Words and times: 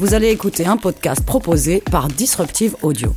vous 0.00 0.14
allez 0.14 0.30
écouter 0.30 0.64
un 0.64 0.78
podcast 0.78 1.22
proposé 1.26 1.82
par 1.90 2.08
Disruptive 2.08 2.74
Audio. 2.80 3.14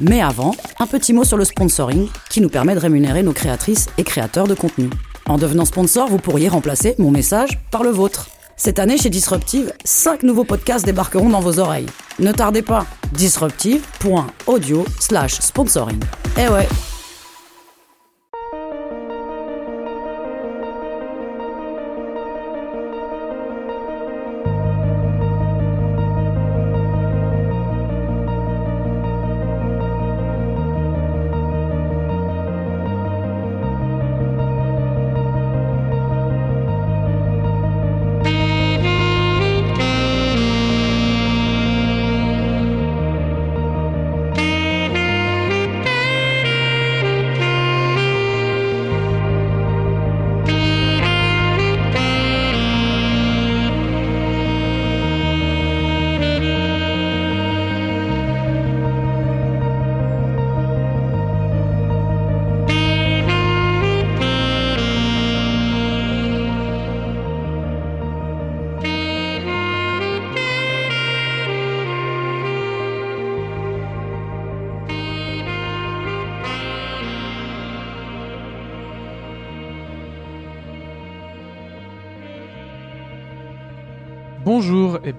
Mais 0.00 0.20
avant, 0.20 0.56
un 0.80 0.86
petit 0.88 1.12
mot 1.12 1.22
sur 1.22 1.36
le 1.36 1.44
sponsoring 1.44 2.08
qui 2.28 2.40
nous 2.40 2.48
permet 2.48 2.74
de 2.74 2.80
rémunérer 2.80 3.22
nos 3.22 3.32
créatrices 3.32 3.86
et 3.98 4.02
créateurs 4.02 4.48
de 4.48 4.54
contenu. 4.54 4.90
En 5.26 5.38
devenant 5.38 5.64
sponsor, 5.64 6.08
vous 6.08 6.18
pourriez 6.18 6.48
remplacer 6.48 6.96
mon 6.98 7.12
message 7.12 7.60
par 7.70 7.84
le 7.84 7.90
vôtre. 7.90 8.30
Cette 8.56 8.80
année, 8.80 8.98
chez 8.98 9.10
Disruptive, 9.10 9.72
5 9.84 10.24
nouveaux 10.24 10.42
podcasts 10.42 10.84
débarqueront 10.84 11.28
dans 11.28 11.40
vos 11.40 11.60
oreilles. 11.60 11.86
Ne 12.18 12.32
tardez 12.32 12.62
pas, 12.62 12.84
disruptive.audio 13.12 14.84
slash 14.98 15.34
sponsoring. 15.34 16.00
Eh 16.36 16.48
ouais 16.48 16.66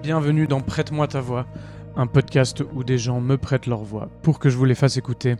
bienvenue 0.02 0.46
dans 0.46 0.60
Prête-moi 0.60 1.08
ta 1.08 1.20
voix, 1.20 1.46
un 1.96 2.06
podcast 2.06 2.62
où 2.74 2.84
des 2.84 2.98
gens 2.98 3.20
me 3.20 3.36
prêtent 3.36 3.66
leur 3.66 3.82
voix 3.82 4.08
pour 4.22 4.38
que 4.38 4.48
je 4.48 4.56
vous 4.56 4.64
les 4.64 4.74
fasse 4.74 4.96
écouter. 4.96 5.36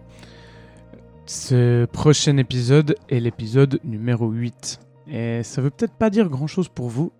Ce 1.26 1.84
prochain 1.86 2.36
épisode 2.36 2.96
est 3.08 3.20
l'épisode 3.20 3.80
numéro 3.84 4.28
8. 4.30 4.80
Et 5.08 5.42
ça 5.42 5.60
veut 5.60 5.70
peut-être 5.70 5.94
pas 5.94 6.10
dire 6.10 6.28
grand-chose 6.28 6.68
pour 6.68 6.88
vous, 6.88 7.12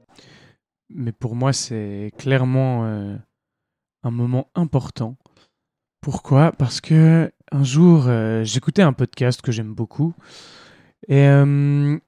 mais 0.91 1.13
pour 1.13 1.35
moi 1.37 1.53
c'est 1.53 2.13
clairement 2.19 2.85
euh, 2.85 3.17
un 4.03 4.11
moment 4.11 4.49
important. 4.55 5.17
Pourquoi? 6.01 6.53
Parce 6.53 6.81
que 6.81 7.33
un 7.53 7.65
jour 7.65 8.05
euh, 8.07 8.45
j'écoutais 8.45 8.83
un 8.83 8.93
podcast 8.93 9.43
que 9.43 9.53
j'aime 9.53 9.75
beaucoup 9.75 10.15
et 11.09 11.27
euh, 11.29 11.99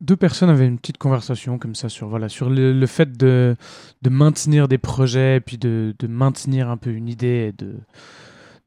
deux 0.00 0.16
personnes 0.16 0.48
avaient 0.48 0.66
une 0.66 0.78
petite 0.78 0.98
conversation 0.98 1.58
comme 1.58 1.74
ça 1.74 1.88
sur, 1.88 2.08
voilà, 2.08 2.28
sur 2.28 2.50
le, 2.50 2.86
fait 2.86 3.16
de, 3.16 3.56
maintenir 4.08 4.68
des 4.68 4.78
projets, 4.78 5.36
et 5.36 5.40
puis 5.40 5.58
de, 5.58 5.94
maintenir 6.08 6.70
un 6.70 6.76
peu 6.76 6.90
une 6.90 7.08
idée, 7.08 7.52
et 7.52 7.52
de 7.52 7.74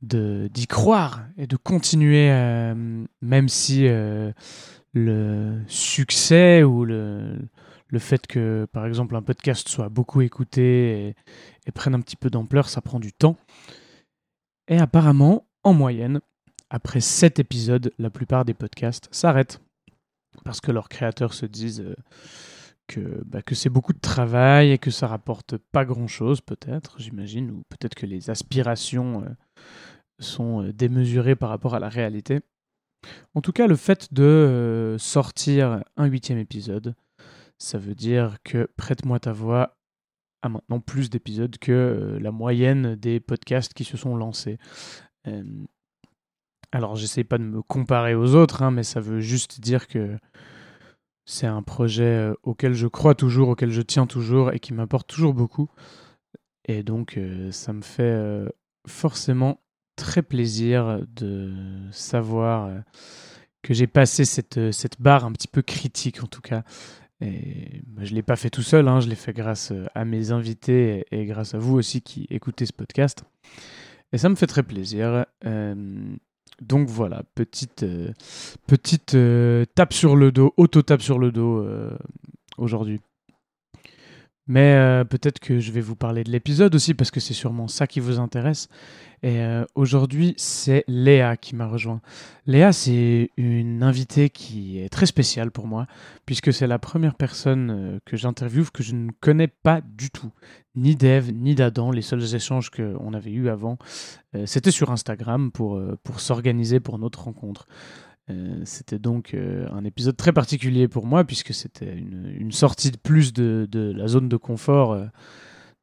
d'y 0.02 0.66
croire 0.66 1.26
et 1.38 1.46
de 1.46 1.56
continuer, 1.56 2.32
euh, 2.32 3.06
même 3.22 3.48
si 3.48 3.88
euh, 3.88 4.32
le 4.94 5.62
succès 5.68 6.64
ou 6.64 6.86
le, 6.86 7.38
fait 8.00 8.26
que, 8.26 8.68
par 8.72 8.88
exemple, 8.88 9.16
un 9.16 9.22
podcast 9.22 9.70
soit 9.70 9.90
beaucoup 9.90 10.22
écouté 10.22 11.08
et, 11.08 11.16
et 11.68 11.72
prenne 11.72 11.94
un 11.94 12.02
petit 12.02 12.16
peu 12.16 12.32
d'ampleur, 12.32 12.68
ça 12.68 12.82
prend 12.82 13.00
du 13.00 13.14
temps. 13.14 13.38
Et 14.68 14.80
apparemment, 14.80 15.46
en 15.64 15.74
moyenne, 15.74 16.22
après 16.72 17.02
sept 17.02 17.40
épisodes, 17.40 17.94
la 18.00 18.10
plupart 18.10 18.44
des 18.44 18.54
podcasts 18.56 19.08
s'arrêtent 19.12 19.62
parce 20.44 20.62
que 20.62 20.72
leurs 20.72 20.90
créateurs 20.90 21.34
se 21.34 21.46
disent 21.46 21.82
euh, 21.82 21.96
que, 22.88 23.24
bah, 23.26 23.42
que 23.42 23.56
c'est 23.56 23.70
beaucoup 23.70 23.94
de 23.94 24.00
travail 24.00 24.72
et 24.72 24.78
que 24.78 24.92
ça 24.92 25.08
rapporte 25.08 25.58
pas 25.58 25.86
grand-chose, 25.86 26.42
peut-être, 26.42 27.00
j'imagine, 27.00 27.52
ou 27.52 27.64
peut-être 27.70 27.96
que 27.96 28.06
les 28.06 28.30
aspirations 28.30 29.24
euh, 29.24 29.30
sont 30.20 30.64
euh, 30.64 30.74
démesurées 30.74 31.36
par 31.36 31.50
rapport 31.50 31.76
à 31.76 31.80
la 31.80 31.90
réalité. 31.90 32.40
En 33.34 33.42
tout 33.42 33.52
cas, 33.52 33.66
le 33.66 33.76
fait 33.76 34.14
de 34.14 34.96
sortir 35.00 35.84
un 35.98 36.06
huitième 36.06 36.38
épisode, 36.38 36.94
ça 37.58 37.80
veut 37.80 37.96
dire 37.96 38.38
que 38.44 38.70
Prête-moi 38.78 39.20
ta 39.20 39.32
voix 39.32 39.76
a 40.44 40.50
maintenant 40.50 40.80
plus 40.80 41.10
d'épisodes 41.10 41.58
que 41.58 42.20
la 42.22 42.32
moyenne 42.32 42.96
des 42.96 43.20
podcasts 43.20 43.74
qui 43.74 43.86
se 43.86 43.98
sont 43.98 44.16
lancés. 44.16 44.60
Alors, 46.72 46.96
j'essaie 46.96 47.24
pas 47.24 47.38
de 47.38 47.44
me 47.44 47.62
comparer 47.62 48.16
aux 48.16 48.36
autres, 48.36 48.64
hein, 48.64 48.72
mais 48.72 48.84
ça 48.84 49.02
veut 49.02 49.20
juste 49.20 49.60
dire 49.60 49.88
que 49.88 50.18
c'est 51.26 51.48
un 51.48 51.62
projet 51.62 52.04
euh, 52.04 52.34
auquel 52.44 52.74
je 52.74 52.88
crois 52.88 53.16
toujours, 53.16 53.50
auquel 53.50 53.72
je 53.72 53.82
tiens 53.82 54.08
toujours 54.08 54.52
et 54.52 54.60
qui 54.60 54.74
m'apporte 54.74 55.08
toujours 55.08 55.34
beaucoup. 55.34 55.70
Et 56.66 56.84
donc, 56.84 57.18
euh, 57.18 57.52
ça 57.52 57.74
me 57.74 57.82
fait 57.82 58.04
euh, 58.04 58.48
forcément 58.88 59.62
très 59.98 60.22
plaisir 60.22 61.02
de 61.16 61.54
savoir 61.92 62.72
que 63.62 63.74
j'ai 63.74 63.88
passé 63.88 64.26
cette, 64.26 64.58
barre 65.00 65.26
un 65.26 65.32
petit 65.34 65.50
peu 65.50 65.62
critique, 65.62 66.24
en 66.24 66.28
tout 66.28 66.42
cas. 66.42 66.64
Et 67.20 67.82
bah, 67.86 68.04
je 68.04 68.12
ne 68.12 68.16
l'ai 68.16 68.24
pas 68.24 68.36
fait 68.36 68.50
tout 68.50 68.64
seul, 68.64 68.88
hein, 68.88 69.00
je 69.00 69.10
l'ai 69.10 69.16
fait 69.16 69.34
grâce 69.34 69.74
à 69.94 70.06
mes 70.06 70.32
invités 70.32 71.06
et, 71.12 71.26
grâce 71.26 71.54
à 71.54 71.60
vous 71.60 71.76
aussi 71.76 72.02
qui 72.02 72.26
écoutez 72.32 72.66
ce 72.66 72.74
podcast. 72.74 73.24
Et 74.12 74.18
ça 74.18 74.30
me 74.30 74.36
fait 74.36 74.48
très 74.48 74.64
plaisir. 74.64 75.26
Donc 76.62 76.88
voilà, 76.88 77.24
petite, 77.34 77.82
euh, 77.82 78.12
petite 78.68 79.16
euh, 79.16 79.66
tape 79.74 79.94
sur 79.94 80.16
le 80.16 80.32
dos, 80.32 80.54
auto-tape 80.58 81.02
sur 81.02 81.18
le 81.18 81.32
dos 81.32 81.58
euh, 81.58 81.98
aujourd'hui. 82.58 83.02
Mais 84.48 85.04
peut-être 85.10 85.40
que 85.40 85.60
je 85.60 85.72
vais 85.72 85.82
vous 85.82 85.96
parler 85.96 86.24
de 86.24 86.32
l'épisode 86.32 86.76
aussi 86.76 86.94
parce 86.94 87.12
que 87.12 87.20
c'est 87.20 87.34
sûrement 87.34 87.68
ça 87.68 87.88
qui 87.88 88.00
vous 88.00 88.20
intéresse. 88.20 88.68
Et 89.24 89.40
aujourd'hui, 89.76 90.34
c'est 90.36 90.84
Léa 90.88 91.38
qui 91.38 91.56
m'a 91.56 91.68
rejoint. 91.68 92.02
Léa, 92.48 92.74
c'est 92.74 93.30
une 93.38 93.84
invitée 93.84 94.30
qui 94.30 94.80
est 94.80 94.90
très 94.90 95.06
spéciale 95.06 95.52
pour 95.52 95.68
moi 95.68 95.86
puisque 96.26 96.52
c'est 96.52 96.68
la 96.68 96.80
première 96.80 97.16
personne 97.16 98.00
que 98.04 98.18
j'interviewe 98.18 98.72
que 98.74 98.84
je 98.84 98.96
ne 98.96 99.12
connais 99.22 99.48
pas 99.48 99.80
du 99.82 100.10
tout 100.10 100.32
ni 100.76 100.96
d'Eve 100.96 101.32
ni 101.32 101.56
d'Adam. 101.56 101.92
Les 101.92 102.02
seuls 102.02 102.36
échanges 102.36 102.70
qu'on 102.70 103.14
avait 103.14 103.32
eus 103.32 103.50
avant, 103.50 103.78
euh, 104.36 104.46
c'était 104.46 104.72
sur 104.72 104.92
Instagram 104.92 105.52
pour, 105.52 105.78
euh, 105.78 105.98
pour 106.04 106.20
s'organiser 106.20 106.80
pour 106.80 106.98
notre 107.00 107.24
rencontre. 107.24 107.68
Euh, 108.32 108.62
c'était 108.66 109.00
donc 109.00 109.36
un 109.36 109.84
épisode 109.84 110.18
très 110.18 110.34
particulier 110.34 110.88
pour 110.88 111.06
moi 111.06 111.24
puisque 111.24 111.54
c'était 111.54 111.96
une, 111.96 112.52
sortie 112.52 112.92
de 112.92 112.98
plus 112.98 113.34
de, 113.34 113.68
la 113.96 114.08
zone 114.08 114.30
de 114.30 114.38
confort 114.38 114.98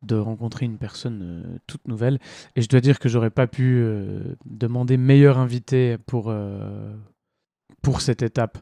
de 0.02 0.14
rencontrer 0.16 0.66
une 0.66 0.78
personne 0.78 1.58
toute 1.66 1.86
nouvelle. 1.88 2.18
Et 2.56 2.62
je 2.62 2.68
dois 2.68 2.80
dire 2.80 2.98
que 2.98 3.08
j'aurais 3.08 3.30
pas 3.30 3.46
pu 3.46 3.84
demander 4.44 4.96
meilleur 4.96 5.38
invité 5.38 5.98
pour, 6.06 6.32
pour 7.82 8.00
cette 8.00 8.22
étape. 8.22 8.58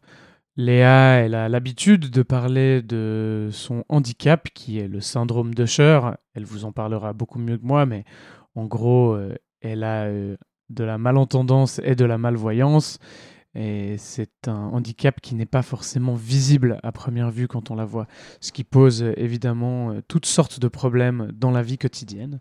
Léa, 0.58 1.18
elle 1.18 1.34
a 1.34 1.50
l'habitude 1.50 2.08
de 2.08 2.22
parler 2.22 2.80
de 2.80 3.50
son 3.52 3.84
handicap, 3.90 4.48
qui 4.54 4.78
est 4.78 4.88
le 4.88 5.00
syndrome 5.00 5.52
de 5.52 5.64
Usher. 5.64 6.00
Elle 6.34 6.44
vous 6.44 6.64
en 6.64 6.72
parlera 6.72 7.12
beaucoup 7.12 7.38
mieux 7.38 7.58
que 7.58 7.66
moi, 7.66 7.84
mais 7.84 8.04
en 8.54 8.64
gros, 8.64 9.12
euh, 9.12 9.34
elle 9.60 9.84
a 9.84 10.04
euh, 10.04 10.36
de 10.70 10.82
la 10.82 10.96
malentendance 10.96 11.78
et 11.84 11.94
de 11.94 12.06
la 12.06 12.16
malvoyance. 12.16 12.98
Et 13.56 13.96
c'est 13.98 14.48
un 14.48 14.68
handicap 14.68 15.20
qui 15.20 15.34
n'est 15.34 15.46
pas 15.46 15.62
forcément 15.62 16.14
visible 16.14 16.78
à 16.82 16.92
première 16.92 17.30
vue 17.30 17.48
quand 17.48 17.70
on 17.70 17.74
la 17.74 17.86
voit, 17.86 18.06
ce 18.40 18.52
qui 18.52 18.64
pose 18.64 19.02
évidemment 19.16 19.90
euh, 19.90 20.00
toutes 20.06 20.26
sortes 20.26 20.60
de 20.60 20.68
problèmes 20.68 21.32
dans 21.34 21.50
la 21.50 21.62
vie 21.62 21.78
quotidienne. 21.78 22.40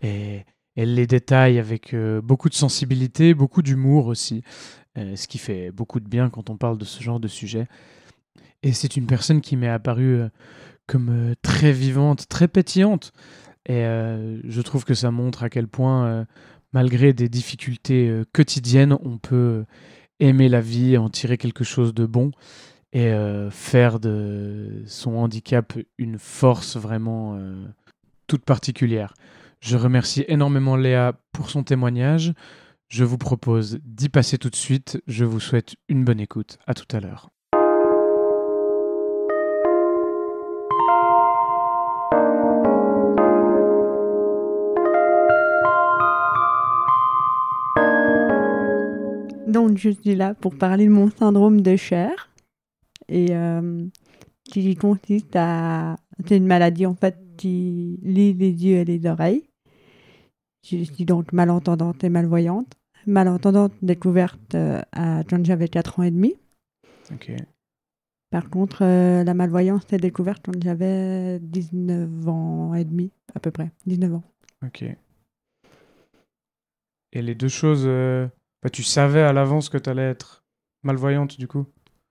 Et 0.00 0.44
elle 0.76 0.94
les 0.94 1.06
détaille 1.06 1.58
avec 1.58 1.94
beaucoup 2.24 2.48
de 2.48 2.54
sensibilité, 2.54 3.32
beaucoup 3.32 3.62
d'humour 3.62 4.06
aussi. 4.06 4.42
Euh, 4.96 5.16
ce 5.16 5.26
qui 5.26 5.38
fait 5.38 5.72
beaucoup 5.72 5.98
de 5.98 6.08
bien 6.08 6.30
quand 6.30 6.50
on 6.50 6.56
parle 6.56 6.78
de 6.78 6.84
ce 6.84 7.02
genre 7.02 7.18
de 7.18 7.26
sujet. 7.26 7.66
Et 8.62 8.72
c'est 8.72 8.96
une 8.96 9.06
personne 9.06 9.40
qui 9.40 9.56
m'est 9.56 9.68
apparue 9.68 10.20
euh, 10.20 10.28
comme 10.86 11.08
euh, 11.10 11.34
très 11.42 11.72
vivante, 11.72 12.28
très 12.28 12.46
pétillante. 12.46 13.12
Et 13.66 13.80
je 13.80 14.60
trouve 14.60 14.84
que 14.84 14.92
ça 14.92 15.10
montre 15.10 15.42
à 15.42 15.48
quel 15.48 15.68
point, 15.68 16.26
malgré 16.74 17.14
des 17.14 17.30
difficultés 17.30 18.12
quotidiennes, 18.34 18.94
on 19.02 19.16
peut 19.16 19.64
aimer 20.20 20.48
la 20.48 20.60
vie, 20.60 20.96
en 20.96 21.08
tirer 21.08 21.38
quelque 21.38 21.64
chose 21.64 21.94
de 21.94 22.06
bon 22.06 22.30
et 22.92 23.12
faire 23.50 23.98
de 23.98 24.84
son 24.86 25.16
handicap 25.16 25.72
une 25.98 26.18
force 26.18 26.76
vraiment 26.76 27.36
toute 28.28 28.44
particulière. 28.44 29.14
Je 29.60 29.76
remercie 29.76 30.24
énormément 30.28 30.76
Léa 30.76 31.14
pour 31.32 31.50
son 31.50 31.64
témoignage. 31.64 32.32
Je 32.88 33.02
vous 33.02 33.18
propose 33.18 33.80
d'y 33.82 34.08
passer 34.08 34.38
tout 34.38 34.50
de 34.50 34.56
suite. 34.56 35.02
Je 35.06 35.24
vous 35.24 35.40
souhaite 35.40 35.74
une 35.88 36.04
bonne 36.04 36.20
écoute. 36.20 36.58
À 36.66 36.74
tout 36.74 36.86
à 36.96 37.00
l'heure. 37.00 37.33
Donc, 49.46 49.76
je 49.78 49.90
suis 49.90 50.14
là 50.14 50.34
pour 50.34 50.56
parler 50.56 50.86
de 50.86 50.90
mon 50.90 51.10
syndrome 51.10 51.60
de 51.60 51.76
chair. 51.76 52.30
Et 53.08 53.28
euh, 53.30 53.84
qui 54.44 54.74
consiste 54.76 55.34
à. 55.36 55.96
C'est 56.26 56.36
une 56.36 56.46
maladie 56.46 56.86
en 56.86 56.94
fait 56.94 57.18
qui 57.36 57.98
lie 58.02 58.32
les 58.32 58.50
yeux 58.64 58.76
et 58.76 58.84
les 58.84 59.06
oreilles. 59.06 59.42
Je 60.64 60.82
suis 60.84 61.04
donc 61.04 61.32
malentendante 61.32 62.02
et 62.04 62.08
malvoyante. 62.08 62.72
Malentendante 63.06 63.72
découverte 63.82 64.54
euh, 64.54 64.80
à, 64.92 65.22
quand 65.28 65.44
j'avais 65.44 65.68
4 65.68 65.98
ans 65.98 66.04
et 66.04 66.10
demi. 66.10 66.34
Ok. 67.12 67.32
Par 68.30 68.48
contre, 68.48 68.82
euh, 68.82 69.24
la 69.24 69.34
malvoyance 69.34 69.84
est 69.92 69.98
découverte 69.98 70.42
quand 70.44 70.62
j'avais 70.62 71.38
19 71.40 72.28
ans 72.28 72.74
et 72.74 72.84
demi, 72.84 73.10
à 73.34 73.40
peu 73.40 73.50
près. 73.50 73.70
19 73.86 74.14
ans. 74.14 74.22
Ok. 74.64 74.84
Et 77.12 77.22
les 77.22 77.34
deux 77.34 77.48
choses. 77.48 77.84
euh, 77.86 78.26
bah, 78.64 78.70
tu 78.70 78.82
savais 78.82 79.20
à 79.20 79.34
l'avance 79.34 79.68
que 79.68 79.76
tu 79.76 79.90
allais 79.90 80.08
être 80.08 80.42
malvoyante, 80.82 81.38
du 81.38 81.46
coup 81.46 81.66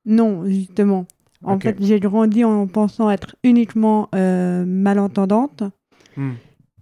Non, 0.05 0.45
justement. 0.45 1.07
En 1.43 1.59
fait, 1.59 1.75
j'ai 1.81 1.99
grandi 1.99 2.45
en 2.45 2.67
pensant 2.67 3.09
être 3.09 3.35
uniquement 3.43 4.07
euh, 4.15 4.63
malentendante. 4.65 5.63
Hmm. 6.15 6.33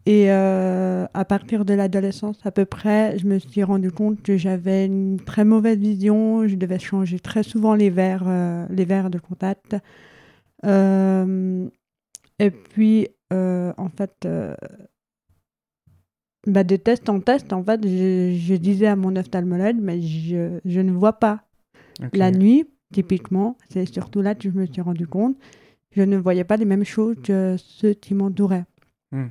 Et 0.05 0.31
euh, 0.31 1.05
à 1.13 1.25
partir 1.25 1.63
de 1.63 1.73
l'adolescence 1.73 2.37
à 2.45 2.51
peu 2.51 2.65
près, 2.65 3.17
je 3.17 3.25
me 3.25 3.39
suis 3.39 3.63
rendu 3.63 3.91
compte 3.91 4.21
que 4.21 4.35
j'avais 4.37 4.85
une 4.85 5.19
très 5.19 5.45
mauvaise 5.45 5.79
vision. 5.79 6.47
Je 6.47 6.55
devais 6.55 6.77
changer 6.77 7.19
très 7.19 7.43
souvent 7.43 7.73
les 7.73 7.89
verres, 7.89 8.27
euh, 8.27 8.65
les 8.69 8.85
verres 8.85 9.09
de 9.09 9.19
contact. 9.19 9.77
Et 12.39 12.51
puis, 12.51 13.07
en 13.31 13.89
fait, 13.95 14.27
bah, 16.47 16.63
de 16.63 16.75
test 16.75 17.07
en 17.09 17.19
test, 17.19 17.53
en 17.53 17.63
fait, 17.63 17.81
je, 17.87 18.35
je 18.37 18.55
disais 18.55 18.87
à 18.87 18.95
mon 18.95 19.15
ophtalmologue, 19.15 19.77
mais 19.79 20.01
je, 20.01 20.59
je 20.65 20.79
ne 20.81 20.91
vois 20.91 21.13
pas. 21.13 21.43
La 22.13 22.31
nuit, 22.39 22.65
typiquement, 22.93 23.57
c'est 23.69 23.85
surtout 23.85 24.21
là 24.21 24.33
que 24.35 24.43
je 24.43 24.49
me 24.57 24.65
suis 24.65 24.81
rendu 24.81 25.05
compte, 25.07 25.37
je 25.95 26.01
ne 26.01 26.17
voyais 26.17 26.43
pas 26.43 26.57
les 26.57 26.65
mêmes 26.65 26.83
choses 26.85 27.15
que 27.23 27.55
ceux 27.57 27.93
qui 27.93 28.13
m'entouraient. 28.15 28.65
Hmm. 29.11 29.27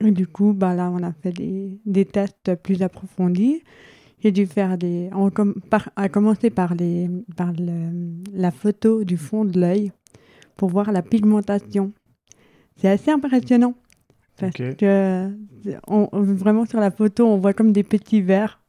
Et 0.00 0.10
du 0.10 0.26
coup, 0.26 0.52
bah 0.52 0.74
là, 0.74 0.90
on 0.92 1.02
a 1.02 1.12
fait 1.12 1.32
des, 1.32 1.78
des 1.84 2.04
tests 2.04 2.54
plus 2.56 2.82
approfondis. 2.82 3.62
J'ai 4.20 4.32
dû 4.32 4.46
faire 4.46 4.78
des. 4.78 5.10
On 5.12 5.30
com- 5.30 5.54
par- 5.70 5.90
à 5.96 6.08
commencer 6.08 6.50
par, 6.50 6.74
les, 6.74 7.08
par 7.36 7.52
le- 7.52 8.14
la 8.32 8.50
photo 8.50 9.04
du 9.04 9.16
fond 9.16 9.44
de 9.44 9.60
l'œil 9.60 9.92
pour 10.56 10.70
voir 10.70 10.90
la 10.92 11.02
pigmentation. 11.02 11.92
C'est 12.76 12.88
assez 12.88 13.10
impressionnant. 13.10 13.74
Parce 14.40 14.54
que 14.76 15.30
on- 15.86 16.08
vraiment 16.12 16.64
sur 16.66 16.80
la 16.80 16.90
photo, 16.90 17.26
on 17.26 17.38
voit 17.38 17.52
comme 17.52 17.72
des 17.72 17.82
petits 17.82 18.22
verres. 18.22 18.60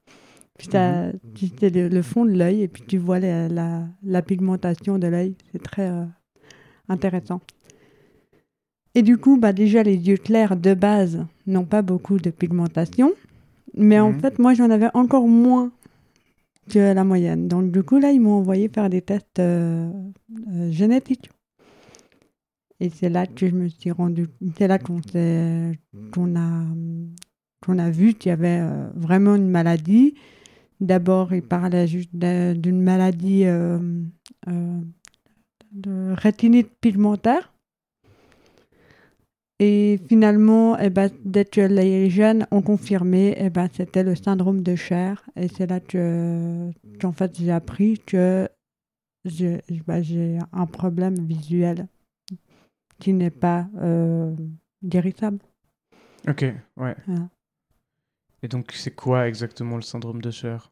Puis 0.58 0.68
t'as- 0.68 1.12
c'est 1.60 1.70
le, 1.70 1.88
le 1.88 2.02
fond 2.02 2.26
de 2.26 2.32
l'œil 2.32 2.64
et 2.64 2.68
puis 2.68 2.84
tu 2.86 2.98
vois 2.98 3.20
la, 3.20 3.48
la, 3.48 3.84
la 4.04 4.22
pigmentation 4.22 4.98
de 5.00 5.08
l'œil. 5.08 5.36
C'est 5.52 5.62
très 5.64 5.90
euh, 5.90 6.04
intéressant. 6.90 7.40
Et 8.96 9.02
du 9.04 9.18
coup, 9.18 9.38
bah 9.38 9.54
déjà, 9.54 9.84
les 9.84 9.96
yeux 9.96 10.18
clairs 10.18 10.58
de 10.58 10.74
base 10.74 11.26
n'ont 11.48 11.64
pas 11.66 11.82
beaucoup 11.82 12.18
de 12.18 12.30
pigmentation. 12.32 13.12
Mais 13.76 14.00
en 14.00 14.12
Mhm. 14.12 14.20
fait, 14.20 14.40
moi, 14.40 14.54
j'en 14.54 14.70
avais 14.70 14.90
encore 14.94 15.28
moins 15.28 15.72
que 16.70 16.80
la 16.94 17.04
moyenne. 17.04 17.48
Donc, 17.48 17.72
du 17.72 17.84
coup, 17.84 18.00
là, 18.00 18.12
ils 18.12 18.20
m'ont 18.20 18.34
envoyé 18.34 18.68
faire 18.68 18.90
des 18.90 19.02
tests 19.02 19.40
euh, 19.40 19.90
euh, 20.52 20.72
génétiques. 20.72 21.30
Et 22.80 22.90
c'est 22.90 23.10
là 23.10 23.28
que 23.28 23.48
je 23.48 23.56
me 23.56 23.68
suis 23.68 23.92
rendu. 23.92 24.28
C'est 24.58 24.68
là 24.68 24.80
qu'on 24.80 25.00
a, 26.36 26.64
qu'on 27.62 27.80
a 27.80 27.90
vu 27.90 28.14
qu'il 28.14 28.30
y 28.30 28.34
avait 28.34 28.62
euh, 28.62 28.90
vraiment 28.96 29.36
une 29.36 29.50
maladie. 29.50 30.16
D'abord, 30.80 31.34
ils 31.34 31.42
parlaient 31.42 31.88
juste 31.88 32.16
d'une 32.16 32.82
maladie 32.82 33.46
euh, 33.46 33.80
euh, 34.48 34.80
de 35.74 36.14
rétinite 36.14 36.70
pigmentaire. 36.80 37.52
Et 39.62 40.00
finalement, 40.08 40.80
eh 40.80 40.90
ben, 40.90 41.10
dès 41.26 41.44
que 41.44 41.60
les 41.60 42.10
jeunes 42.10 42.48
ont 42.50 42.62
confirmé, 42.62 43.36
eh 43.38 43.50
ben, 43.50 43.68
c'était 43.74 44.04
le 44.04 44.16
syndrome 44.16 44.64
de 44.64 44.78
chair. 44.78 45.30
Et 45.36 45.50
c'est 45.50 45.68
là 45.68 45.82
que, 45.82 46.70
qu'en 47.02 47.12
fait, 47.12 47.38
j'ai 47.38 47.52
appris 47.52 48.00
que 48.00 48.48
bah, 49.86 50.02
j'ai 50.02 50.38
un 50.54 50.66
problème 50.66 51.16
visuel 51.26 51.88
qui 53.00 53.14
n'est 53.14 53.30
pas 53.30 53.68
euh, 53.82 54.36
guérissable. 54.84 55.40
Ok, 56.28 56.42
ouais. 56.78 56.96
Voilà. 57.08 57.30
Et 58.44 58.48
donc, 58.48 58.72
c'est 58.74 58.96
quoi 58.96 59.28
exactement 59.28 59.76
le 59.76 59.82
syndrome 59.82 60.22
de 60.22 60.32
Cher 60.32 60.72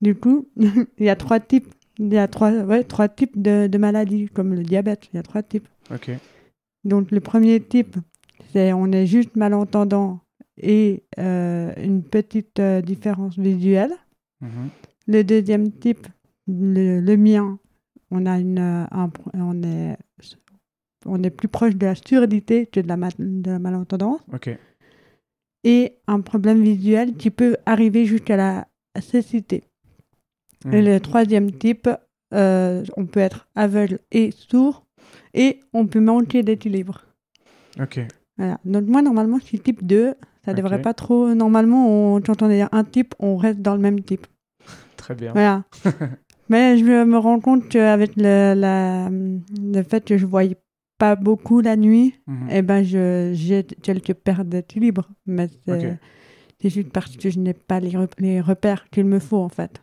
Du 0.00 0.14
coup, 0.14 0.48
il 0.56 1.04
y 1.04 1.08
a 1.08 1.16
trois 1.16 1.40
types. 1.40 1.72
Il 1.98 2.12
y 2.12 2.18
a 2.18 2.28
trois, 2.28 2.50
ouais, 2.50 2.84
trois 2.84 3.08
types 3.08 3.40
de, 3.40 3.66
de 3.66 3.78
maladies, 3.78 4.28
comme 4.28 4.54
le 4.54 4.62
diabète. 4.62 5.08
Il 5.12 5.16
y 5.16 5.18
a 5.18 5.22
trois 5.22 5.42
types. 5.42 5.68
Ok. 5.92 6.10
Donc, 6.84 7.10
le 7.10 7.20
premier 7.20 7.60
type, 7.60 7.96
c'est 8.52 8.72
on 8.72 8.90
est 8.92 9.06
juste 9.06 9.36
malentendant 9.36 10.20
et 10.56 11.04
euh, 11.18 11.72
une 11.76 12.02
petite 12.02 12.60
euh, 12.60 12.80
différence 12.80 13.38
visuelle. 13.38 13.92
Mhm. 14.40 14.68
Le 15.06 15.22
deuxième 15.24 15.72
type, 15.72 16.06
le, 16.46 17.00
le 17.00 17.16
mien, 17.16 17.58
on, 18.10 18.26
a 18.26 18.38
une, 18.38 18.58
un 18.58 19.10
on, 19.34 19.62
est, 19.62 19.96
on 21.06 21.22
est 21.22 21.30
plus 21.30 21.48
proche 21.48 21.76
de 21.76 21.86
la 21.86 21.94
surdité 21.94 22.66
que 22.66 22.80
de 22.80 22.88
la, 22.88 22.96
ma- 22.96 23.08
de 23.18 23.50
la 23.50 23.58
malentendance. 23.58 24.20
Et 25.64 25.96
un 26.06 26.20
problème 26.20 26.62
visuel 26.62 27.14
qui 27.14 27.30
peut 27.30 27.56
arriver 27.64 28.04
jusqu'à 28.04 28.36
la 28.36 28.66
cécité. 29.00 29.64
Hmm. 30.64 30.74
Et 30.74 30.82
le 30.82 31.00
troisième 31.00 31.52
type, 31.52 31.88
euh, 32.34 32.84
on 32.96 33.06
peut 33.06 33.20
être 33.20 33.48
aveugle 33.54 33.98
et 34.12 34.30
sourd 34.30 34.84
et 35.32 35.60
on 35.72 35.86
peut 35.86 36.00
manquer 36.00 36.42
d'équilibre. 36.42 37.04
Ok. 37.80 38.00
Voilà. 38.36 38.58
Donc 38.64 38.84
moi, 38.86 39.00
normalement, 39.02 39.38
je 39.38 39.44
suis 39.44 39.60
type 39.60 39.84
2. 39.86 40.14
Ça 40.44 40.50
Ok. 40.50 40.56
devrait 40.58 40.82
pas 40.82 40.92
trop... 40.92 41.34
Normalement, 41.34 42.14
on, 42.16 42.20
quand 42.20 42.42
on 42.42 42.50
est 42.50 42.62
un 42.70 42.84
type, 42.84 43.14
on 43.18 43.36
reste 43.36 43.60
dans 43.60 43.74
le 43.74 43.80
même 43.80 44.00
type. 44.02 44.26
Très 44.96 45.14
bien. 45.14 45.32
Voilà. 45.32 45.64
Mais 46.50 46.76
je 46.76 46.84
me 46.84 47.16
rends 47.16 47.40
compte 47.40 47.68
qu'avec 47.70 48.16
le, 48.16 48.52
la, 48.54 49.08
le 49.10 49.82
fait 49.82 50.04
que 50.04 50.18
je 50.18 50.26
ne 50.26 50.30
voyais 50.30 50.56
pas 50.98 51.16
beaucoup 51.16 51.60
la 51.60 51.76
nuit, 51.76 52.20
Mhm. 52.26 52.48
eh 52.50 52.62
ben 52.62 52.82
je, 52.82 53.32
j'ai 53.34 53.64
quelques 53.64 54.14
pertes 54.14 54.48
d'équilibre. 54.48 55.08
Mais 55.26 55.48
c'est, 55.66 55.98
juste 56.70 56.90
parce 56.92 57.16
que 57.16 57.30
je 57.30 57.38
n'ai 57.38 57.54
pas 57.54 57.80
les, 57.80 57.90
rep- 57.96 58.18
les 58.18 58.40
repères 58.40 58.88
qu'il 58.90 59.04
me 59.04 59.18
faut, 59.18 59.38
en 59.42 59.48
fait. 59.48 59.82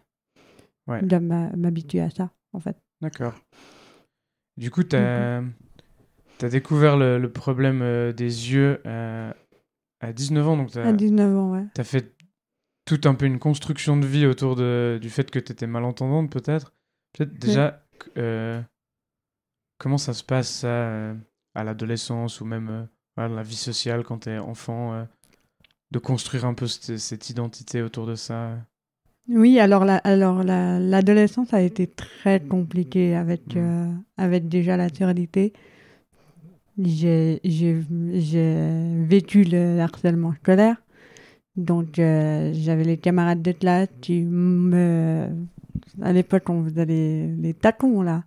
Ouais. 0.88 1.00
Je 1.02 1.06
m'habituer 1.56 2.02
à 2.02 2.10
ça, 2.10 2.32
en 2.54 2.60
fait. 2.60 2.76
D'accord. 3.02 3.34
Du 4.58 4.72
coup, 4.72 4.84
tu 4.84 4.96
as, 4.96 5.42
découvert 6.50 6.98
le, 6.98 7.20
le 7.20 7.32
problème 7.32 7.82
euh, 7.82 8.12
des 8.14 8.52
yeux 8.54 8.82
euh, 8.86 9.32
à 10.00 10.14
19 10.14 10.48
ans, 10.48 10.58
donc 10.58 10.72
tu 10.72 10.80
À 10.80 10.88
as, 10.88 10.94
19 10.94 11.36
ans, 11.38 11.52
ouais. 11.52 11.66
fait 11.84 12.16
tout 12.86 13.02
un 13.06 13.14
peu 13.14 13.26
une 13.26 13.40
construction 13.40 13.96
de 13.98 14.06
vie 14.08 14.26
autour 14.26 14.56
de, 14.56 14.98
du 15.02 15.10
fait 15.10 15.30
que 15.30 15.40
tu 15.40 15.52
étais 15.52 15.68
malentendante, 15.68 16.32
peut-être. 16.32 16.74
Peut-être 17.14 17.34
déjà, 17.38 17.84
euh, 18.18 18.62
comment 19.82 19.98
ça 19.98 20.14
se 20.14 20.24
passe, 20.24 20.60
ça, 20.60 20.68
euh, 20.68 21.16
à 21.56 21.64
l'adolescence 21.64 22.40
ou 22.40 22.46
même 22.46 22.70
euh, 22.70 22.84
voilà, 23.18 23.36
la 23.36 23.44
vie 23.44 23.56
sociale 23.56 24.04
quand 24.04 24.20
tu 24.20 24.30
es 24.30 24.38
enfant, 24.38 24.94
euh, 24.94 25.04
de 25.90 26.00
construire 26.00 26.46
un 26.46 26.54
peu 26.54 26.68
cette, 26.68 26.98
cette 27.00 27.30
identité 27.32 27.82
autour 27.82 28.06
de 28.06 28.14
ça? 28.16 28.58
Oui, 29.28 29.60
alors 29.60 29.84
la, 29.84 29.98
alors 29.98 30.44
la, 30.44 30.80
l'adolescence 30.80 31.54
a 31.54 31.62
été 31.62 31.88
très 31.88 32.40
compliquée 32.40 33.16
avec, 33.16 33.56
Mm. 33.56 33.58
euh, 33.58 33.92
avec 34.18 34.48
déjà 34.48 34.78
la 34.78 34.90
surdité. 34.90 35.52
J'ai, 36.78 37.40
j'ai, 37.44 37.82
j'ai 38.14 39.06
vécu 39.06 39.44
le 39.44 39.80
harcèlement 39.80 40.34
scolaire. 40.36 40.78
Donc, 41.56 42.00
euh, 42.00 42.52
j'avais 42.54 42.84
les 42.84 42.98
camarades 42.98 43.42
de 43.42 43.52
classe 43.52 43.90
qui 44.00 44.22
me... 44.22 45.28
À 46.02 46.14
l'époque, 46.14 46.50
on 46.50 46.64
faisait 46.64 46.86
les, 46.86 47.28
les 47.36 47.54
tacons, 47.54 48.04
là. 48.04 48.24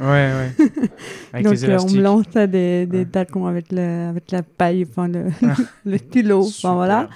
Ouais, 0.00 0.06
ouais. 0.06 0.50
Avec 1.32 1.44
Donc, 1.46 1.54
les 1.54 1.68
euh, 1.70 1.78
on 1.80 1.90
me 1.90 2.00
lançait 2.02 2.48
des, 2.48 2.86
des 2.86 2.98
Ouais. 2.98 3.04
tacons 3.04 3.46
avec, 3.46 3.66
le, 3.70 4.08
avec 4.08 4.30
la 4.32 4.42
paille, 4.42 4.86
enfin, 4.88 5.08
le, 5.08 5.26
le 5.84 5.98
stylo. 5.98 6.42
Enfin, 6.46 6.74
voilà. 6.74 7.08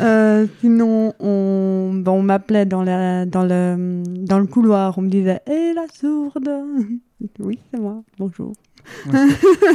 Euh, 0.00 0.46
sinon, 0.60 1.12
on, 1.20 1.90
ben, 1.94 2.12
on 2.12 2.22
m'appelait 2.22 2.66
dans, 2.66 2.82
la, 2.82 3.26
dans, 3.26 3.44
le, 3.44 4.02
dans 4.06 4.38
le 4.38 4.46
couloir. 4.46 4.96
On 4.98 5.02
me 5.02 5.08
disait 5.08 5.40
Hé, 5.46 5.72
la 5.74 5.86
sourde 5.92 6.50
Oui, 7.38 7.58
c'est 7.72 7.80
moi. 7.80 8.02
Bonjour. 8.18 8.52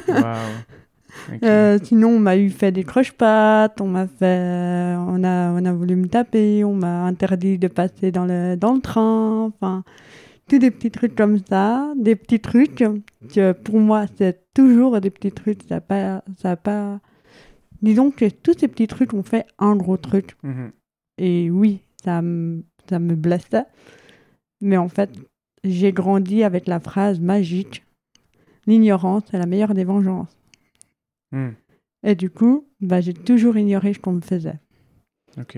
Waouh. 0.07 0.23
Ok. 1.33 1.39
Euh, 1.43 1.79
sinon, 1.83 2.09
on 2.09 2.19
m'a 2.19 2.37
eu 2.37 2.49
fait 2.49 2.71
des 2.71 2.83
croche-pattes, 2.83 3.81
on 3.81 3.87
m'a 3.87 4.05
fait, 4.07 4.95
on 4.97 5.23
a, 5.23 5.49
on 5.51 5.65
a 5.65 5.73
voulu 5.73 5.95
me 5.95 6.07
taper, 6.07 6.63
on 6.63 6.75
m'a 6.75 7.05
interdit 7.05 7.57
de 7.57 7.67
passer 7.67 8.11
dans 8.11 8.25
le, 8.25 8.55
dans 8.55 8.73
le 8.73 8.81
train, 8.81 9.45
enfin, 9.45 9.83
tous 10.47 10.59
des 10.59 10.71
petits 10.71 10.91
trucs 10.91 11.15
comme 11.15 11.37
ça, 11.39 11.93
des 11.97 12.15
petits 12.15 12.39
trucs 12.39 12.83
que 13.33 13.51
pour 13.51 13.79
moi, 13.79 14.05
c'est 14.17 14.45
toujours 14.53 14.99
des 15.01 15.09
petits 15.09 15.31
trucs, 15.31 15.63
ça 15.63 15.81
pas, 15.81 16.23
ça 16.37 16.55
pas, 16.55 16.99
disons 17.81 18.11
que 18.11 18.29
tous 18.29 18.57
ces 18.57 18.67
petits 18.67 18.87
trucs 18.87 19.13
ont 19.13 19.23
fait 19.23 19.45
un 19.59 19.75
gros 19.75 19.97
truc. 19.97 20.35
Mhm. 20.43 20.71
Et 21.17 21.49
oui, 21.51 21.79
ça, 22.03 22.21
me- 22.21 22.63
ça 22.89 22.99
me 22.99 23.15
blessait. 23.15 23.65
Mais 24.61 24.77
en 24.77 24.89
fait, 24.89 25.09
j'ai 25.63 25.91
grandi 25.91 26.43
avec 26.43 26.67
la 26.67 26.79
phrase 26.79 27.19
magique 27.19 27.83
L'ignorance 28.65 29.23
est 29.33 29.37
la 29.37 29.45
meilleure 29.45 29.73
des 29.73 29.85
vengeances. 29.85 30.35
Mhm. 31.31 31.53
Et 32.03 32.15
du 32.15 32.29
coup, 32.29 32.67
bah, 32.81 32.99
j'ai 32.99 33.13
toujours 33.13 33.55
ignoré 33.57 33.93
ce 33.93 33.99
qu'on 33.99 34.11
me 34.13 34.21
faisait. 34.21 34.59
Ok. 35.39 35.57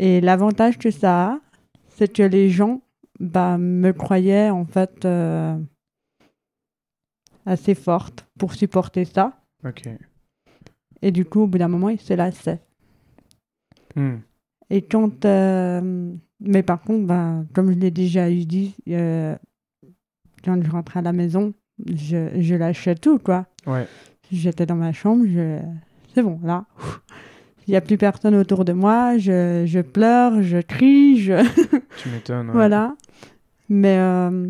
Et 0.00 0.20
l'avantage 0.20 0.78
que 0.78 0.90
ça 0.90 1.26
a, 1.34 1.40
c'est 1.88 2.12
que 2.12 2.24
les 2.24 2.50
gens 2.50 2.80
bah, 3.20 3.58
me 3.58 3.92
croyaient 3.92 4.50
en 4.50 4.64
fait 4.64 5.04
euh, 5.04 5.56
assez 7.46 7.74
forte 7.74 8.26
pour 8.38 8.54
supporter 8.54 9.04
ça. 9.04 9.40
Ok. 9.64 9.88
Et 11.02 11.10
du 11.12 11.24
coup, 11.24 11.42
au 11.42 11.46
bout 11.46 11.58
d'un 11.58 11.68
moment, 11.68 11.88
ils 11.88 12.00
se 12.00 12.14
lassaient. 12.14 12.60
Mhm. 13.96 14.20
Et 14.70 14.82
quand. 14.82 15.24
euh, 15.24 16.12
Mais 16.40 16.62
par 16.62 16.80
contre, 16.82 17.06
ben, 17.06 17.46
comme 17.54 17.72
je 17.72 17.78
l'ai 17.78 17.90
déjà 17.90 18.30
eu 18.30 18.44
dit, 18.44 18.74
euh, 18.88 19.36
quand 20.44 20.62
je 20.62 20.70
rentrais 20.70 21.00
à 21.00 21.02
la 21.02 21.12
maison, 21.12 21.52
je, 21.86 22.40
je 22.40 22.54
lâchais 22.54 22.94
tout, 22.94 23.18
quoi. 23.18 23.46
Ouais. 23.66 23.86
J'étais 24.30 24.66
dans 24.66 24.76
ma 24.76 24.92
chambre, 24.92 25.24
je... 25.26 25.58
c'est 26.14 26.22
bon, 26.22 26.38
là. 26.42 26.66
Il 27.68 27.72
n'y 27.72 27.76
a 27.76 27.80
plus 27.82 27.98
personne 27.98 28.34
autour 28.34 28.64
de 28.64 28.72
moi, 28.72 29.18
je, 29.18 29.64
je 29.66 29.80
pleure, 29.80 30.42
je 30.42 30.58
crie, 30.58 31.18
je... 31.20 31.34
Tu 32.02 32.08
m'étonnes. 32.08 32.46
ouais. 32.48 32.52
voilà. 32.54 32.96
Mais, 33.68 33.98
euh, 33.98 34.48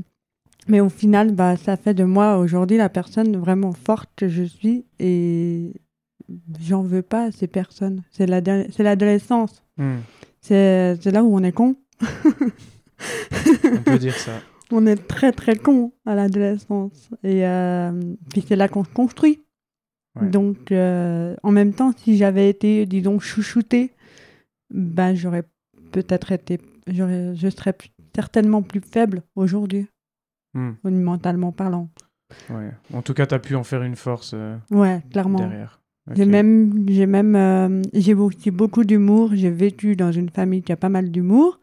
mais 0.68 0.80
au 0.80 0.88
final, 0.88 1.34
bah, 1.34 1.56
ça 1.56 1.76
fait 1.76 1.94
de 1.94 2.04
moi 2.04 2.38
aujourd'hui 2.38 2.76
la 2.76 2.88
personne 2.88 3.37
vraiment 3.37 3.72
forte 3.72 4.08
que 4.16 4.28
je 4.28 4.44
suis 4.44 4.84
et 5.00 5.72
j'en 6.60 6.82
veux 6.82 7.02
pas 7.02 7.25
à 7.25 7.32
ces 7.32 7.48
personnes. 7.48 8.02
C'est 8.12 8.26
l'ado- 8.26 8.66
c'est 8.70 8.82
l'adolescence. 8.84 9.64
C'est 10.40 10.96
c'est 11.00 11.10
là 11.10 11.25
où 11.25 11.34
on 11.37 11.42
est 11.42 11.52
con. 11.52 11.75
On 13.64 13.82
peut 13.84 13.98
dire 13.98 14.14
ça. 14.14 14.32
On 14.70 14.87
est 14.87 14.96
très 15.08 15.32
très 15.32 15.56
con 15.56 15.92
à 16.04 16.14
l'adolescence. 16.14 17.08
Et 17.25 17.46
euh, 17.46 17.90
puis 18.30 18.44
c'est 18.46 18.54
là 18.56 18.68
qu'on 18.68 18.84
se 18.84 18.90
construit. 18.90 19.42
Ouais. 20.20 20.28
Donc 20.28 20.72
euh, 20.72 21.34
en 21.42 21.50
même 21.52 21.72
temps, 21.72 21.92
si 21.96 22.16
j'avais 22.16 22.48
été, 22.48 22.87
disons, 22.87 23.18
chouchoutée, 23.20 23.92
ben 24.72 25.14
j'aurais 25.14 25.44
peut-être 25.92 26.32
été, 26.32 26.58
j'aurais, 26.87 27.34
je 27.37 27.48
serais 27.48 27.72
plus- 27.72 27.90
certainement 28.14 28.62
plus 28.62 28.80
faible 28.80 29.22
aujourd'hui, 29.37 29.87
Mhm. 30.54 30.76
mentalement 30.84 31.52
parlant. 31.52 31.88
Ouais. 32.50 32.70
En 32.92 33.00
tout 33.02 33.14
cas, 33.14 33.26
tu 33.26 33.34
as 33.34 33.38
pu 33.38 33.54
en 33.54 33.64
faire 33.64 33.82
une 33.82 33.96
force 33.96 34.32
euh, 34.34 34.56
Ouais, 34.70 35.00
clairement. 35.10 35.38
derrière. 35.38 35.80
J'ai 36.14 36.25
même, 36.25 36.87
j'ai 36.88 37.04
même, 37.06 37.37
euh, 37.37 37.82
j'ai 37.92 38.14
aussi 38.14 38.50
beaucoup 38.50 38.82
d'humour. 38.84 39.32
J'ai 39.34 39.50
vécu 39.50 39.94
dans 39.94 40.10
une 40.10 40.30
famille 40.30 40.62
qui 40.62 40.72
a 40.72 40.76
pas 40.76 40.88
mal 40.88 41.10
d'humour. 41.10 41.60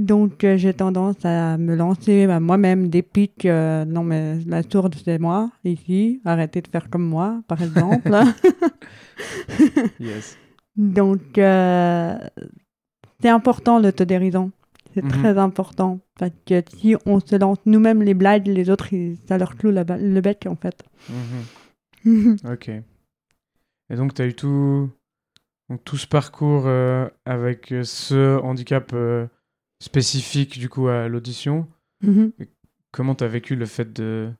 Donc, 0.00 0.44
euh, 0.44 0.56
j'ai 0.56 0.72
tendance 0.72 1.22
à 1.26 1.58
me 1.58 1.74
lancer 1.76 2.26
moi-même 2.40 2.88
des 2.88 3.02
pics. 3.02 3.44
euh, 3.44 3.84
non, 3.84 4.02
mais 4.02 4.38
la 4.46 4.62
sourde, 4.62 4.94
c'est 5.04 5.18
moi, 5.18 5.50
ici. 5.64 6.22
Arrêtez 6.24 6.62
de 6.62 6.68
faire 6.68 6.88
comme 6.88 7.04
moi, 7.06 7.42
par 7.46 7.60
exemple. 7.62 8.10
Yes. 10.00 10.38
Donc, 10.76 11.36
euh, 11.36 12.16
c'est 13.20 13.28
important 13.28 13.78
l'autodérision. 13.78 14.50
C'est 14.94 15.04
Mhm. 15.04 15.10
très 15.10 15.36
important. 15.38 16.00
Parce 16.18 16.32
que 16.46 16.62
si 16.76 16.96
on 17.06 17.20
se 17.20 17.36
lance 17.36 17.58
nous-mêmes 17.66 18.02
les 18.02 18.14
blagues, 18.14 18.46
les 18.46 18.70
autres, 18.70 18.92
ils- 18.92 19.18
ça 19.28 19.36
leur 19.38 19.56
cloue 19.56 19.70
la 19.70 19.84
le 19.84 20.20
bec, 20.20 20.46
en 20.48 20.56
fait. 20.56 20.82
Mhm. 22.04 22.36
Ok. 22.50 22.68
Et 23.90 23.96
donc, 23.96 24.14
tu 24.14 24.22
as 24.22 24.26
eu 24.26 24.34
tout, 24.34 24.88
donc, 25.68 25.84
tout 25.84 25.96
ce 25.98 26.06
parcours 26.06 26.66
avec 27.26 27.74
ce 27.82 28.38
handicap 28.40 28.94
spécifique, 29.80 30.58
du 30.58 30.68
coup, 30.68 30.88
à 30.88 31.08
l'audition. 31.08 31.66
Mhm. 32.02 32.32
Comment 32.92 33.14
tu 33.14 33.24
as 33.24 33.28
vécu 33.28 33.56
le 33.56 33.66
fait 33.66 33.92
de, 33.92 34.30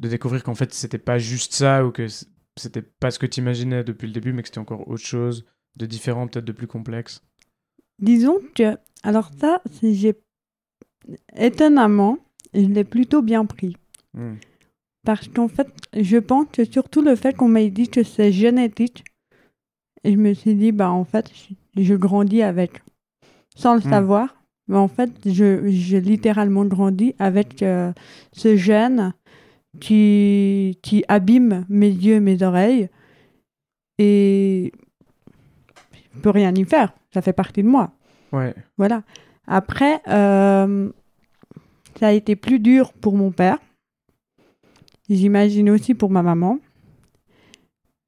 de 0.00 0.08
découvrir 0.08 0.42
qu'en 0.42 0.54
fait, 0.54 0.72
c'était 0.74 0.98
pas 0.98 1.18
juste 1.18 1.52
ça 1.54 1.84
ou 1.84 1.90
que 1.90 2.06
c'était 2.56 2.82
pas 2.82 3.10
ce 3.10 3.18
que 3.18 3.26
tu 3.26 3.40
imaginais 3.40 3.84
depuis 3.84 4.06
le 4.06 4.12
début, 4.12 4.32
mais 4.32 4.42
que 4.42 4.48
c'était 4.48 4.58
encore 4.58 4.88
autre 4.88 5.04
chose, 5.04 5.44
de 5.76 5.86
différent, 5.86 6.26
peut-être 6.26 6.44
de 6.44 6.52
plus 6.52 6.66
complexe? 6.66 7.22
Disons 8.00 8.38
que, 8.54 8.76
alors 9.02 9.30
ça, 9.40 9.62
j'ai 9.82 10.14
étonnamment, 11.36 12.18
je 12.54 12.60
l'ai 12.66 12.84
plutôt 12.84 13.22
bien 13.22 13.44
pris. 13.44 13.76
Hmm. 14.14 14.34
Parce 15.04 15.28
qu'en 15.28 15.48
fait, 15.48 15.68
je 15.94 16.16
pense 16.18 16.46
que 16.52 16.64
surtout 16.64 17.02
le 17.02 17.16
fait 17.16 17.34
qu'on 17.36 17.48
m'ait 17.48 17.70
dit 17.70 17.88
que 17.88 18.02
c'est 18.02 18.32
génétique, 18.32 19.04
et 20.04 20.12
je 20.12 20.16
me 20.16 20.32
suis 20.34 20.54
dit, 20.54 20.70
bah 20.72 20.90
en 20.90 21.04
fait, 21.04 21.30
je, 21.76 21.82
je 21.82 21.94
grandis 21.94 22.42
avec, 22.42 22.82
sans 23.56 23.74
le 23.74 23.80
Hmm. 23.80 23.90
savoir. 23.90 24.37
Mais 24.68 24.76
en 24.76 24.88
fait, 24.88 25.10
j'ai 25.24 26.00
littéralement 26.00 26.64
grandi 26.64 27.14
avec 27.18 27.62
euh, 27.62 27.92
ce 28.32 28.56
gène 28.56 29.14
qui, 29.80 30.78
qui 30.82 31.04
abîme 31.08 31.64
mes 31.68 31.88
yeux 31.88 32.16
et 32.16 32.20
mes 32.20 32.42
oreilles. 32.42 32.88
Et 33.98 34.72
je 36.14 36.20
peux 36.20 36.30
rien 36.30 36.54
y 36.54 36.64
faire. 36.64 36.92
Ça 37.12 37.22
fait 37.22 37.32
partie 37.32 37.62
de 37.62 37.68
moi. 37.68 37.92
Ouais. 38.32 38.54
Voilà. 38.76 39.02
Après, 39.46 40.02
euh, 40.08 40.90
ça 41.98 42.08
a 42.08 42.12
été 42.12 42.36
plus 42.36 42.60
dur 42.60 42.92
pour 42.92 43.16
mon 43.16 43.30
père. 43.30 43.58
J'imagine 45.08 45.70
aussi 45.70 45.94
pour 45.94 46.10
ma 46.10 46.22
maman. 46.22 46.58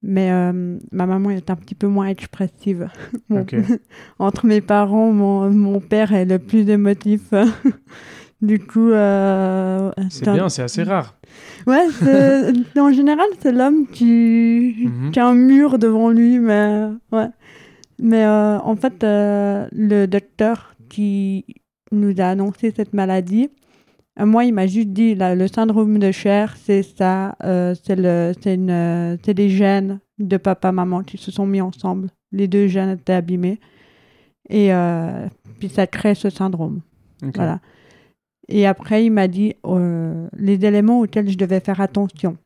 Mais 0.02 0.30
euh, 0.32 0.78
ma 0.92 1.04
maman 1.06 1.30
est 1.30 1.50
un 1.50 1.56
petit 1.56 1.74
peu 1.74 1.86
moins 1.86 2.06
expressive. 2.06 2.88
Entre 4.18 4.46
mes 4.46 4.60
parents, 4.60 5.12
mon, 5.12 5.50
mon 5.50 5.80
père 5.80 6.12
est 6.14 6.24
le 6.24 6.38
plus 6.38 6.68
émotif. 6.70 7.22
du 8.42 8.58
coup, 8.58 8.90
euh, 8.90 9.90
C'est 10.08 10.30
bien, 10.30 10.48
c'est 10.48 10.62
assez 10.62 10.82
rare. 10.82 11.16
Ouais, 11.66 11.84
en 12.78 12.92
général, 12.92 13.26
c'est 13.40 13.52
l'homme 13.52 13.86
qui, 13.86 14.74
Mhm. 14.86 15.10
qui 15.12 15.20
a 15.20 15.26
un 15.28 15.34
mur 15.34 15.78
devant 15.78 16.08
lui, 16.10 16.38
mais 16.38 16.86
ouais. 17.12 17.28
Mais 18.02 18.24
euh, 18.24 18.58
en 18.60 18.76
fait, 18.76 18.94
le 19.02 20.06
docteur 20.06 20.74
qui 20.88 21.44
nous 21.92 22.14
a 22.18 22.24
annoncé 22.24 22.72
cette 22.74 22.94
maladie, 22.94 23.50
moi, 24.26 24.44
il 24.44 24.52
m'a 24.52 24.66
juste 24.66 24.88
dit 24.88 25.14
là, 25.14 25.34
le 25.34 25.48
syndrome 25.48 25.98
de 25.98 26.10
Cher, 26.12 26.56
c'est 26.56 26.82
ça, 26.82 27.36
euh, 27.42 27.74
c'est 27.84 27.96
le, 27.96 28.32
euh, 28.46 29.16
c'est 29.24 29.34
des 29.34 29.48
gènes 29.48 30.00
de 30.18 30.36
papa 30.36 30.72
maman 30.72 31.02
qui 31.02 31.16
se 31.16 31.30
sont 31.30 31.46
mis 31.46 31.60
ensemble. 31.60 32.08
Les 32.32 32.48
deux 32.48 32.66
gènes 32.66 32.90
étaient 32.90 33.12
abîmés 33.12 33.58
et 34.48 34.72
euh, 34.72 35.26
puis 35.58 35.68
ça 35.68 35.86
crée 35.86 36.14
ce 36.14 36.30
syndrome. 36.30 36.80
Voilà. 37.34 37.60
Et 38.48 38.66
après, 38.66 39.04
il 39.04 39.10
m'a 39.10 39.28
dit 39.28 39.54
euh, 39.64 40.26
les 40.36 40.64
éléments 40.64 41.00
auxquels 41.00 41.28
je 41.28 41.38
devais 41.38 41.60
faire 41.60 41.80
attention. 41.80 42.36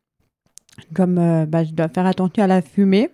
Comme 0.94 1.18
euh, 1.18 1.46
bah, 1.46 1.64
je 1.64 1.72
dois 1.72 1.88
faire 1.88 2.06
attention 2.06 2.42
à 2.42 2.46
la 2.46 2.60
fumée, 2.60 3.10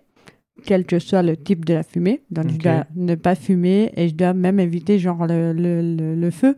quel 0.65 0.85
que 0.85 0.99
soit 0.99 1.23
le 1.23 1.37
type 1.37 1.65
de 1.65 1.75
la 1.75 1.83
fumée. 1.83 2.23
Donc, 2.31 2.49
je 2.51 2.59
dois 2.59 2.87
ne 2.97 3.15
pas 3.15 3.35
fumer 3.35 3.93
et 3.97 4.09
je 4.09 4.15
dois 4.15 4.33
même 4.33 4.59
éviter 4.59 4.99
genre 4.99 5.27
le, 5.27 5.53
le, 5.53 5.83
le, 5.83 6.15
le 6.15 6.31
feu, 6.31 6.57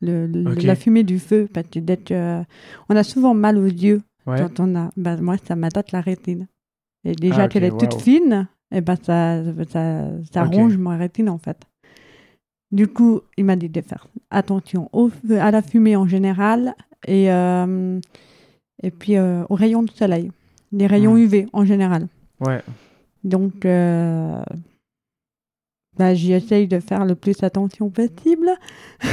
le, 0.00 0.26
la 0.26 0.74
fumée 0.76 1.02
du 1.04 1.18
feu. 1.18 1.48
Parce 1.52 1.68
que 1.68 1.78
dès 1.78 1.96
que- 1.96 2.42
on 2.88 2.96
a 2.96 3.02
souvent 3.02 3.34
mal 3.34 3.58
aux 3.58 3.64
yeux 3.66 4.02
Ouais. 4.26 4.36
quand 4.38 4.60
on 4.60 4.74
a. 4.76 4.90
Bah, 4.96 5.16
moi, 5.16 5.36
ça 5.46 5.54
m'attaque 5.56 5.92
la 5.92 6.00
rétine. 6.00 6.46
Et 7.04 7.14
déjà 7.14 7.42
Ah, 7.44 7.48
qu'elle 7.48 7.62
est 7.64 7.76
toute 7.78 7.94
fine, 8.02 8.48
et 8.72 8.80
ben 8.80 8.96
ça, 9.00 9.40
ça, 9.70 10.08
ça 10.32 10.44
ronge 10.44 10.76
ma 10.76 10.96
rétine 10.96 11.28
en 11.30 11.38
fait. 11.38 11.58
Du 12.72 12.88
coup, 12.88 13.20
il 13.36 13.44
m'a 13.44 13.54
dit 13.54 13.68
de 13.68 13.80
faire 13.80 14.08
attention 14.30 14.88
au 14.92 15.08
feu- 15.08 15.40
à 15.40 15.52
la 15.52 15.62
fumée 15.62 15.94
en 15.94 16.08
général 16.08 16.74
et, 17.06 17.30
euh, 17.30 18.00
et 18.82 18.90
puis 18.90 19.16
euh, 19.16 19.44
aux 19.48 19.54
rayons 19.54 19.84
de 19.84 19.90
soleil, 19.92 20.32
les 20.72 20.88
rayons. 20.88 21.16
UV 21.16 21.46
en 21.52 21.64
général. 21.64 22.08
Ouais. 22.40 22.60
Donc, 23.22 23.64
euh, 23.64 24.42
bah, 25.98 26.14
j'y 26.14 26.32
essaye 26.32 26.66
de 26.68 26.78
faire 26.80 27.04
le 27.04 27.14
plus 27.14 27.42
attention 27.42 27.90
possible. 27.90 28.50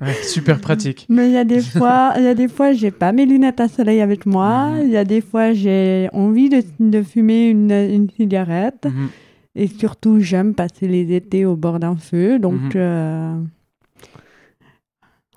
Ouais, 0.00 0.14
super 0.22 0.60
pratique. 0.60 1.06
Mais 1.08 1.26
il 1.28 1.32
y 1.32 1.36
a 1.36 1.44
des 1.44 1.60
fois, 1.78 2.12
il 2.18 2.22
y 2.22 2.28
a 2.28 2.34
des 2.34 2.46
fois, 2.46 2.72
j'ai 2.72 2.92
pas 2.92 3.10
mes 3.10 3.26
lunettes 3.26 3.58
à 3.60 3.66
soleil 3.66 4.00
avec 4.00 4.26
moi. 4.26 4.70
Mhm. 4.70 4.80
Il 4.86 4.90
y 4.90 4.96
a 4.96 5.04
des 5.04 5.20
fois, 5.20 5.52
j'ai 5.52 6.08
envie 6.12 6.48
de, 6.48 6.62
de 6.78 7.02
fumer 7.02 7.48
une, 7.48 7.72
une 7.72 8.08
cigarette. 8.10 8.84
Mhm. 8.86 9.08
Et 9.56 9.66
surtout, 9.66 10.20
j'aime 10.20 10.54
passer 10.54 10.86
les 10.86 11.12
étés 11.16 11.44
au 11.44 11.56
bord 11.56 11.80
d'un 11.80 11.96
feu. 11.96 12.38
Donc, 12.38 12.60
Mhm. 12.60 12.70
euh, 12.76 13.34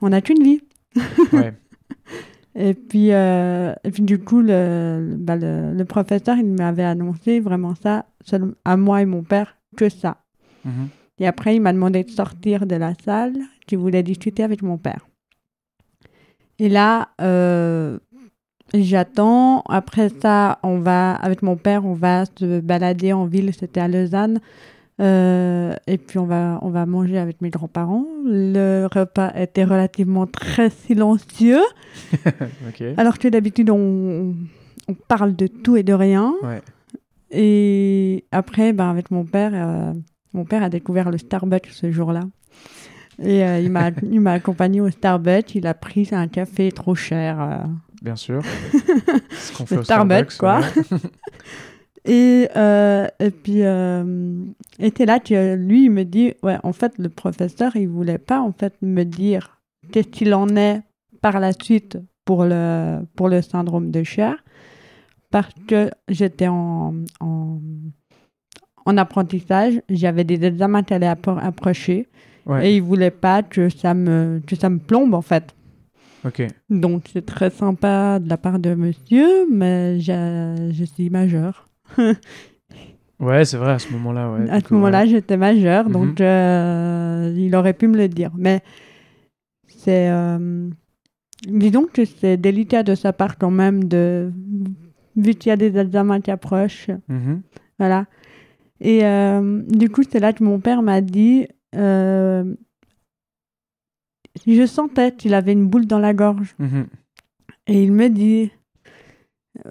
on 0.02 0.10
n'a 0.10 0.22
qu'une 0.22 0.44
vie. 0.44 0.62
Ouais. 1.34 1.54
Et 2.54 2.74
puis, 2.74 3.14
euh, 3.14 3.74
et 3.86 3.92
puis 3.92 4.04
du 4.04 4.20
coup, 4.20 4.42
le, 4.42 5.16
bah, 5.18 5.38
le, 5.38 5.74
le 5.74 5.86
professeur, 5.86 6.36
il 6.38 6.46
m'avait 6.46 6.84
annoncé 6.84 7.40
vraiment 7.40 7.76
ça, 7.76 8.06
seul- 8.26 8.56
à 8.66 8.76
moi 8.76 9.02
et 9.02 9.06
mon 9.06 9.24
père, 9.24 9.56
que 9.78 9.88
ça. 9.88 10.18
Et 11.20 11.28
après, 11.28 11.56
il 11.56 11.62
m'a 11.62 11.74
demandé 11.74 12.04
de 12.04 12.10
sortir 12.10 12.66
de 12.66 12.76
la 12.76 12.94
salle. 13.06 13.36
Je 13.70 13.76
voulais 13.76 14.04
discuter 14.04 14.44
avec 14.44 14.62
mon 14.64 14.78
père. 14.78 15.08
Et 16.60 16.68
là, 16.68 17.10
euh, 17.22 18.00
j'attends. 18.74 19.62
Après 19.70 20.10
ça, 20.22 20.60
on 20.64 20.80
va, 20.80 21.14
avec 21.14 21.42
mon 21.42 21.56
père, 21.56 21.86
on 21.86 21.94
va 21.94 22.26
se 22.26 22.60
balader 22.60 23.14
en 23.14 23.26
ville. 23.26 23.54
C'était 23.54 23.80
à 23.80 23.88
Lausanne. 23.88 24.40
Euh, 25.00 25.74
et 25.88 25.98
puis, 25.98 26.20
on 26.20 26.26
va, 26.26 26.60
on 26.62 26.70
va 26.70 26.86
manger 26.86 27.18
avec 27.18 27.42
mes 27.42 27.50
grands-parents. 27.50 28.06
Le 28.26 28.88
repas 28.92 29.32
était 29.36 29.64
relativement 29.64 30.28
très 30.28 30.70
silencieux. 30.70 31.64
Alors 32.98 33.18
que 33.18 33.28
d'habitude, 33.28 33.70
on, 33.70 34.36
on 34.88 34.94
parle 35.08 35.36
de 35.36 35.48
tout 35.48 35.78
et 35.78 35.84
de 35.84 35.94
rien. 35.94 36.34
Ouais. 36.44 36.62
Et 37.32 38.26
après, 38.32 38.74
ben, 38.74 38.90
avec 38.90 39.10
mon 39.10 39.24
père, 39.24 39.52
euh, 39.54 39.94
mon 40.34 40.46
père 40.46 40.64
a 40.64 40.70
découvert 40.70 41.12
le 41.12 41.18
Starbucks 41.18 41.68
ce 41.72 41.92
jour-là. 41.92 42.22
Et 43.22 43.44
euh, 43.44 43.60
il 43.60 43.70
m'a 43.72 43.90
il 44.12 44.22
m'a 44.22 44.34
accompagné 44.34 44.82
au 44.82 44.90
Starbucks. 44.90 45.56
Il 45.56 45.68
a 45.68 45.74
pris 45.74 46.10
un 46.12 46.28
café 46.28 46.72
trop 46.72 46.96
cher. 46.96 47.42
euh. 47.42 47.58
Bien 48.02 48.16
sûr. 48.16 48.42
Ce 49.32 49.56
qu'on 49.56 49.66
fait 49.66 49.78
au 49.78 49.84
Starbucks, 49.84 50.32
Starbucks, 50.32 50.38
quoi. 50.38 50.60
ouais. 50.92 51.00
Et, 52.06 52.48
euh, 52.56 53.08
et 53.20 53.30
puis, 53.30 53.64
euh, 53.64 54.44
c'est 54.80 55.06
là 55.06 55.20
lui, 55.56 55.86
il 55.86 55.92
me 55.92 56.04
dit, 56.04 56.34
ouais, 56.42 56.58
en 56.64 56.74
fait, 56.74 56.98
le 56.98 57.10
professeur, 57.10 57.76
il 57.76 57.88
voulait 57.88 58.18
pas, 58.18 58.40
en 58.42 58.52
fait, 58.52 58.74
me 58.82 59.04
dire 59.04 59.62
qu'est-ce 59.92 60.08
qu'il 60.08 60.34
en 60.34 60.48
est 60.56 60.82
par 61.22 61.40
la 61.40 61.54
suite 61.54 62.00
pour 62.26 62.46
le, 62.46 63.02
pour 63.16 63.30
le 63.30 63.42
syndrome 63.42 63.92
de 63.92 64.04
Cher, 64.04 64.44
parce 65.30 65.54
que 65.68 65.92
j'étais 66.08 66.48
en, 66.48 66.96
en, 67.20 67.60
en 68.86 68.98
apprentissage, 68.98 69.82
j'avais 69.90 70.24
des 70.24 70.44
examens 70.44 70.84
qui 70.84 70.94
allaient 70.94 71.08
appro- 71.14 71.40
approcher, 71.40 72.08
Ouais. 72.46 72.68
et 72.72 72.76
il 72.78 72.82
voulait 72.82 73.12
pas 73.12 73.44
que 73.44 73.70
ça 73.70 73.94
me, 73.94 74.42
que 74.48 74.56
ça 74.56 74.70
me 74.70 74.80
plombe, 74.80 75.14
en 75.14 75.22
fait. 75.22 75.54
Ok. 76.26 76.42
Donc, 76.70 77.04
c'est 77.14 77.26
très 77.26 77.50
sympa 77.50 78.20
de 78.20 78.28
la 78.30 78.38
part 78.38 78.60
de 78.60 78.74
monsieur, 78.76 79.48
mais 79.52 80.00
je 80.00 80.84
suis 80.86 81.10
majeure. 81.10 81.68
Ouais, 83.20 83.46
c'est 83.46 83.58
vrai, 83.58 83.74
à 83.74 83.78
ce 83.80 83.92
moment-là. 83.94 84.32
Ouais, 84.32 84.50
à 84.50 84.60
ce 84.62 84.74
moment-là, 84.74 85.02
ouais. 85.02 85.08
j'étais 85.08 85.38
majeure, 85.38 85.86
Mhm. 85.86 85.92
donc 85.92 86.22
euh, 86.22 87.32
il 87.38 87.56
aurait 87.56 87.74
pu 87.74 87.88
me 87.88 87.96
le 87.96 88.08
dire. 88.08 88.32
Mais 88.36 88.62
c'est. 89.68 90.10
euh, 90.10 90.68
disons 91.48 91.86
que 91.92 92.04
c'est 92.06 92.38
délicat 92.38 92.82
de 92.82 92.96
sa 92.96 93.14
part 93.14 93.38
quand 93.38 93.52
même, 93.52 93.84
de, 93.84 94.32
vu 95.16 95.36
qu'il 95.36 95.50
y 95.52 95.54
a 95.54 95.56
des 95.56 95.78
examens 95.78 96.20
qui 96.20 96.32
approchent. 96.32 96.90
Mhm. 97.10 97.42
Voilà. 97.78 98.06
Et 98.84 99.06
euh, 99.06 99.62
du 99.68 99.90
coup, 99.90 100.02
c'est 100.10 100.20
là 100.20 100.34
que 100.34 100.44
mon 100.44 100.60
père 100.60 100.82
m'a 100.82 101.02
dit. 101.02 101.48
euh, 101.76 102.44
je 104.48 104.66
sentais 104.66 105.12
qu'il 105.16 105.34
avait 105.34 105.52
une 105.54 105.68
boule 105.68 105.86
dans 105.86 106.00
la 106.00 106.14
gorge. 106.14 106.56
Mhm. 106.58 106.88
Et 107.68 107.84
il 107.84 107.92
me 107.92 108.08
dit 108.10 108.52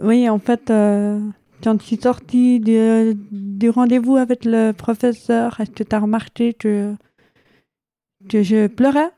Oui, 0.03 0.29
en 0.29 0.39
fait, 0.39 0.71
euh, 0.71 1.19
quand 1.63 1.81
je 1.81 1.87
suis 1.87 1.97
sortie 1.97 2.61
du, 2.61 3.15
du 3.33 3.69
rendez-vous 3.71 4.17
avec 4.17 4.45
le 4.45 4.73
professeur, 4.73 5.59
est-ce 5.61 5.71
que 5.73 5.83
tu 5.83 5.95
as 5.95 5.99
remarqué 5.99 6.55
que, 6.55 6.95
que 8.29 8.43
je 8.43 8.69
pleurais? 8.69 9.11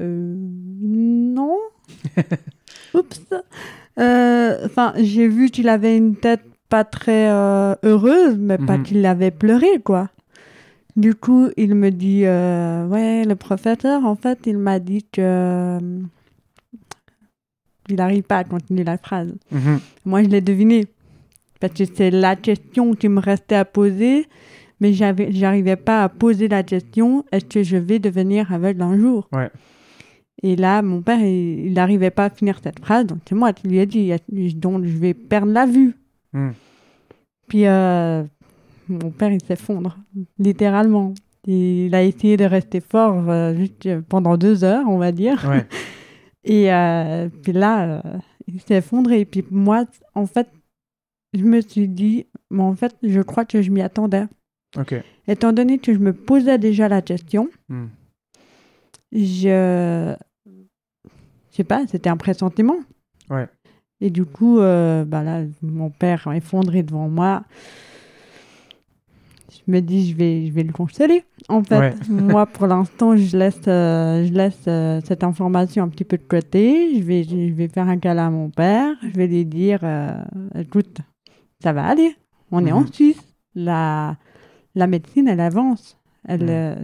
Euh, 0.00 0.34
Non. 0.36 1.56
Oups. 2.94 3.22
Enfin, 3.96 4.94
j'ai 4.96 5.28
vu 5.28 5.50
qu'il 5.50 5.68
avait 5.68 5.96
une 5.96 6.16
tête 6.16 6.42
pas 6.70 6.84
très 6.84 7.28
euh, 7.30 7.74
heureuse, 7.82 8.36
mais 8.38 8.56
pas 8.58 8.78
Mhm. 8.78 8.82
qu'il 8.84 9.04
avait 9.06 9.30
pleuré, 9.32 9.80
quoi. 9.84 10.08
Du 10.96 11.14
coup, 11.14 11.48
il 11.56 11.74
me 11.74 11.90
dit 11.90 12.22
euh, 12.24 12.86
Ouais, 12.88 13.24
le 13.24 13.36
professeur, 13.36 14.04
en 14.06 14.16
fait, 14.16 14.38
il 14.46 14.56
m'a 14.58 14.78
dit 14.78 15.04
que. 15.12 15.20
euh, 15.20 16.00
il 17.88 17.96
n'arrive 17.96 18.22
pas 18.22 18.38
à 18.38 18.44
continuer 18.44 18.84
la 18.84 18.98
phrase. 18.98 19.32
Mhm. 19.50 19.80
Moi, 20.04 20.22
je 20.22 20.28
l'ai 20.28 20.40
deviné. 20.40 20.86
Parce 21.58 21.74
que 21.74 21.84
c'est 21.84 22.10
la 22.10 22.36
question 22.36 22.94
qui 22.94 23.08
me 23.08 23.20
restait 23.20 23.56
à 23.56 23.64
poser, 23.64 24.26
mais 24.80 24.92
j'avais, 24.92 25.30
j'arrivais 25.32 25.76
pas 25.76 26.04
à 26.04 26.08
poser 26.08 26.48
la 26.48 26.62
question 26.62 27.24
est-ce 27.32 27.44
que 27.44 27.62
je 27.62 27.76
vais 27.76 27.98
devenir 27.98 28.50
aveugle 28.52 28.82
un 28.82 28.96
jour? 28.96 29.28
Ouais. 29.32 29.50
Et 30.42 30.56
là, 30.56 30.80
mon 30.82 31.02
père, 31.02 31.20
il 31.20 31.66
il 31.66 31.72
n'arrivait 31.74 32.10
pas 32.10 32.26
à 32.26 32.30
finir 32.30 32.60
cette 32.62 32.80
phrase, 32.80 33.04
donc 33.06 33.18
c'est 33.28 33.34
moi 33.34 33.52
qui 33.52 33.68
lui 33.68 33.78
ai 33.78 33.84
dit 33.86 34.10
donc 34.54 34.84
je 34.86 34.96
vais 34.96 35.12
perdre 35.12 35.52
la 35.52 35.66
vue. 35.66 35.92
Mm. 36.32 36.50
Puis 37.48 37.66
euh, 37.66 38.24
mon 38.88 39.10
père, 39.10 39.32
il 39.32 39.42
s'effondre, 39.44 39.98
littéralement. 40.38 41.14
Il 41.46 41.94
a 41.94 42.02
essayé 42.02 42.36
de 42.36 42.44
rester 42.44 42.80
fort 42.80 43.28
euh, 43.30 43.54
juste 43.54 44.00
pendant 44.02 44.36
deux 44.36 44.62
heures, 44.64 44.86
on 44.88 44.98
va 44.98 45.10
dire. 45.12 45.44
Ouais. 45.48 45.66
Et 46.44 46.72
euh, 46.72 47.28
puis 47.42 47.52
là, 47.52 48.00
euh, 48.04 48.18
il 48.46 48.60
s'est 48.60 48.76
effondré. 48.76 49.20
Et 49.20 49.24
puis 49.24 49.44
moi, 49.50 49.84
en 50.14 50.26
fait, 50.26 50.48
je 51.32 51.42
me 51.44 51.60
suis 51.60 51.88
dit, 51.88 52.26
mais 52.50 52.62
en 52.62 52.74
fait, 52.76 52.94
je 53.02 53.20
crois 53.20 53.44
que 53.44 53.62
je 53.62 53.70
m'y 53.70 53.80
attendais. 53.82 54.24
Ok. 54.78 54.94
Étant 55.26 55.52
donné 55.52 55.78
que 55.78 55.92
je 55.94 55.98
me 55.98 56.12
posais 56.12 56.58
déjà 56.58 56.88
la 56.88 57.02
question, 57.02 57.48
Mm. 57.68 57.86
je. 59.12 60.14
Je 61.52 61.56
sais 61.56 61.64
pas, 61.64 61.84
c'était 61.88 62.08
un 62.10 62.16
pressentiment. 62.16 62.76
Ouais. 63.28 63.48
Et 64.00 64.10
du 64.10 64.24
coup, 64.24 64.58
euh, 64.60 65.04
bah 65.04 65.22
là, 65.22 65.42
mon 65.62 65.90
père 65.90 66.26
effondré 66.34 66.82
devant 66.82 67.08
moi. 67.08 67.42
Je 69.50 69.70
me 69.72 69.80
dis, 69.80 70.08
je 70.10 70.16
vais, 70.16 70.46
je 70.46 70.52
vais 70.52 70.62
le 70.62 70.72
consoler. 70.72 71.24
En 71.48 71.62
fait, 71.62 71.78
Ouais. 71.78 71.94
moi, 72.08 72.46
pour 72.46 72.66
l'instant, 72.66 73.16
je 73.16 73.36
laisse, 73.36 73.60
euh, 73.66 74.24
je 74.26 74.32
laisse 74.32 74.62
euh, 74.68 75.00
cette 75.04 75.24
information 75.24 75.84
un 75.84 75.88
petit 75.88 76.04
peu 76.04 76.16
de 76.16 76.22
côté. 76.22 76.96
Je 76.98 77.02
vais, 77.02 77.24
je 77.24 77.52
vais 77.52 77.68
faire 77.68 77.88
un 77.88 77.98
câlin 77.98 78.28
à 78.28 78.30
mon 78.30 78.48
père. 78.48 78.94
Je 79.02 79.08
vais 79.16 79.26
lui 79.26 79.44
dire, 79.44 79.80
écoute, 80.58 80.98
ça 81.62 81.72
va 81.72 81.84
aller. 81.86 82.14
On 82.52 82.64
est 82.66 82.72
en 82.72 82.80
Mhm. 82.82 82.92
Suisse. 82.92 83.22
La, 83.56 84.16
la 84.76 84.86
médecine, 84.86 85.26
elle 85.28 85.40
avance. 85.40 85.96
Elle, 86.28 86.76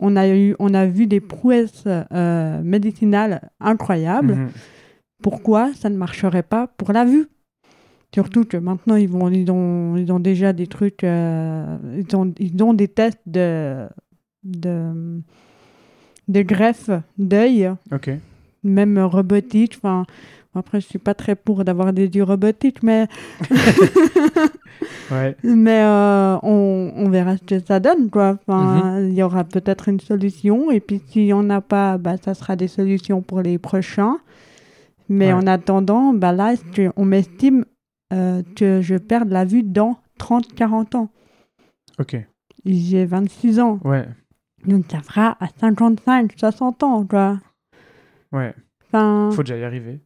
on, 0.00 0.16
a 0.16 0.28
eu, 0.28 0.56
on 0.58 0.72
a 0.72 0.86
vu 0.86 1.06
des 1.06 1.20
prouesses 1.20 1.86
médicinales 2.62 3.50
incroyables 3.60 4.34
Mhm. 4.34 4.48
Pourquoi 5.22 5.72
ça 5.74 5.88
ne 5.90 5.96
marcherait 5.96 6.42
pas 6.42 6.66
pour 6.66 6.92
la 6.92 7.04
vue 7.04 7.26
Surtout 8.12 8.44
que 8.44 8.56
maintenant, 8.56 8.96
ils, 8.96 9.08
vont, 9.08 9.30
ils, 9.30 9.48
ont, 9.52 9.96
ils 9.96 10.10
ont 10.12 10.18
déjà 10.18 10.52
des 10.52 10.66
trucs, 10.66 11.04
euh, 11.04 11.76
ils, 11.96 12.16
ont, 12.16 12.32
ils 12.40 12.60
ont 12.62 12.74
des 12.74 12.88
tests 12.88 13.20
de, 13.26 13.86
de, 14.42 15.20
de 16.26 16.42
greffe 16.42 16.90
d'œil, 17.18 17.70
Ok. 17.92 18.10
même 18.64 18.98
robotique. 18.98 19.74
Enfin, 19.76 20.06
après, 20.56 20.80
je 20.80 20.86
suis 20.86 20.98
pas 20.98 21.14
très 21.14 21.36
pour 21.36 21.64
d'avoir 21.64 21.92
des 21.92 22.06
yeux 22.08 22.24
robotiques, 22.24 22.82
mais, 22.82 23.06
Ouais. 25.12 25.36
mais 25.44 25.80
euh, 25.82 26.36
on, 26.42 26.92
on 26.96 27.08
verra 27.10 27.36
ce 27.36 27.42
que 27.44 27.60
ça 27.60 27.78
donne. 27.80 28.10
Quoi. 28.10 28.38
Enfin, 28.46 29.00
Il 29.02 29.14
y 29.14 29.22
aura 29.22 29.44
peut-être 29.44 29.88
une 29.88 30.00
solution, 30.00 30.70
et 30.70 30.80
puis 30.80 31.00
s'il 31.08 31.24
n'y 31.24 31.32
en 31.32 31.48
a 31.50 31.60
pas, 31.60 31.98
bah, 31.98 32.16
ça 32.24 32.34
sera 32.34 32.56
des 32.56 32.68
solutions 32.68 33.20
pour 33.22 33.40
les 33.42 33.58
prochains. 33.58 34.18
Mais 35.10 35.26
Ouais. 35.26 35.32
en 35.32 35.46
attendant, 35.48 36.14
bah 36.14 36.32
là, 36.32 36.54
on 36.96 37.04
m'estime 37.04 37.64
euh, 38.12 38.42
que 38.56 38.80
je 38.80 38.94
perds 38.96 39.24
la 39.26 39.44
vue 39.44 39.62
dans 39.64 39.98
30-40 40.18 40.96
ans. 40.96 41.10
Ok. 41.98 42.16
J'ai 42.64 43.04
26 43.06 43.58
ans, 43.60 43.78
Ouais. 43.84 44.06
donc 44.66 44.84
ça 44.90 45.00
fera 45.00 45.36
à 45.40 45.48
55, 45.60 46.32
60 46.36 46.82
ans, 46.84 47.04
quoi. 47.04 47.38
Ouais. 48.32 48.54
Enfin, 48.86 49.30
Faut 49.32 49.42
déjà 49.42 49.56
y 49.58 49.64
arriver. 49.64 50.00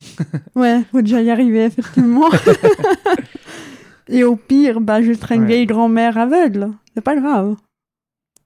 ouais, 0.56 0.82
faut 0.90 1.00
déjà 1.02 1.22
y 1.22 1.30
arriver, 1.30 1.64
effectivement. 1.64 2.28
Et 4.08 4.24
au 4.24 4.34
pire, 4.34 4.80
bah, 4.80 5.02
je 5.02 5.12
serai 5.12 5.36
une 5.36 5.42
Ouais. 5.42 5.46
vieille 5.46 5.66
grand-mère 5.66 6.18
aveugle. 6.18 6.70
C'est 6.94 7.00
pas 7.04 7.14
grave. 7.14 7.56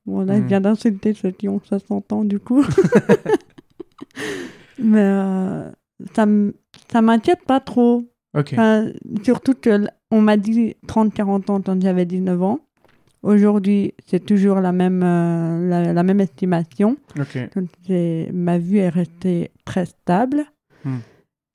Bon, 0.04 0.20
là, 0.20 0.36
je 0.36 0.42
Mm. 0.42 0.46
viens 0.46 0.60
d'insulter 0.60 1.14
ceux 1.14 1.30
qui 1.30 1.48
ont 1.48 1.60
60 1.64 2.12
ans, 2.12 2.24
du 2.24 2.38
coup. 2.38 2.62
Mais 4.78 4.98
euh, 5.00 5.70
ça 6.14 6.26
ça 6.90 7.02
m'inquiète 7.02 7.44
pas 7.46 7.60
trop. 7.60 8.04
Enfin, 8.34 8.90
surtout 9.22 9.54
que 9.54 9.86
on 10.10 10.20
m'a 10.20 10.36
dit 10.36 10.76
30-40 10.88 11.50
ans 11.50 11.60
quand 11.60 11.80
j'avais 11.80 12.04
19 12.04 12.42
ans. 12.42 12.60
Aujourd'hui, 13.24 13.94
c'est 14.06 14.24
toujours 14.24 14.60
la 14.60 14.72
même, 14.72 15.02
euh, 15.02 15.68
la, 15.68 15.92
la 15.94 16.02
même 16.02 16.20
estimation. 16.20 16.96
Donc, 17.54 17.68
ma 18.32 18.58
vue 18.58 18.78
est 18.78 18.90
restée 18.90 19.50
très 19.64 19.86
stable. 19.86 20.44
Hmm. 20.84 20.98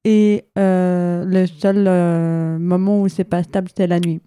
Et 0.04 0.46
euh, 0.58 1.26
le 1.26 1.46
seul 1.46 1.86
euh, 1.88 2.58
moment 2.58 3.02
où 3.02 3.08
c'est 3.08 3.24
pas 3.24 3.44
stable, 3.44 3.70
c'est 3.78 3.86
la 3.86 4.00
nuit. 4.00 4.20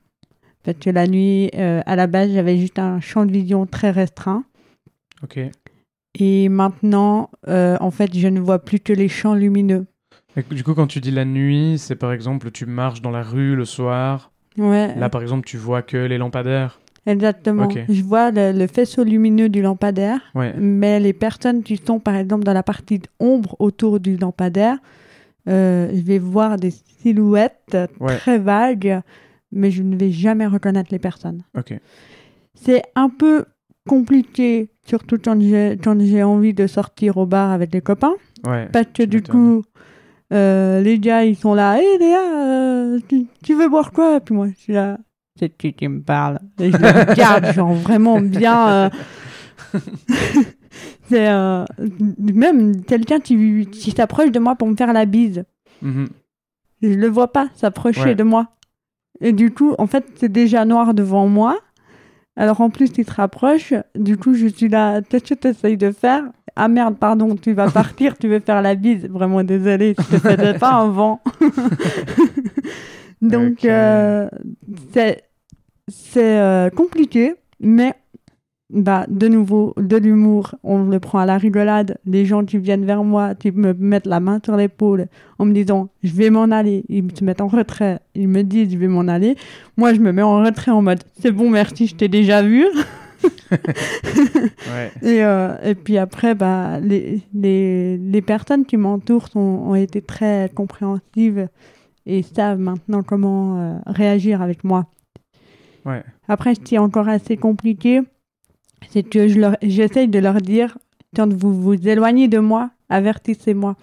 Parce 0.62 0.78
que 0.78 0.90
la 0.90 1.08
nuit, 1.08 1.50
à 1.54 1.96
la 1.96 2.06
base, 2.06 2.30
j'avais 2.30 2.56
juste 2.56 2.78
un 2.78 3.00
champ 3.00 3.26
de 3.26 3.32
vision 3.32 3.66
très 3.66 3.90
restreint. 3.90 4.44
Et 6.16 6.48
maintenant, 6.48 7.30
en 7.48 7.90
fait, 7.90 8.16
je 8.16 8.28
ne 8.28 8.38
vois 8.38 8.60
plus 8.60 8.78
que 8.78 8.92
les 8.92 9.08
champs 9.08 9.34
lumineux. 9.34 9.86
Et 10.36 10.42
du 10.54 10.64
coup, 10.64 10.74
quand 10.74 10.86
tu 10.86 11.00
dis 11.00 11.10
la 11.10 11.24
nuit, 11.24 11.76
c'est 11.78 11.96
par 11.96 12.12
exemple, 12.12 12.50
tu 12.50 12.66
marches 12.66 13.02
dans 13.02 13.10
la 13.10 13.22
rue 13.22 13.54
le 13.54 13.64
soir. 13.64 14.30
Ouais. 14.56 14.94
Là, 14.96 15.08
par 15.08 15.22
exemple, 15.22 15.46
tu 15.46 15.56
vois 15.56 15.82
que 15.82 15.96
les 15.96 16.18
lampadaires. 16.18 16.80
Exactement. 17.06 17.68
Je 17.88 18.02
vois 18.02 18.30
le, 18.30 18.52
le 18.52 18.66
faisceau 18.66 19.02
lumineux 19.04 19.48
du 19.48 19.60
lampadaire, 19.60 20.20
Ouais. 20.34 20.54
mais 20.56 21.00
les 21.00 21.12
personnes 21.12 21.62
qui 21.62 21.76
sont, 21.76 21.98
par 21.98 22.14
exemple, 22.14 22.44
dans 22.44 22.52
la 22.52 22.62
partie 22.62 23.00
ombre 23.18 23.56
autour 23.58 23.98
du 23.98 24.16
lampadaire, 24.16 24.78
euh, 25.48 25.90
je 25.92 26.00
vais 26.00 26.18
voir 26.18 26.56
des 26.56 26.70
silhouettes 26.70 27.76
Ouais. 27.98 28.16
très 28.18 28.38
vagues, 28.38 29.00
mais 29.50 29.70
je 29.70 29.82
ne 29.82 29.96
vais 29.96 30.12
jamais 30.12 30.46
reconnaître 30.46 30.90
les 30.92 31.00
personnes. 31.00 31.42
C'est 32.54 32.82
un 32.94 33.08
peu 33.08 33.44
compliqué, 33.88 34.70
surtout 34.86 35.18
quand 35.22 35.38
j'ai 36.00 36.22
envie 36.22 36.54
de 36.54 36.66
sortir 36.68 37.16
au 37.16 37.26
bar 37.26 37.50
avec 37.50 37.74
les 37.74 37.80
copains, 37.80 38.14
Ouais. 38.46 38.68
parce 38.72 38.86
que 38.94 39.02
du 39.02 39.22
coup, 39.22 39.64
euh, 40.32 40.80
les 40.80 40.98
gars, 40.98 41.24
ils 41.24 41.36
sont 41.36 41.54
là, 41.54 41.78
hé 41.80 41.98
Léa, 41.98 42.20
euh, 42.46 42.98
tu, 43.08 43.26
tu 43.44 43.54
veux 43.54 43.68
boire 43.68 43.92
quoi? 43.92 44.20
Puis 44.20 44.34
moi, 44.34 44.48
je 44.48 44.54
suis 44.56 44.72
là, 44.72 44.98
c'est 45.38 45.50
qui 45.56 45.72
qui 45.72 45.88
me 45.88 46.00
parle 46.02 46.38
Et 46.60 46.70
je 46.70 46.76
les 46.76 46.90
regarde, 47.10 47.52
genre 47.52 47.74
vraiment 47.74 48.20
bien. 48.20 48.68
euh, 48.68 48.90
c'est 51.08 51.28
euh, 51.28 51.64
même 52.18 52.84
quelqu'un 52.84 53.20
qui, 53.20 53.66
qui 53.70 53.90
s'approche 53.90 54.30
de 54.30 54.38
moi 54.38 54.54
pour 54.54 54.68
me 54.68 54.76
faire 54.76 54.92
la 54.92 55.04
bise. 55.04 55.44
Mhm. 55.82 56.08
Je 56.82 56.88
le 56.88 57.08
vois 57.08 57.32
pas 57.32 57.48
s'approcher 57.54 58.00
Ouais. 58.02 58.14
de 58.14 58.22
moi. 58.22 58.48
Et 59.20 59.32
du 59.32 59.52
coup, 59.52 59.74
en 59.78 59.86
fait, 59.86 60.04
c'est 60.16 60.32
déjà 60.32 60.64
noir 60.64 60.94
devant 60.94 61.28
moi. 61.28 61.58
Alors 62.36 62.60
en 62.60 62.70
plus, 62.70 62.90
il 62.96 63.04
se 63.06 63.12
rapproche. 63.12 63.72
Du 63.94 64.16
coup, 64.16 64.34
je 64.34 64.46
suis 64.48 64.68
là. 64.68 65.00
Qu'est-ce 65.02 65.34
que 65.34 65.34
tu 65.34 65.48
essayes 65.48 65.76
de 65.76 65.92
faire? 65.92 66.24
Ah 66.56 66.68
merde, 66.68 66.96
pardon, 66.98 67.36
tu 67.36 67.52
vas 67.52 67.70
partir, 67.70 68.18
tu 68.18 68.28
veux 68.28 68.40
faire 68.40 68.62
la 68.62 68.74
bise. 68.74 69.06
Vraiment 69.08 69.42
désolé, 69.44 69.94
je 69.98 70.16
te 70.16 70.20
faisais 70.20 70.58
pas 70.58 70.74
un 70.74 70.88
vent. 70.88 71.20
Donc, 73.22 73.64
euh, 73.64 74.28
c'est 74.92 75.22
c'est 75.88 76.38
euh, 76.38 76.70
compliqué, 76.70 77.34
mais 77.60 77.94
bah, 78.72 79.04
de 79.08 79.28
nouveau, 79.28 79.74
de 79.76 79.96
l'humour, 79.96 80.54
on 80.62 80.84
le 80.84 80.98
prend 80.98 81.18
à 81.18 81.26
la 81.26 81.36
rigolade. 81.36 81.98
Les 82.06 82.24
gens 82.24 82.44
qui 82.44 82.58
viennent 82.58 82.86
vers 82.86 83.04
moi, 83.04 83.34
qui 83.34 83.52
me 83.52 83.74
mettent 83.74 84.06
la 84.06 84.18
main 84.18 84.40
sur 84.42 84.56
l'épaule 84.56 85.08
en 85.38 85.44
me 85.44 85.52
disant 85.52 85.90
je 86.02 86.12
vais 86.14 86.30
m'en 86.30 86.44
aller, 86.44 86.84
ils 86.88 87.04
se 87.16 87.22
mettent 87.22 87.42
en 87.42 87.48
retrait, 87.48 88.00
ils 88.14 88.28
me 88.28 88.42
disent 88.42 88.72
je 88.72 88.78
vais 88.78 88.88
m'en 88.88 89.08
aller. 89.08 89.36
Moi, 89.76 89.92
je 89.92 90.00
me 90.00 90.10
mets 90.10 90.22
en 90.22 90.42
retrait 90.42 90.70
en 90.70 90.82
mode 90.82 91.02
c'est 91.20 91.32
bon, 91.32 91.50
merci, 91.50 91.86
je 91.86 91.96
t'ai 91.96 92.08
déjà 92.08 92.42
vu. 92.42 92.64
Ouais. 93.52 94.90
Et, 95.02 95.24
euh, 95.24 95.54
et 95.62 95.74
puis 95.74 95.98
après, 95.98 96.34
bah, 96.34 96.80
les, 96.80 97.20
les, 97.34 97.96
les 97.98 98.22
personnes 98.22 98.64
qui 98.64 98.76
m'entourent 98.76 99.28
ont 99.34 99.74
été 99.74 100.00
très 100.02 100.50
compréhensives 100.54 101.48
et 102.06 102.22
savent 102.22 102.58
maintenant 102.58 103.02
comment 103.02 103.58
euh, 103.58 103.74
réagir 103.86 104.42
avec 104.42 104.64
moi. 104.64 104.86
Ouais. 105.84 106.02
Après, 106.28 106.54
ce 106.54 106.60
qui 106.60 106.74
est 106.76 106.78
encore 106.78 107.08
assez 107.08 107.36
compliqué, 107.36 108.00
c'est 108.90 109.02
que 109.02 109.28
je 109.28 109.38
j'essaye 109.62 110.08
de 110.08 110.18
leur 110.18 110.40
dire 110.40 110.78
quand 111.14 111.32
vous 111.32 111.60
vous 111.60 111.88
éloignez 111.88 112.28
de 112.28 112.38
moi, 112.38 112.70
avertissez-moi. 112.88 113.76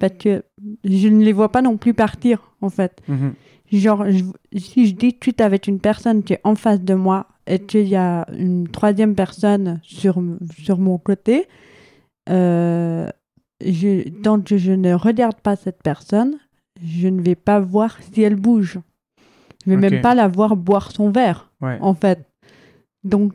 Parce 0.00 0.14
que 0.14 0.42
je 0.84 1.08
ne 1.08 1.22
les 1.22 1.32
vois 1.32 1.52
pas 1.52 1.62
non 1.62 1.76
plus 1.76 1.94
partir, 1.94 2.40
en 2.60 2.70
fait. 2.70 3.00
Mhm. 3.08 3.34
Genre, 3.70 4.04
je- 4.10 4.58
si 4.58 4.86
je 4.86 4.94
discute 4.94 5.40
avec 5.40 5.68
une 5.68 5.78
personne 5.78 6.22
qui 6.22 6.32
est 6.34 6.40
en 6.44 6.54
face 6.56 6.80
de 6.80 6.94
moi 6.94 7.26
et 7.46 7.58
qu'il 7.58 7.88
y 7.88 7.96
a 7.96 8.26
une 8.38 8.68
troisième 8.68 9.14
personne 9.14 9.80
sur, 9.82 10.22
sur 10.58 10.78
mon 10.78 10.98
côté, 10.98 11.46
euh, 12.28 13.08
je, 13.64 14.08
tant 14.22 14.40
que 14.40 14.56
je 14.56 14.72
ne 14.72 14.94
regarde 14.94 15.40
pas 15.40 15.56
cette 15.56 15.82
personne, 15.82 16.36
je 16.84 17.08
ne 17.08 17.20
vais 17.20 17.34
pas 17.34 17.60
voir 17.60 17.96
si 18.12 18.22
elle 18.22 18.36
bouge. 18.36 18.78
Je 19.64 19.70
vais 19.70 19.76
Ok. 19.76 19.92
même 19.92 20.02
pas 20.02 20.14
la 20.14 20.28
voir 20.28 20.56
boire 20.56 20.90
son 20.92 21.10
verre, 21.10 21.50
Ouais. 21.60 21.78
en 21.80 21.94
fait. 21.94 22.26
Donc, 23.04 23.32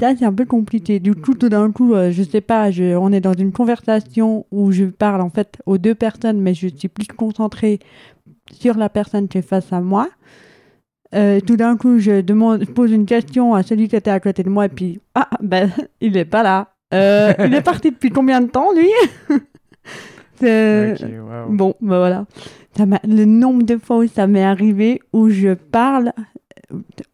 là, 0.00 0.14
c'est 0.16 0.24
un 0.24 0.32
peu 0.32 0.44
compliqué. 0.44 0.98
Du 1.00 1.14
coup, 1.14 1.34
tout 1.34 1.48
d'un 1.48 1.70
coup, 1.72 1.94
euh, 1.94 2.10
je 2.12 2.22
sais 2.22 2.40
pas, 2.40 2.70
je, 2.70 2.96
on 2.96 3.12
est 3.12 3.20
dans 3.20 3.32
une 3.32 3.52
conversation 3.52 4.46
où 4.50 4.72
je 4.72 4.84
parle 4.84 5.20
en 5.20 5.30
fait 5.30 5.60
aux 5.66 5.78
deux 5.78 5.94
personnes, 5.94 6.40
mais 6.40 6.54
je 6.54 6.68
suis 6.68 6.88
plus 6.88 7.06
concentrée 7.08 7.78
sur 8.52 8.76
la 8.76 8.88
personne 8.88 9.28
qui 9.28 9.38
est 9.38 9.42
face 9.42 9.72
à 9.72 9.80
moi. 9.80 10.08
Euh, 11.14 11.40
tout 11.40 11.56
d'un 11.56 11.76
coup, 11.76 11.98
je 11.98 12.20
demande, 12.22 12.60
je 12.66 12.70
pose 12.70 12.90
une 12.92 13.04
question 13.06 13.54
à 13.54 13.62
celui 13.62 13.88
qui 13.88 13.96
était 13.96 14.10
à 14.10 14.18
côté 14.20 14.42
de 14.42 14.48
moi, 14.48 14.66
et 14.66 14.68
puis, 14.70 15.00
ah, 15.14 15.28
ben, 15.40 15.70
il 16.00 16.16
est 16.16 16.24
pas 16.24 16.42
là. 16.42 16.68
Euh, 16.94 17.32
il 17.44 17.52
est 17.54 17.62
parti 17.62 17.90
depuis 17.90 18.10
combien 18.10 18.40
de 18.40 18.46
temps, 18.48 18.72
lui? 18.72 18.88
Waouh. 20.42 21.50
Bon, 21.50 21.74
ben 21.80 21.98
voilà. 21.98 22.26
Ça 22.76 22.84
le 23.06 23.24
nombre 23.24 23.62
de 23.64 23.76
fois 23.76 23.98
où 23.98 24.06
ça 24.06 24.26
m'est 24.26 24.42
arrivé, 24.42 25.00
où 25.12 25.28
je 25.28 25.54
parle, 25.54 26.12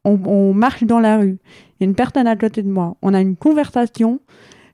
on, 0.04 0.18
on 0.24 0.54
marche 0.54 0.84
dans 0.84 1.00
la 1.00 1.18
rue, 1.18 1.36
il 1.80 1.84
y 1.84 1.84
a 1.84 1.88
une 1.88 1.94
personne 1.96 2.26
à 2.26 2.36
côté 2.36 2.62
de 2.62 2.70
moi, 2.70 2.96
on 3.02 3.12
a 3.12 3.20
une 3.20 3.34
conversation, 3.36 4.20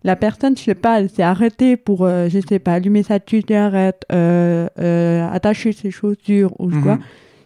la 0.04 0.14
personne, 0.16 0.56
je 0.56 0.62
sais 0.62 0.74
pas, 0.74 1.00
elle 1.00 1.08
s'est 1.08 1.22
arrêtée 1.22 1.76
pour, 1.78 2.04
euh, 2.04 2.28
je 2.28 2.38
sais 2.46 2.58
pas, 2.58 2.74
allumer 2.74 3.02
sa 3.02 3.18
cigarette, 3.26 4.02
euh, 4.12 4.68
euh, 4.78 5.26
attacher 5.32 5.72
ses 5.72 5.90
chaussures 5.90 6.52
ou 6.60 6.68
Mhm. 6.68 6.82
quoi. 6.82 6.98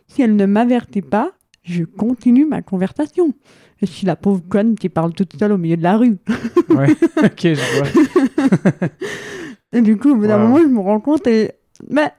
Si 0.08 0.22
elle 0.22 0.34
ne 0.34 0.46
m'avertit 0.46 1.02
pas, 1.02 1.30
je 1.68 1.84
continue 1.84 2.44
ma 2.46 2.62
conversation. 2.62 3.32
Je 3.80 3.86
suis 3.86 4.06
la 4.06 4.16
pauvre 4.16 4.42
conne 4.48 4.74
qui 4.74 4.88
parle 4.88 5.12
toute 5.12 5.38
seule 5.38 5.52
au 5.52 5.58
milieu 5.58 5.76
de 5.76 5.82
la 5.82 5.96
rue. 5.96 6.18
Ouais. 6.70 6.90
ok, 7.16 7.40
je 7.42 7.78
vois. 7.78 8.88
Et 9.72 9.80
du 9.82 9.96
coup, 9.96 10.10
au 10.10 10.16
bout 10.16 10.26
d'un 10.26 10.36
Wow. 10.38 10.48
moment, 10.48 10.58
je 10.62 10.66
me 10.68 10.80
rends 10.80 11.00
compte 11.00 11.26
et. 11.26 11.52
Mais. 11.90 12.12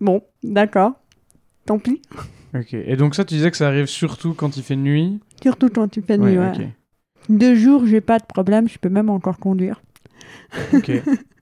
Bon, 0.00 0.22
d'accord. 0.42 0.92
Tant 1.66 1.78
pis. 1.78 2.02
Ok. 2.54 2.74
Et 2.74 2.96
donc 2.96 3.14
ça, 3.14 3.24
tu 3.24 3.34
disais 3.34 3.50
que 3.50 3.56
ça 3.56 3.66
arrive 3.68 3.86
surtout 3.86 4.34
quand 4.34 4.56
il 4.56 4.62
fait 4.62 4.76
nuit? 4.76 5.20
Surtout 5.42 5.68
quand 5.68 5.88
tu 5.88 6.02
fais 6.02 6.18
nuit, 6.18 6.38
ouais. 6.38 6.50
ok. 6.56 6.66
Deux 7.28 7.54
jours, 7.56 7.86
j'ai 7.86 8.00
pas 8.00 8.18
de 8.18 8.24
problème, 8.24 8.68
je 8.68 8.78
peux 8.78 8.88
même 8.88 9.10
encore 9.10 9.38
conduire. 9.38 9.82
Ok. 10.72 10.90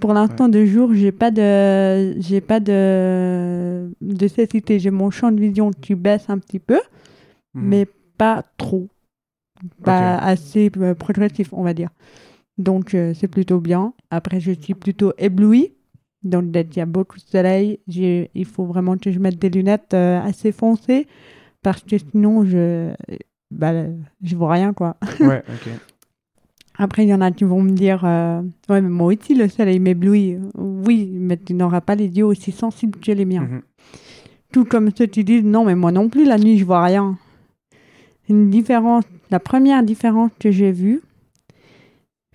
Pour 0.00 0.12
l'instant, 0.14 0.48
deux 0.48 0.66
jours, 0.66 0.94
j'ai 0.94 1.12
pas 1.12 1.30
de, 1.30 2.20
j'ai 2.20 2.40
pas 2.40 2.60
de, 2.60 3.90
de 4.00 4.28
cécité. 4.28 4.78
J'ai 4.78 4.90
mon 4.90 5.10
champ 5.10 5.32
de 5.32 5.40
vision 5.40 5.70
qui 5.72 5.94
baisse 5.94 6.28
un 6.28 6.38
petit 6.38 6.58
peu, 6.60 6.80
Mhm. 7.54 7.68
mais 7.68 7.86
pas 8.16 8.44
trop, 8.58 8.88
pas 9.82 10.16
assez 10.18 10.70
euh, 10.76 10.94
progressif, 10.94 11.52
on 11.52 11.62
va 11.64 11.74
dire. 11.74 11.90
Donc 12.58 12.94
euh, 12.94 13.12
c'est 13.14 13.28
plutôt 13.28 13.60
bien. 13.60 13.92
Après, 14.10 14.38
je 14.40 14.52
suis 14.52 14.74
plutôt 14.74 15.12
éblouie. 15.18 15.72
Donc 16.22 16.52
qu'il 16.52 16.76
y 16.76 16.80
a 16.80 16.86
beaucoup 16.86 17.16
de 17.16 17.22
soleil, 17.22 17.78
j'ai- 17.88 18.30
il 18.34 18.44
faut 18.44 18.66
vraiment 18.66 18.98
que 18.98 19.10
je 19.10 19.18
mette 19.18 19.38
des 19.38 19.48
lunettes 19.48 19.94
euh, 19.94 20.20
assez 20.20 20.52
foncées 20.52 21.06
parce 21.62 21.82
que 21.82 21.96
sinon 21.96 22.44
je, 22.44 22.92
bah, 23.50 23.72
je 24.22 24.36
vois 24.36 24.52
rien 24.52 24.74
quoi. 24.74 24.96
Ouais, 25.20 25.42
ok. 25.48 25.68
Après, 26.82 27.04
il 27.04 27.08
y 27.08 27.14
en 27.14 27.20
a 27.20 27.30
qui 27.30 27.44
vont 27.44 27.62
me 27.62 27.72
dire 27.72 28.02
euh, 28.04 28.40
Ouais, 28.70 28.80
mais 28.80 28.88
moi 28.88 29.12
aussi, 29.12 29.34
le 29.34 29.48
soleil 29.48 29.78
m'éblouit. 29.80 30.38
Oui, 30.56 31.10
mais 31.12 31.36
tu 31.36 31.52
n'auras 31.52 31.82
pas 31.82 31.94
les 31.94 32.08
yeux 32.08 32.24
aussi 32.24 32.52
sensibles 32.52 32.98
que 32.98 33.12
les 33.12 33.26
miens. 33.26 33.42
Mhm. 33.42 33.62
Tout 34.50 34.64
comme 34.64 34.90
ceux 34.96 35.04
qui 35.06 35.22
disent 35.22 35.44
Non, 35.44 35.64
mais 35.66 35.74
moi 35.74 35.92
non 35.92 36.08
plus, 36.08 36.24
la 36.24 36.38
nuit, 36.38 36.56
je 36.56 36.64
vois 36.64 36.82
rien. 36.82 37.18
Une 38.30 38.48
différence, 38.48 39.04
la 39.30 39.40
première 39.40 39.82
différence 39.82 40.30
que 40.40 40.50
j'ai 40.50 40.72
vue 40.72 41.02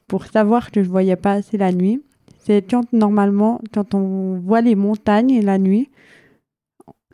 pour 0.08 0.26
savoir 0.26 0.70
que 0.72 0.84
je 0.84 0.90
voyais 0.90 1.16
pas 1.16 1.34
assez 1.34 1.58
la 1.58 1.72
nuit, 1.72 2.04
c'est 2.44 2.62
quand 2.70 2.86
normalement, 2.94 3.62
quand 3.74 3.96
on 3.96 4.38
voit 4.38 4.62
les 4.62 4.76
montagnes 4.76 5.42
la 5.42 5.58
nuit, 5.58 5.90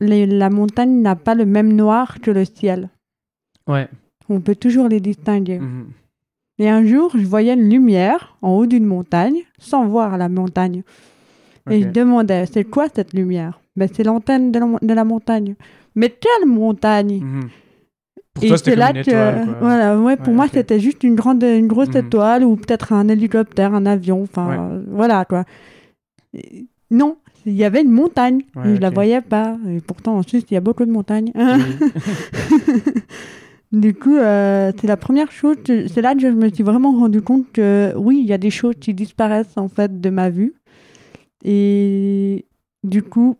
les- 0.01 0.25
la 0.25 0.49
montagne 0.49 1.01
n'a 1.01 1.15
pas 1.15 1.35
le 1.35 1.45
même 1.45 1.71
noir 1.73 2.19
que 2.19 2.31
le 2.31 2.43
ciel. 2.43 2.89
Ouais. 3.67 3.87
On 4.27 4.41
peut 4.41 4.55
toujours 4.55 4.89
les 4.89 4.99
distinguer. 4.99 5.59
Mhm. 5.59 5.87
Et 6.61 6.69
un 6.69 6.85
jour, 6.85 7.09
je 7.17 7.25
voyais 7.25 7.55
une 7.55 7.67
lumière 7.71 8.37
en 8.43 8.51
haut 8.51 8.67
d'une 8.67 8.85
montagne, 8.85 9.39
sans 9.57 9.87
voir 9.87 10.15
la 10.19 10.29
montagne. 10.29 10.83
Et 11.71 11.81
je 11.81 11.87
demandais, 11.87 12.45
c'est 12.45 12.63
quoi 12.65 12.85
cette 12.93 13.13
lumière? 13.13 13.59
Ben, 13.75 13.89
C'est 13.91 14.03
l'antenne 14.03 14.51
de, 14.51 14.59
la, 14.59 14.67
de 14.79 14.93
la 14.93 15.03
montagne. 15.03 15.55
Mais 15.95 16.09
quelle 16.11 16.47
montagne? 16.47 17.19
Mhm. 17.23 17.49
Pour 18.35 18.43
Et 18.43 18.47
toi, 18.49 18.57
c'était 18.59 18.75
là 18.75 18.91
une 18.91 18.97
que, 18.97 19.09
étoile, 19.09 19.57
voilà, 19.59 19.99
ouais, 19.99 20.17
pour 20.17 20.27
Ouais, 20.27 20.33
moi, 20.35 20.47
c'était 20.53 20.79
juste 20.79 21.03
une 21.03 21.15
grande, 21.15 21.41
une 21.41 21.65
grosse 21.67 21.89
Mhm. 21.89 21.97
étoile 21.97 22.43
ou 22.45 22.55
peut-être 22.57 22.93
un 22.93 23.07
hélicoptère, 23.07 23.73
un 23.73 23.87
avion, 23.87 24.21
enfin, 24.21 24.49
Ouais. 24.49 24.57
euh, 24.77 24.83
voilà 24.91 25.25
quoi. 25.25 25.45
Et 26.35 26.67
non, 26.91 27.17
il 27.47 27.53
y 27.55 27.63
avait 27.63 27.81
une 27.81 27.89
montagne, 27.91 28.41
je 28.63 28.75
la 28.75 28.89
ok. 28.89 28.93
voyais 28.93 29.21
pas. 29.21 29.57
Et 29.67 29.81
pourtant, 29.81 30.15
en 30.17 30.21
Suisse, 30.21 30.43
il 30.51 30.53
y 30.53 30.57
a 30.57 30.61
beaucoup 30.61 30.85
de 30.85 30.91
montagnes. 30.91 31.31
Oui. 31.35 31.43
Du 33.71 33.93
coup, 33.93 34.17
euh, 34.17 34.71
c'est 34.79 34.87
la 34.87 34.97
première 34.97 35.31
chose, 35.31 35.55
c'est 35.65 36.01
là 36.01 36.13
que 36.13 36.19
je 36.21 36.27
me 36.27 36.49
suis 36.49 36.63
vraiment 36.63 36.91
rendu 36.91 37.21
compte 37.21 37.49
que 37.53 37.93
oui, 37.95 38.19
il 38.19 38.25
y 38.27 38.33
a 38.33 38.37
des 38.37 38.49
choses 38.49 38.75
qui 38.79 38.93
disparaissent 38.93 39.57
en 39.57 39.69
fait 39.69 40.01
de 40.01 40.09
ma 40.09 40.29
vue. 40.29 40.53
Et 41.43 42.45
du 42.83 43.01
coup, 43.01 43.37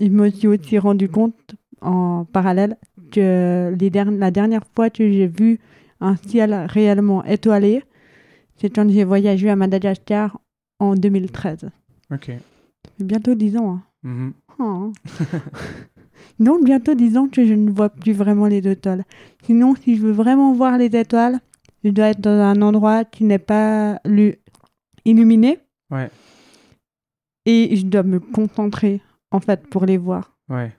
je 0.00 0.08
me 0.08 0.28
suis 0.30 0.46
aussi 0.48 0.78
rendu 0.78 1.08
compte 1.08 1.54
en 1.80 2.26
parallèle 2.26 2.76
que 3.12 3.74
les 3.78 3.90
derni- 3.90 4.18
la 4.18 4.30
dernière 4.30 4.64
fois 4.74 4.90
que 4.90 5.10
j'ai 5.10 5.26
vu 5.26 5.58
un 6.00 6.16
ciel 6.16 6.52
réellement 6.68 7.24
étoilé, 7.24 7.82
c'est 8.56 8.68
quand 8.70 8.88
j'ai 8.90 9.04
voyagé 9.04 9.48
à 9.48 9.56
Madagascar 9.56 10.38
en 10.80 10.94
2013. 10.94 11.70
Ok. 12.12 12.26
Ça 12.26 12.90
fait 12.98 13.04
bientôt 13.04 13.34
10 13.34 13.56
ans. 13.56 13.76
hein. 13.76 13.82
Mhm. 14.02 14.32
Oh. 14.58 14.92
Donc 16.40 16.64
bientôt 16.64 16.94
10 16.94 17.16
ans 17.16 17.28
que 17.28 17.44
je 17.46 17.54
ne 17.54 17.70
vois 17.70 17.88
plus 17.88 18.12
vraiment 18.12 18.46
les 18.46 18.66
étoiles. 18.68 19.04
Sinon, 19.44 19.74
si 19.76 19.96
je 19.96 20.02
veux 20.02 20.12
vraiment 20.12 20.52
voir 20.52 20.78
les 20.78 20.86
étoiles, 20.96 21.38
je 21.84 21.90
dois 21.90 22.06
être 22.08 22.20
dans 22.20 22.30
un 22.40 22.60
endroit 22.62 23.04
qui 23.04 23.24
n'est 23.24 23.38
pas 23.38 24.00
lu- 24.04 24.36
illuminé. 25.04 25.58
Ouais. 25.90 26.10
Et 27.46 27.76
je 27.76 27.84
dois 27.86 28.02
me 28.02 28.20
concentrer, 28.20 29.00
en 29.30 29.40
fait, 29.40 29.66
pour 29.68 29.84
les 29.84 29.96
voir. 29.98 30.32
Ouais. 30.48 30.72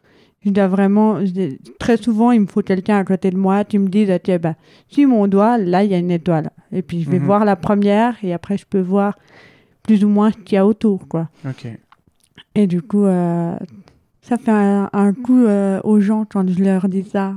Je 0.44 0.50
dois 0.52 0.68
vraiment... 0.68 1.24
je- 1.26 1.56
Très 1.80 1.98
souvent, 1.98 2.32
il 2.32 2.42
me 2.42 2.48
faut 2.48 2.62
quelqu'un 2.62 2.98
à 2.98 3.04
côté 3.04 3.30
de 3.30 3.38
moi 3.38 3.64
qui 3.64 3.78
me 3.80 3.88
dise, 3.88 4.10
ah, 4.12 4.20
tiens, 4.20 4.38
bah, 4.40 4.56
suis 4.88 5.06
mon 5.06 5.28
doigt, 5.28 5.58
là, 5.58 5.84
il 5.84 5.92
y 5.92 5.94
a 5.94 5.98
une 6.00 6.12
étoile. 6.12 6.50
Et 6.72 6.82
puis, 6.82 7.02
je 7.04 7.10
vais 7.10 7.20
Mhm. 7.20 7.26
voir 7.26 7.46
la 7.46 7.56
première 7.56 8.18
et 8.24 8.34
après, 8.34 8.58
je 8.58 8.66
peux 8.66 8.82
voir 8.82 9.18
plus 9.84 10.04
ou 10.04 10.10
moins 10.10 10.32
ce 10.32 10.38
qu'il 10.38 10.56
y 10.56 10.58
a 10.58 10.66
autour, 10.66 11.08
quoi. 11.08 11.30
Ok. 11.48 11.68
Et 12.56 12.68
du 12.68 12.82
coup, 12.82 13.06
euh, 13.06 13.56
ça 14.28 14.38
fait 14.38 14.52
un, 14.52 14.90
un 14.92 15.14
coup 15.14 15.46
euh, 15.46 15.80
aux 15.84 16.00
gens 16.00 16.26
quand 16.26 16.48
je 16.50 16.64
leur 16.64 16.90
dis 16.90 17.04
ça. 17.04 17.36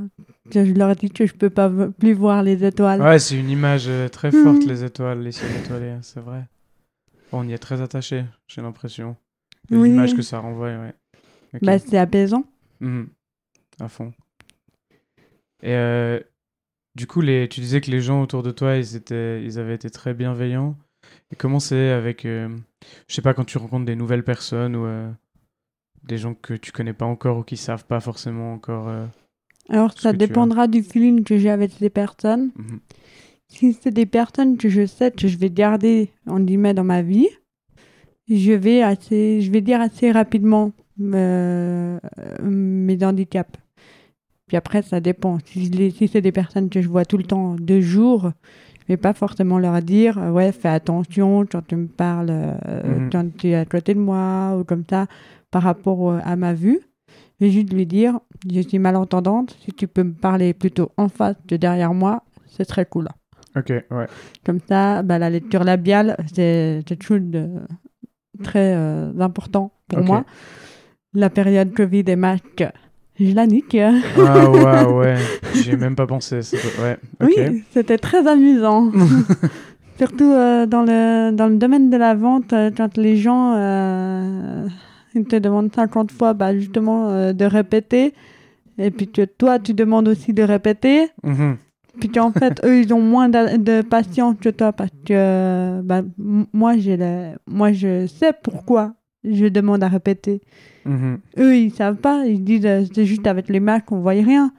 Je 0.51 0.73
leur 0.73 0.97
dis 0.97 1.11
que 1.11 1.27
je 1.27 1.35
peux 1.35 1.51
pas 1.51 1.71
plus 1.99 2.15
voir 2.15 2.43
les 2.43 2.65
étoiles. 2.65 3.03
Ouais, 3.03 3.19
c'est 3.19 3.39
une 3.39 3.51
image 3.51 3.85
euh, 3.89 4.09
très 4.09 4.31
Mhm. 4.31 4.43
forte, 4.45 4.65
les 4.65 4.83
étoiles, 4.83 5.21
les 5.21 5.33
ciels 5.33 5.55
étoilés, 5.63 5.91
hein, 5.91 6.01
c'est 6.03 6.21
vrai. 6.21 6.45
On 7.33 7.47
y 7.47 7.53
est 7.53 7.59
très 7.59 7.83
attaché, 7.83 8.25
j'ai 8.47 8.63
l'impression. 8.63 9.17
Oui. 9.71 9.91
L'image 9.91 10.15
que 10.17 10.23
ça 10.23 10.39
renvoie, 10.39 10.69
ouais. 10.69 10.95
Bah, 11.61 11.79
c'est 11.79 11.99
apaisant. 11.99 12.45
Mhm. 12.81 13.09
À 13.81 13.89
fond. 13.89 14.13
Et 15.63 15.75
euh, 15.75 16.19
du 16.95 17.07
coup, 17.07 17.21
les... 17.21 17.49
tu 17.49 17.61
disais 17.61 17.81
que 17.83 17.91
les 17.91 18.01
gens 18.01 18.23
autour 18.23 18.43
de 18.43 18.51
toi, 18.51 18.77
ils, 18.77 18.97
étaient... 18.97 19.45
ils 19.45 19.59
avaient 19.59 19.75
été 19.75 19.91
très 19.91 20.15
bienveillants. 20.15 20.77
Et 21.31 21.37
comment 21.37 21.61
c'est 21.61 21.91
avec, 21.91 22.25
euh, 22.25 22.49
je 23.07 23.15
sais 23.15 23.23
pas, 23.23 23.35
quand 23.35 23.45
tu 23.45 23.59
rencontres 23.59 23.85
des 23.85 23.97
nouvelles 23.97 24.25
personnes 24.25 24.75
ou 24.77 24.87
des 26.05 26.19
gens 26.19 26.35
que 26.35 26.55
tu 26.55 26.73
connais 26.73 26.93
pas 26.93 27.07
encore 27.07 27.39
ou 27.39 27.43
qui 27.43 27.57
savent 27.57 27.85
pas 27.85 28.01
forcément 28.01 28.53
encore. 28.53 28.89
euh, 28.89 29.07
Alors, 29.69 29.93
ça 29.99 30.13
dépendra 30.13 30.67
du 30.67 30.83
feeling 30.83 31.25
que 31.25 31.37
j'ai 31.39 31.51
avec 31.51 31.73
ces 31.73 31.91
personnes. 31.91 32.51
mhm. 32.57 32.81
Si 33.51 33.73
c'est 33.73 33.91
des 33.91 34.05
personnes 34.07 34.59
que 34.59 34.69
je 34.69 34.85
sais 34.85 35.11
que 35.11 35.27
je 35.27 35.39
vais 35.39 35.49
garder, 35.51 36.11
en 36.27 36.39
guillemets, 36.41 36.75
dans 36.75 36.85
ma 36.85 37.01
vie, 37.01 37.29
je 38.29 38.53
vais, 38.53 38.83
assez, 38.83 39.41
je 39.41 39.51
vais 39.51 39.63
dire 39.63 39.81
assez 39.81 40.13
rapidement 40.13 40.73
euh, 41.01 41.99
mes 42.43 43.03
handicaps. 43.03 43.59
Puis 44.49 44.57
après, 44.59 44.83
ça 44.83 45.01
dépend. 45.01 45.39
Si, 45.47 46.09
c'est 46.13 46.21
des 46.21 46.33
personnes 46.33 46.69
que 46.69 46.81
je 46.83 46.89
vois 46.89 47.05
tout 47.07 47.17
le 47.19 47.25
temps, 47.25 47.55
deux 47.59 47.81
jours, 47.81 48.33
je 48.83 48.93
vais 48.95 48.97
pas 48.99 49.13
forcément 49.15 49.59
leur 49.59 49.81
dire 49.83 50.19
ouais, 50.33 50.53
fais 50.53 50.69
attention 50.69 51.47
quand 51.51 51.67
tu 51.67 51.77
me 51.77 51.87
parles, 51.87 52.29
euh, 52.31 52.99
Mhm. 53.05 53.11
quand 53.11 53.37
tu 53.37 53.49
es 53.49 53.55
à 53.55 53.65
côté 53.65 53.95
de 53.95 54.01
moi, 54.01 54.57
ou 54.59 54.65
comme 54.65 54.85
ça, 54.89 55.07
par 55.51 55.63
rapport 55.63 56.11
euh, 56.11 56.19
à 56.25 56.37
ma 56.37 56.55
vue. 56.55 56.81
Je 57.41 57.47
vais 57.47 57.51
juste 57.53 57.73
lui 57.73 57.87
dire 57.87 58.19
je 58.51 58.61
suis 58.61 58.79
malentendante, 58.79 59.57
si 59.65 59.73
tu 59.73 59.89
peux 59.89 60.03
me 60.03 60.13
parler 60.13 60.55
plutôt 60.55 60.91
en 60.97 61.09
face 61.09 61.37
que 61.49 61.55
derrière 61.55 61.95
moi, 61.95 62.23
ce 62.47 62.65
serait 62.65 62.87
cool. 62.87 63.09
Ok, 63.57 63.71
ouais. 63.71 64.07
Comme 64.45 64.61
ça, 64.69 65.03
bah, 65.03 65.19
la 65.19 65.31
lecture 65.31 65.65
labiale, 65.65 66.17
c'est 66.33 66.83
quelque 66.87 67.05
chose 67.05 67.23
de 67.23 67.49
très 68.43 68.75
euh, 68.75 69.13
important 69.21 69.73
pour 69.89 70.01
moi. 70.01 70.25
La 71.15 71.31
période 71.31 71.73
Covid 71.75 72.05
et 72.07 72.17
masque, 72.17 72.65
je 73.19 73.35
la 73.35 73.47
nique. 73.47 73.77
Ah 73.77 74.51
ouais, 74.87 74.93
ouais. 74.93 75.17
J'y 75.55 75.71
ai 75.71 75.77
même 75.77 75.97
pas 75.97 76.07
pensé. 76.07 76.41
Ouais. 76.81 76.99
Oui, 77.21 77.65
c'était 77.73 77.99
très 77.99 78.27
amusant. 78.27 78.93
Surtout 79.99 80.33
euh, 80.33 80.67
dans, 80.67 80.83
le, 80.83 81.33
dans 81.33 81.49
le 81.49 81.57
domaine 81.57 81.91
de 81.91 81.97
la 81.97 82.15
vente, 82.15 82.55
quand 82.77 82.97
les 82.97 83.17
gens 83.17 83.55
euh, 83.57 84.69
ils 85.15 85.25
te 85.25 85.37
demandent 85.37 85.75
50 85.75 86.11
fois 86.13 86.35
bah, 86.35 86.55
justement 86.57 87.11
euh, 87.11 87.33
de 87.33 87.45
répéter, 87.45 88.15
et 88.79 88.91
puis 88.91 89.09
que 89.09 89.25
toi 89.25 89.59
tu 89.59 89.75
demandes 89.75 90.09
aussi 90.09 90.33
de 90.33 90.43
répéter, 90.43 91.09
Mhm. 91.25 91.57
puis 92.01 92.09
qu'en 92.11 92.31
fait 92.33 92.61
eux 92.65 92.81
ils 92.83 92.93
ont 92.95 93.01
moins 93.03 93.29
de, 93.29 93.57
de 93.57 93.83
patience 93.83 94.37
que 94.41 94.49
toi 94.51 94.73
parce 94.73 94.91
que 95.05 95.81
bah, 95.83 96.03
moi, 96.53 96.75
le- 96.77 97.35
moi 97.47 97.73
je 97.73 98.07
sais 98.07 98.33
pourquoi 98.43 98.95
je 99.25 99.47
demande 99.47 99.83
à 99.83 99.89
répéter. 99.89 100.41
Mhm. 100.85 101.19
Eux 101.39 101.57
ils 101.57 101.71
savent 101.73 101.97
pas, 101.97 102.25
ils 102.27 102.45
disent 102.45 102.67
euh, 102.67 102.85
c'est 102.95 103.05
juste 103.05 103.27
avec 103.27 103.49
les 103.49 103.61
mains 103.61 103.81
qu'on 103.81 103.99
voit 104.01 104.13
rien. 104.13 104.53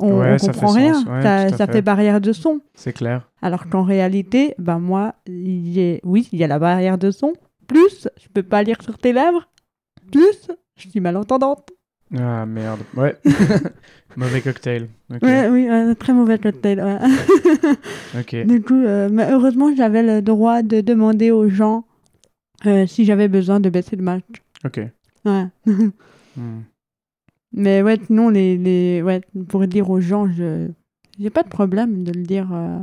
On, 0.00 0.20
Ouais, 0.20 0.36
on 0.40 0.46
comprend 0.46 0.68
rien, 0.72 0.94
ouais, 1.04 1.22
ça, 1.22 1.66
fait. 1.66 1.72
fait 1.74 1.82
barrière 1.82 2.20
de 2.20 2.32
son. 2.32 2.60
C'est 2.74 2.94
clair. 2.94 3.28
Alors 3.42 3.68
qu'en 3.68 3.82
réalité, 3.82 4.54
ben 4.58 4.78
moi, 4.78 5.14
il 5.26 5.68
y 5.68 5.92
a- 5.94 5.98
oui, 6.02 6.28
il 6.32 6.38
y 6.38 6.44
a 6.44 6.46
la 6.46 6.58
barrière 6.58 6.96
de 6.96 7.10
son. 7.10 7.34
Plus, 7.66 8.08
je 8.20 8.28
peux 8.32 8.42
pas 8.42 8.62
lire 8.62 8.82
sur 8.82 8.98
tes 8.98 9.12
lèvres. 9.12 9.48
Plus, 10.10 10.48
je 10.76 10.88
suis 10.88 11.00
malentendante. 11.00 11.70
Ah 12.16 12.44
merde. 12.44 12.80
Ouais. 12.94 13.16
Mauvais 14.16 14.42
cocktail. 14.42 14.88
Ok. 15.10 15.22
Ouais, 15.22 15.48
oui, 15.48 15.96
très 15.96 16.12
mauvais 16.12 16.38
cocktail. 16.38 16.80
ouais. 16.80 16.98
Ok. 18.20 18.46
du 18.46 18.60
coup, 18.60 18.74
euh, 18.74 19.08
mais 19.10 19.30
heureusement, 19.30 19.74
j'avais 19.74 20.02
le 20.02 20.20
droit 20.20 20.62
de 20.62 20.82
demander 20.82 21.30
aux 21.30 21.48
gens 21.48 21.86
euh, 22.66 22.86
si 22.86 23.06
j'avais 23.06 23.28
besoin 23.28 23.60
de 23.60 23.70
baisser 23.70 23.96
le 23.96 24.02
match. 24.02 24.24
Ok. 24.64 24.80
Ouais. 25.24 25.46
Hmm. 26.34 26.62
mais 27.52 27.82
ouais, 27.82 27.98
les, 28.08 28.56
les, 28.56 29.02
ouais, 29.02 29.20
pour 29.48 29.66
dire 29.66 29.90
aux 29.90 30.00
gens, 30.00 30.26
je 30.32 30.70
j'ai 31.18 31.28
pas 31.28 31.42
de 31.42 31.50
problème 31.50 32.04
de 32.04 32.12
le 32.12 32.22
dire, 32.22 32.48
euh, 32.54 32.78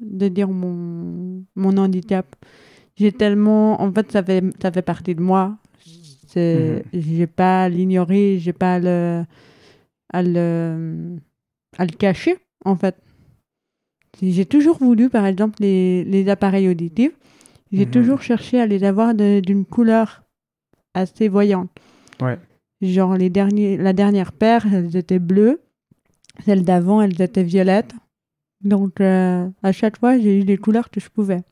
de 0.00 0.28
dire 0.28 0.48
mon, 0.48 1.42
mon 1.56 1.76
handicap. 1.78 2.26
J'ai 2.96 3.12
tellement, 3.12 3.80
en 3.82 3.92
fait, 3.92 4.10
ça 4.12 4.22
fait, 4.22 4.42
ça 4.62 4.70
fait 4.70 4.82
partie 4.82 5.14
de 5.14 5.20
moi. 5.20 5.56
C'est, 6.28 6.84
j'ai 6.92 7.26
pas 7.26 7.64
à 7.64 7.68
l'ignorer, 7.68 8.38
j'ai 8.38 8.52
pas 8.52 8.74
à 8.74 8.78
le, 8.80 9.24
à 10.12 10.22
le, 10.22 11.16
à 11.78 11.84
le 11.84 11.92
cacher, 11.92 12.36
en 12.64 12.76
fait. 12.76 12.96
J'ai 14.22 14.46
toujours 14.46 14.78
voulu, 14.78 15.10
par 15.10 15.26
exemple, 15.26 15.56
les, 15.60 16.04
les 16.04 16.28
appareils 16.28 16.68
auditifs. 16.68 17.16
J'ai 17.72 17.84
Mhm. 17.86 17.90
toujours 17.90 18.22
cherché 18.22 18.60
à 18.60 18.66
les 18.66 18.84
avoir 18.84 19.14
d'une 19.14 19.64
couleur 19.64 20.22
assez 20.94 21.28
voyante. 21.28 21.70
Ouais. 22.20 22.38
Genre, 22.80 23.16
les 23.16 23.30
derniers, 23.30 23.76
la 23.76 23.92
dernière 23.92 24.32
paire, 24.32 24.66
elles 24.72 24.96
étaient 24.96 25.18
bleues. 25.18 25.60
Celles 26.44 26.62
d'avant, 26.64 27.00
elles 27.00 27.20
étaient 27.20 27.42
violettes. 27.42 27.92
Donc, 28.62 29.00
euh, 29.00 29.48
à 29.62 29.72
chaque 29.72 29.98
fois, 29.98 30.18
j'ai 30.18 30.40
eu 30.40 30.42
les 30.44 30.56
couleurs 30.56 30.90
que 30.90 31.00
je 31.00 31.08
pouvais. 31.08 31.42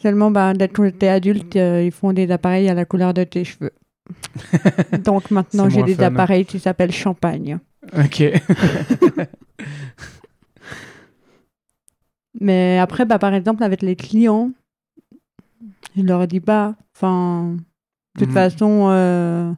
Seulement, 0.00 0.30
bah, 0.30 0.52
dès 0.54 0.68
que 0.68 0.84
j'étais 0.84 1.08
adulte, 1.08 1.56
euh, 1.56 1.82
ils 1.82 1.92
font 1.92 2.12
des 2.12 2.30
appareils 2.30 2.68
à 2.68 2.74
la 2.74 2.84
couleur 2.84 3.14
de 3.14 3.24
tes 3.24 3.44
cheveux. 3.44 3.72
Donc, 5.04 5.30
maintenant, 5.30 5.68
j'ai 5.70 5.82
des 5.82 5.94
fun. 5.94 6.04
appareils 6.06 6.44
qui 6.44 6.58
s'appellent 6.58 6.92
champagne. 6.92 7.58
Ok. 7.96 8.22
Mais 12.40 12.78
après, 12.78 13.04
bah, 13.04 13.18
par 13.18 13.32
exemple, 13.34 13.62
avec 13.62 13.82
les 13.82 13.96
clients, 13.96 14.50
je 15.96 16.02
leur 16.02 16.26
dis 16.26 16.40
pas. 16.40 16.74
Enfin, 16.96 17.56
de 18.16 18.20
toute 18.24 18.28
Mhm. 18.28 18.34
façon, 18.34 18.88
euh, 18.90 19.52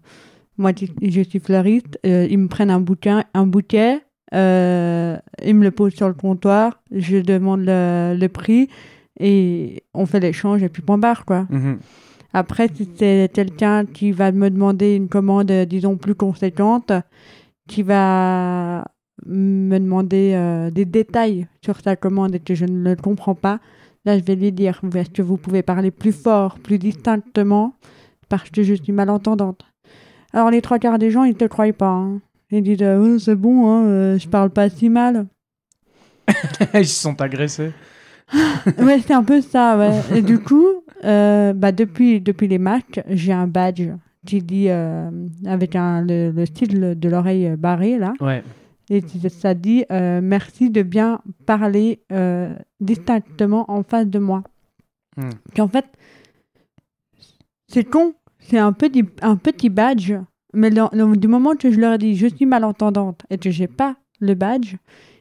moi, 0.58 0.72
je 0.78 0.86
je 1.08 1.20
suis 1.22 1.38
fleuriste. 1.40 1.98
euh, 2.06 2.26
ils 2.30 2.38
me 2.38 2.48
prennent 2.48 2.70
un 2.70 2.80
bouquin, 2.80 3.24
un 3.34 3.46
bouquet. 3.46 4.00
euh, 4.34 5.16
ils 5.44 5.54
me 5.54 5.62
le 5.62 5.70
posent 5.70 5.94
sur 5.94 6.08
le 6.08 6.14
comptoir. 6.14 6.82
Je 6.90 7.18
demande 7.18 7.60
le, 7.64 8.16
le 8.18 8.28
prix 8.28 8.68
et 9.18 9.82
on 9.94 10.06
fait 10.06 10.20
l'échange 10.20 10.62
et 10.62 10.68
puis 10.68 10.82
point 10.82 10.98
barre, 10.98 11.24
quoi. 11.24 11.46
Mhm. 11.50 11.78
Après, 12.32 12.68
si 12.74 12.88
c'est 12.96 13.30
quelqu'un 13.32 13.86
qui 13.86 14.12
va 14.12 14.30
me 14.32 14.50
demander 14.50 14.94
une 14.94 15.08
commande, 15.08 15.50
euh, 15.50 15.64
disons, 15.64 15.96
plus 15.96 16.14
conséquente, 16.14 16.92
qui 17.66 17.82
va 17.82 18.84
me 19.24 19.78
demander 19.78 20.32
euh, 20.34 20.70
des 20.70 20.84
détails 20.84 21.46
sur 21.64 21.80
sa 21.80 21.96
commande 21.96 22.34
et 22.34 22.40
que 22.40 22.54
je 22.54 22.66
ne 22.66 22.90
le 22.90 22.96
comprends 22.96 23.34
pas, 23.34 23.58
là, 24.04 24.18
je 24.18 24.22
vais 24.24 24.34
lui 24.36 24.52
dire, 24.52 24.80
est-ce 24.94 25.10
que 25.10 25.22
vous 25.22 25.36
pouvez 25.38 25.62
parler 25.62 25.90
plus 25.90 26.12
fort, 26.12 26.58
plus 26.58 26.78
distinctement, 26.78 27.74
parce 28.28 28.50
que 28.50 28.62
je 28.62 28.74
suis 28.74 28.92
malentendante. 28.92 29.64
Alors, 30.32 30.50
les 30.50 30.60
trois 30.60 30.78
quarts 30.78 30.98
des 30.98 31.10
gens, 31.10 31.24
ils 31.24 31.30
ne 31.32 31.38
te 31.38 31.44
croient 31.46 31.72
pas. 31.72 31.88
hein. 31.88 32.20
Ils 32.50 32.62
disent, 32.62 32.82
euh, 32.82 32.98
Ouais, 33.14 33.18
c'est 33.18 33.34
bon, 33.34 33.68
hein, 33.70 33.86
euh, 33.86 34.18
je 34.18 34.28
parle 34.28 34.50
pas 34.50 34.68
si 34.68 34.90
mal. 34.90 35.26
Ils 36.74 36.86
se 36.86 37.00
sont 37.00 37.20
agressés. 37.20 37.72
ouais, 38.82 39.00
c'est 39.00 39.14
un 39.14 39.22
peu 39.24 39.40
ça, 39.40 39.78
ouais. 39.78 40.18
Et 40.18 40.22
du 40.22 40.38
coup, 40.38 40.66
euh, 41.04 41.52
bah, 41.52 41.72
depuis, 41.72 42.20
depuis 42.20 42.48
les 42.48 42.58
matchs, 42.58 43.00
j'ai 43.08 43.32
un 43.32 43.46
badge 43.46 43.82
qui 44.26 44.42
dit, 44.42 44.66
euh, 44.68 45.10
avec 45.44 45.76
un, 45.76 46.02
le, 46.02 46.30
le 46.32 46.46
style 46.46 46.94
de 46.98 47.08
l'oreille 47.08 47.54
barrée, 47.56 47.98
là, 47.98 48.12
Ouais. 48.20 48.42
et 48.90 49.00
ça 49.28 49.54
dit 49.54 49.84
euh, 49.92 50.20
merci 50.22 50.70
de 50.70 50.82
bien 50.82 51.20
parler 51.46 52.00
distinctement 52.80 53.64
en 53.70 53.82
face 53.84 54.08
de 54.08 54.18
moi. 54.18 54.42
Hmm. 55.16 55.30
Puis 55.52 55.62
en 55.62 55.68
fait, 55.68 55.86
c'est 57.68 57.84
con, 57.84 58.14
c'est 58.40 58.58
un 58.58 58.72
petit, 58.72 59.04
un 59.22 59.36
petit 59.36 59.68
badge, 59.70 60.12
mais 60.52 60.70
du 60.70 61.28
moment 61.28 61.54
que 61.54 61.70
je 61.70 61.78
leur 61.80 61.94
ai 61.94 61.98
dit 61.98 62.16
je 62.16 62.26
suis 62.26 62.46
malentendante 62.46 63.22
et 63.30 63.38
que 63.38 63.50
j'ai 63.50 63.66
pas 63.68 63.96
le 64.20 64.34
badge, 64.34 64.74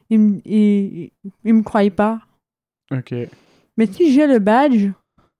ils, 0.10 0.20
me- 0.20 0.42
ils, 0.46 1.12
ils 1.44 1.54
me 1.54 1.62
croient 1.64 1.90
pas. 1.92 2.20
Ok. 2.92 3.14
Mais 3.78 3.86
si 3.88 4.14
j'ai 4.14 4.28
le 4.28 4.40
badge, 4.40 4.90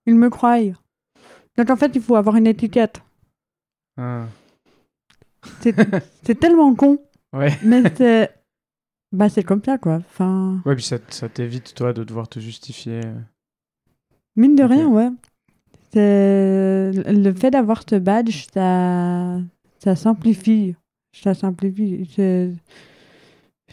ils 0.06 0.16
me 0.16 0.30
croient. 0.30 0.60
Donc 1.58 1.70
en 1.70 1.76
fait, 1.76 1.92
il 1.96 2.02
faut 2.02 2.16
avoir 2.16 2.36
une 2.36 2.48
étiquette. 2.48 3.02
Ah. 3.98 4.26
C'est 5.62 5.76
c'est 6.24 6.40
tellement 6.40 6.74
con, 6.76 6.98
Ouais. 7.34 7.58
mais 7.64 7.84
c'est 7.96 8.32
bah 9.12 9.30
c'est 9.30 9.44
comme 9.44 9.64
ça 9.64 9.78
quoi. 9.78 9.96
Enfin, 9.98 10.62
Ouais, 10.66 10.76
puis 10.76 10.84
ça, 10.84 10.98
ça 11.10 11.30
t'évite, 11.30 11.74
toi, 11.76 11.94
de 11.94 12.04
devoir 12.04 12.28
te 12.28 12.40
justifier. 12.40 13.02
mine 14.36 14.56
de 14.56 14.64
rien, 14.64 14.88
ouais. 14.88 15.10
C'est 15.94 16.92
le 16.94 17.34
fait 17.34 17.52
d'avoir 17.52 17.84
ce 17.90 17.96
badge, 17.96 18.48
ça 18.54 19.40
ça 19.80 19.96
simplifie, 19.96 20.76
ça 21.14 21.34
simplifie. 21.34 22.06
Je, 22.18 22.52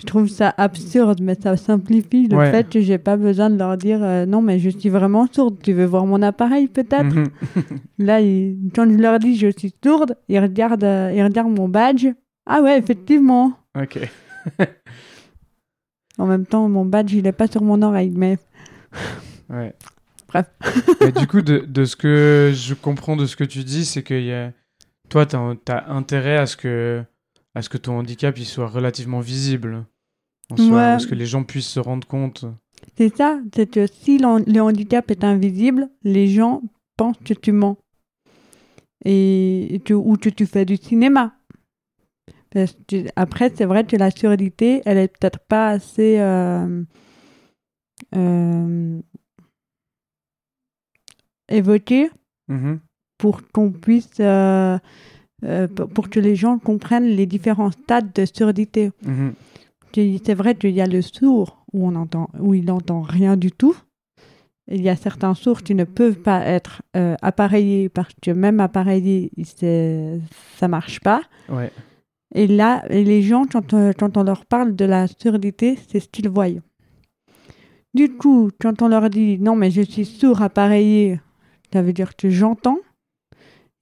je 0.02 0.06
trouve 0.06 0.28
ça 0.28 0.52
absurde, 0.58 1.20
mais 1.22 1.36
ça 1.40 1.56
simplifie 1.56 2.26
le 2.26 2.36
Ouais. 2.36 2.50
fait 2.50 2.68
que 2.68 2.80
j'ai 2.80 2.98
pas 2.98 3.16
besoin 3.16 3.48
de 3.50 3.56
leur 3.56 3.76
dire 3.76 4.02
euh, 4.02 4.26
non 4.26 4.42
mais 4.42 4.58
je 4.58 4.68
suis 4.70 4.88
vraiment 4.88 5.28
sourde. 5.32 5.58
Tu 5.62 5.72
veux 5.72 5.84
voir 5.86 6.04
mon 6.06 6.20
appareil 6.22 6.66
peut-être? 6.66 7.14
Mhm. 7.14 7.28
Là, 7.98 8.20
ils- 8.20 8.58
quand 8.74 8.84
je 8.90 8.96
leur 8.96 9.18
dis 9.20 9.36
je 9.36 9.48
suis 9.56 9.72
sourde, 9.82 10.16
ils 10.28 10.40
regardent, 10.40 10.82
euh, 10.84 11.12
ils 11.14 11.22
regardent 11.22 11.56
mon 11.56 11.68
badge. 11.68 12.06
Ah 12.46 12.60
ouais, 12.62 12.76
effectivement. 12.78 13.52
ok. 13.80 13.98
En 16.18 16.26
même 16.26 16.44
temps, 16.46 16.68
mon 16.68 16.84
badge, 16.84 17.14
il 17.14 17.26
est 17.26 17.32
pas 17.32 17.46
sur 17.46 17.62
mon 17.62 17.80
oreille, 17.82 18.12
mais 18.14 18.38
Ouais. 19.50 19.74
Bref. 20.28 20.46
Mais 21.00 21.12
du 21.12 21.26
coup, 21.26 21.42
de, 21.42 21.58
de 21.66 21.84
ce 21.84 21.96
que 21.96 22.52
je 22.54 22.74
comprends 22.74 23.16
de 23.16 23.26
ce 23.26 23.36
que 23.36 23.44
tu 23.44 23.64
dis, 23.64 23.84
c'est 23.84 24.02
que 24.02 24.14
y 24.14 24.32
a... 24.32 24.52
toi, 25.08 25.26
tu 25.26 25.36
as, 25.36 25.84
intérêt 25.90 26.36
à 26.38 26.46
ce, 26.46 26.56
que, 26.56 27.02
à 27.54 27.62
ce 27.62 27.68
que 27.68 27.76
ton 27.78 27.98
handicap 27.98 28.36
il 28.38 28.44
soit 28.46 28.66
relativement 28.68 29.20
visible. 29.20 29.84
En 30.50 30.56
soi, 30.56 30.66
Ouais. 30.66 30.72
Parce 30.92 31.06
que 31.06 31.14
les 31.14 31.26
gens 31.26 31.44
puissent 31.44 31.68
se 31.68 31.80
rendre 31.80 32.06
compte. 32.06 32.44
c'est 32.96 33.14
ça. 33.16 33.40
C'est 33.54 33.70
que 33.70 33.86
si 33.86 34.18
le 34.18 34.60
handicap 34.60 35.10
est 35.10 35.24
invisible, 35.24 35.88
les 36.02 36.28
gens 36.28 36.62
pensent 36.96 37.16
que 37.24 37.34
tu 37.34 37.52
mens. 37.52 37.76
Et 39.04 39.80
ou 39.90 40.16
que 40.16 40.28
tu 40.28 40.46
fais 40.46 40.64
du 40.64 40.76
cinéma. 40.76 41.34
Parce 42.50 42.76
que, 42.86 43.06
après, 43.16 43.50
c'est 43.54 43.64
vrai 43.64 43.84
que 43.84 43.96
la 43.96 44.10
surdité, 44.10 44.82
elle 44.84 44.98
est 44.98 45.08
peut-être 45.08 45.38
pas 45.40 45.68
assez. 45.70 46.18
euh, 46.20 46.84
euh, 48.14 49.00
évoquée 51.48 52.10
Mhm. 52.48 52.80
pour 53.18 53.40
qu'on 53.52 53.70
puisse 53.72 54.08
euh, 54.20 54.78
pour 55.74 55.88
pour 55.88 56.10
que 56.10 56.20
les 56.20 56.36
gens 56.36 56.58
comprennent 56.58 57.06
les 57.08 57.26
différents 57.26 57.70
stades 57.70 58.12
de 58.12 58.24
surdité. 58.24 58.90
Mhm. 59.04 59.34
C'est 59.94 60.34
vrai 60.34 60.54
qu'il 60.54 60.70
y 60.70 60.80
a 60.80 60.86
le 60.86 61.02
sourd 61.02 61.64
où 61.72 61.86
on 61.86 61.94
entend 61.94 62.28
où 62.38 62.54
il 62.54 62.64
n'entend 62.64 63.02
rien 63.02 63.36
du 63.36 63.52
tout. 63.52 63.76
Il 64.70 64.80
y 64.80 64.88
a 64.88 64.96
certains 64.96 65.34
sourds 65.34 65.62
qui 65.62 65.74
ne 65.74 65.84
peuvent 65.84 66.20
pas 66.20 66.44
être 66.46 66.82
euh, 66.96 67.16
appareillés 67.20 67.88
parce 67.88 68.14
que 68.22 68.30
même 68.30 68.60
appareillés, 68.60 69.30
ça 70.56 70.68
marche 70.68 71.00
pas. 71.00 71.22
Ouais. 71.48 71.70
Et 72.34 72.46
là, 72.46 72.82
les 72.88 73.22
gens, 73.22 73.44
quand, 73.44 73.74
euh, 73.74 73.92
quand 73.98 74.16
on 74.16 74.22
leur 74.22 74.46
parle 74.46 74.74
de 74.74 74.84
la 74.84 75.06
surdité, 75.06 75.78
c'est 75.88 76.00
ce 76.00 76.08
qu'ils 76.08 76.28
voient. 76.28 76.46
Du 77.92 78.16
coup, 78.16 78.50
quand 78.60 78.80
on 78.80 78.88
leur 78.88 79.10
dit 79.10 79.38
non, 79.38 79.54
mais 79.54 79.70
je 79.70 79.82
suis 79.82 80.06
sourd 80.06 80.40
appareillé, 80.40 81.20
ça 81.72 81.82
veut 81.82 81.92
dire 81.92 82.16
que 82.16 82.30
j'entends. 82.30 82.78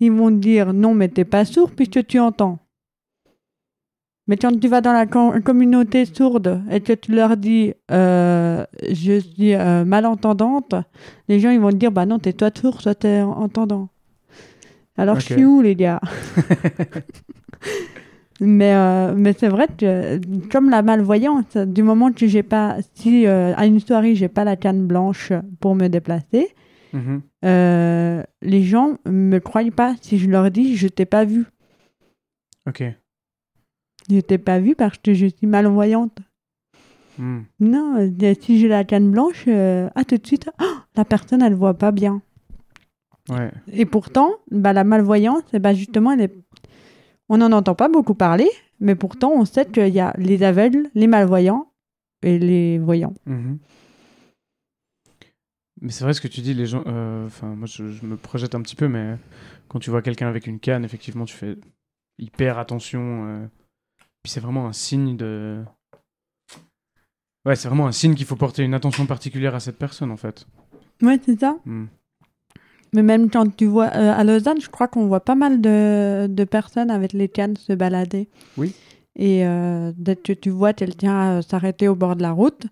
Ils 0.01 0.11
vont 0.11 0.31
dire 0.31 0.73
non, 0.73 0.95
mais 0.95 1.09
t'es 1.09 1.25
pas 1.25 1.45
sourd 1.45 1.71
puisque 1.71 2.07
tu 2.07 2.19
entends. 2.19 2.59
Mais 4.31 4.37
quand 4.37 4.57
tu 4.61 4.69
vas 4.69 4.81
dans 4.81 4.93
la 4.93 5.07
com- 5.07 5.43
communauté 5.43 6.05
sourde 6.05 6.63
et 6.71 6.81
que 6.81 6.93
tu 6.93 7.11
leur 7.13 7.37
dis 7.37 7.75
euh, 7.91 8.65
je 8.89 9.19
suis 9.19 9.55
euh, 9.55 9.85
malentendante, 9.85 10.75
les 11.29 11.41
gens 11.41 11.51
ils 11.51 11.59
vont 11.59 11.71
te 11.71 11.77
dire 11.77 11.91
bah 11.91 12.07
non, 12.07 12.21
t'es 12.21 12.33
toi 12.33 12.51
sourd, 12.57 12.81
toi 12.81 12.95
t'es 12.95 13.23
entendant. 13.23 13.89
Alors 14.97 15.17
je 15.17 15.27
suis 15.35 15.45
où 15.45 15.61
les 15.63 15.75
gars 15.75 16.01
Mais, 18.43 18.73
euh, 18.75 19.13
mais 19.15 19.35
c'est 19.39 19.49
vrai 19.49 19.67
que, 19.77 20.19
comme 20.51 20.71
la 20.71 20.81
malvoyance, 20.81 21.57
du 21.59 21.83
moment 21.83 22.11
que 22.11 22.27
j'ai 22.27 22.43
pas, 22.43 22.77
si 22.95 23.27
à 23.27 23.67
une 23.67 23.81
soirée 23.81 24.15
j'ai 24.15 24.29
pas 24.29 24.45
la 24.45 24.57
canne 24.57 24.87
blanche 24.87 25.33
pour 25.61 25.75
me 25.75 25.89
déplacer, 25.89 26.49
Mhm. 26.93 27.21
euh, 27.45 28.23
les 28.43 28.63
gens 28.63 28.95
me 29.07 29.39
croient 29.41 29.71
pas 29.75 29.95
si 30.01 30.19
je 30.19 30.29
leur 30.31 30.51
dis 30.51 30.77
je 30.77 30.89
t'ai 30.89 31.05
pas 31.05 31.25
vu. 31.25 31.45
Ok. 32.67 32.83
Je 34.11 34.21
t'ai 34.21 34.39
pas 34.39 34.59
vu 34.59 34.75
parce 34.75 34.99
que 34.99 35.15
je 35.15 35.27
suis 35.27 35.47
malvoyante. 35.47 36.19
Hmm. 37.19 37.43
Non, 37.61 37.97
euh, 37.99 38.35
si 38.41 38.59
j'ai 38.59 38.69
la 38.69 38.83
canne 38.85 39.11
blanche, 39.11 39.45
euh, 39.47 39.89
ah 39.95 40.05
tout 40.05 40.17
de 40.17 40.27
suite, 40.27 40.51
oh, 40.61 40.77
la 40.97 41.05
personne 41.05 41.43
elle 41.43 41.55
voit 41.55 41.75
pas 41.75 41.93
bien. 41.93 42.23
Ouais. 43.29 43.51
Et 43.73 43.85
pourtant, 43.87 44.31
bah, 44.51 44.73
la 44.73 44.85
malvoyance, 44.85 45.43
eh 45.53 45.59
ben, 45.59 45.73
justement, 45.73 46.13
elle 46.13 46.23
est... 46.23 46.35
on 47.29 47.39
n'en 47.39 47.53
entend 47.53 47.75
pas 47.75 47.89
beaucoup 47.89 48.15
parler, 48.15 48.49
mais 48.81 48.95
pourtant, 48.97 49.31
on 49.33 49.45
sait 49.45 49.67
qu'il 49.67 49.89
y 49.95 50.01
a 50.01 50.13
les 50.19 50.43
aveugles, 50.43 50.89
les 50.95 51.07
malvoyants 51.07 51.71
et 52.23 52.39
les 52.39 52.79
voyants. 52.79 53.15
Mhm. 53.27 53.59
Mais 55.83 55.93
c'est 55.93 56.05
vrai 56.05 56.13
ce 56.13 56.21
que 56.21 56.29
tu 56.29 56.41
dis, 56.41 56.55
les 56.55 56.67
gens. 56.67 56.83
euh, 56.87 57.27
Enfin, 57.27 57.55
moi, 57.55 57.67
je, 57.67 57.91
je 57.91 58.05
me 58.05 58.17
projette 58.17 58.55
un 58.55 58.63
petit 58.63 58.77
peu, 58.77 58.89
mais 58.89 59.17
quand 59.69 59.79
tu 59.79 59.91
vois 59.91 60.03
quelqu'un 60.03 60.29
avec 60.29 60.47
une 60.47 60.59
canne, 60.59 60.85
effectivement, 60.85 61.25
tu 61.25 61.35
fais 61.35 61.57
hyper 62.19 62.59
attention. 62.59 63.27
euh, 63.27 63.47
Puis 64.23 64.33
c'est 64.33 64.41
vraiment 64.41 64.67
un 64.67 64.73
signe 64.73 65.17
de. 65.17 65.65
Ouais, 67.47 67.57
c'est 67.57 67.69
vraiment 67.69 67.87
un 67.87 67.93
signe 67.93 68.15
qu'il 68.15 68.27
faut 68.27 68.37
porter 68.37 68.63
une 68.63 68.75
attention 68.75 69.07
particulière 69.07 69.55
à 69.55 69.61
cette 69.61 69.79
personne, 69.79 70.11
en 70.11 70.17
fait. 70.17 70.47
Ouais, 71.03 71.19
c'est 71.25 71.41
ça. 71.41 71.57
Hmm. 71.65 71.87
Mais 72.93 73.03
même 73.03 73.31
quand 73.31 73.57
tu 73.57 73.67
vois 73.67 73.87
euh, 73.95 74.13
à 74.13 74.25
Lausanne, 74.25 74.61
je 74.61 74.69
crois 74.69 74.89
qu'on 74.89 75.07
voit 75.07 75.25
pas 75.25 75.37
mal 75.37 75.61
de, 75.61 76.27
de 76.29 76.45
personnes 76.45 76.91
avec 76.91 77.13
les 77.13 77.29
cannes 77.29 77.57
se 77.57 77.73
balader. 77.73 78.29
Oui. 78.57 78.75
Et 79.17 79.47
euh, 79.47 79.93
dès 79.97 80.17
que 80.17 80.33
tu 80.33 80.51
vois 80.51 80.73
quelqu'un 80.73 81.39
euh, 81.39 81.43
s'arrêter 81.43 81.89
au 81.89 81.95
bord 81.95 82.17
de 82.17 82.23
la 82.23 82.33
route, 82.33 82.67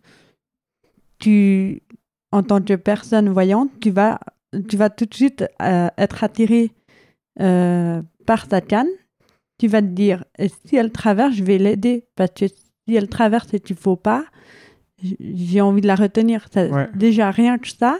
tu, 1.18 1.82
en 2.32 2.42
tant 2.42 2.62
que 2.62 2.74
personne 2.74 3.28
voyante, 3.28 3.70
tu 3.80 3.90
vas, 3.90 4.20
tu 4.68 4.76
vas 4.76 4.90
tout 4.90 5.06
de 5.06 5.14
suite 5.14 5.44
euh, 5.62 5.88
être 5.98 6.24
attiré 6.24 6.72
par 7.36 8.46
sa 8.50 8.60
canne. 8.60 8.88
Tu 9.58 9.66
vas 9.68 9.82
te 9.82 9.86
dire, 9.88 10.24
et 10.38 10.48
si 10.48 10.76
elle 10.76 10.90
traverse, 10.92 11.34
je 11.34 11.44
vais 11.44 11.58
l'aider. 11.58 12.04
Parce 12.16 12.30
que 12.32 12.46
si 12.46 12.94
elle 12.94 13.08
traverse 13.08 13.52
et 13.54 13.60
qu'il 13.60 13.76
faut 13.76 13.96
pas, 13.96 14.24
j'ai 15.20 15.60
envie 15.60 15.80
de 15.80 15.86
la 15.86 15.94
retenir. 15.96 16.46
Ça- 16.52 16.66
Ouais. 16.68 16.88
Déjà, 16.94 17.30
rien 17.30 17.58
que 17.58 17.68
ça, 17.68 17.98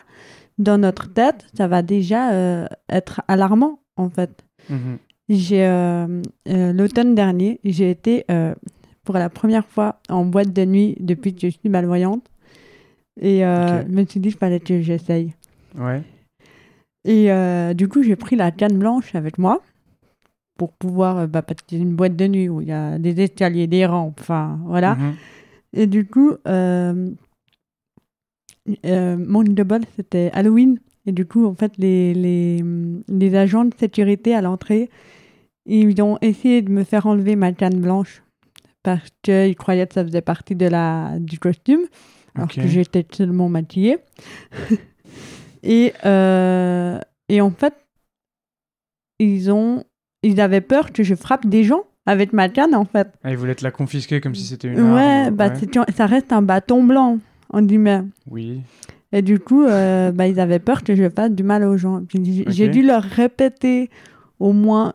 dans 0.58 0.78
notre 0.78 1.12
tête, 1.12 1.46
ça 1.54 1.68
va 1.68 1.82
déjà 1.82 2.32
euh, 2.32 2.66
être 2.88 3.22
alarmant, 3.28 3.80
en 3.96 4.08
fait. 4.10 4.44
Mhm. 4.70 4.98
J'ai 5.28 5.66
euh, 5.66 6.22
euh, 6.48 6.72
l'automne 6.72 7.14
dernier, 7.14 7.60
j'ai 7.64 7.90
été 7.90 8.24
euh, 8.30 8.54
pour 9.04 9.16
la 9.16 9.28
première 9.28 9.66
fois 9.66 10.00
en 10.08 10.24
boîte 10.24 10.52
de 10.52 10.64
nuit 10.64 10.96
depuis 11.00 11.34
que 11.34 11.42
je 11.50 11.56
suis 11.58 11.68
malvoyante. 11.68 12.26
Et 13.20 13.44
euh, 13.44 13.82
je 13.82 13.88
me 13.92 14.04
suis 14.06 14.20
dit, 14.20 14.28
il 14.28 14.34
fallait 14.36 14.60
que 14.60 14.80
j'essaye. 14.80 15.34
Ouais. 15.76 16.02
Et 17.04 17.30
euh, 17.32 17.74
du 17.74 17.88
coup, 17.88 18.02
j'ai 18.02 18.16
pris 18.16 18.36
la 18.36 18.50
canne 18.50 18.78
blanche 18.78 19.14
avec 19.14 19.38
moi 19.38 19.60
pour 20.58 20.72
pouvoir, 20.72 21.18
euh, 21.18 21.26
bah, 21.26 21.42
une 21.72 21.94
boîte 21.94 22.16
de 22.16 22.26
nuit 22.26 22.48
où 22.50 22.60
il 22.60 22.68
y 22.68 22.72
a 22.72 22.98
des 22.98 23.22
escaliers, 23.22 23.66
des 23.66 23.86
rampes, 23.86 24.18
enfin 24.20 24.58
voilà. 24.66 24.96
Mhm. 24.96 25.14
Et 25.72 25.86
du 25.86 26.06
coup, 26.06 26.32
euh, 26.46 27.10
euh, 28.84 29.16
mon 29.16 29.42
double, 29.42 29.80
c'était 29.96 30.30
Halloween. 30.34 30.78
Et 31.06 31.12
du 31.12 31.24
coup, 31.24 31.46
en 31.46 31.54
fait, 31.54 31.72
les, 31.78 32.12
les, 32.12 32.62
les 33.08 33.34
agents 33.34 33.64
de 33.64 33.74
sécurité 33.78 34.34
à 34.34 34.42
l'entrée, 34.42 34.90
ils 35.64 36.02
ont 36.02 36.18
essayé 36.20 36.60
de 36.60 36.70
me 36.70 36.84
faire 36.84 37.06
enlever 37.06 37.36
ma 37.36 37.52
canne 37.52 37.80
blanche 37.80 38.22
parce 38.82 39.08
qu'ils 39.22 39.56
croyaient 39.56 39.86
que 39.86 39.94
ça 39.94 40.04
faisait 40.04 40.22
partie 40.22 40.54
de 40.54 40.66
la, 40.66 41.18
du 41.18 41.38
costume, 41.38 41.82
alors 42.34 42.48
que 42.48 42.66
j'étais 42.66 43.06
seulement 43.10 43.48
maquillée. 43.48 43.98
et, 45.62 45.92
euh, 46.04 46.98
et 47.28 47.40
en 47.40 47.50
fait, 47.50 47.74
ils, 49.18 49.50
ont, 49.50 49.84
ils 50.22 50.40
avaient 50.40 50.60
peur 50.60 50.92
que 50.92 51.02
je 51.02 51.14
frappe 51.14 51.46
des 51.46 51.64
gens 51.64 51.82
avec 52.06 52.32
ma 52.32 52.48
canne, 52.48 52.74
en 52.74 52.84
fait. 52.84 53.08
Ah, 53.22 53.30
ils 53.30 53.36
voulaient 53.36 53.54
te 53.54 53.64
la 53.64 53.70
confisquer 53.70 54.20
comme 54.20 54.34
si 54.34 54.44
c'était 54.44 54.68
une 54.68 54.80
Ouais, 54.92 55.24
arme. 55.26 55.34
bah, 55.36 55.54
c'est- 55.54 55.70
ça 55.96 56.06
reste 56.06 56.32
un 56.32 56.42
bâton 56.42 56.82
blanc, 56.82 57.18
on 57.52 57.60
dit 57.62 57.78
même. 57.78 58.10
Oui. 58.30 58.62
Et 59.12 59.22
du 59.22 59.38
coup, 59.38 59.62
euh, 59.64 60.10
bah, 60.12 60.26
ils 60.26 60.40
avaient 60.40 60.58
peur 60.58 60.82
que 60.84 60.94
je 60.94 61.08
fasse 61.08 61.30
du 61.30 61.42
mal 61.42 61.64
aux 61.64 61.76
gens. 61.76 62.02
J'ai 62.48 62.68
dû 62.68 62.82
leur 62.82 63.02
répéter 63.02 63.90
au 64.40 64.52
moins, 64.52 64.92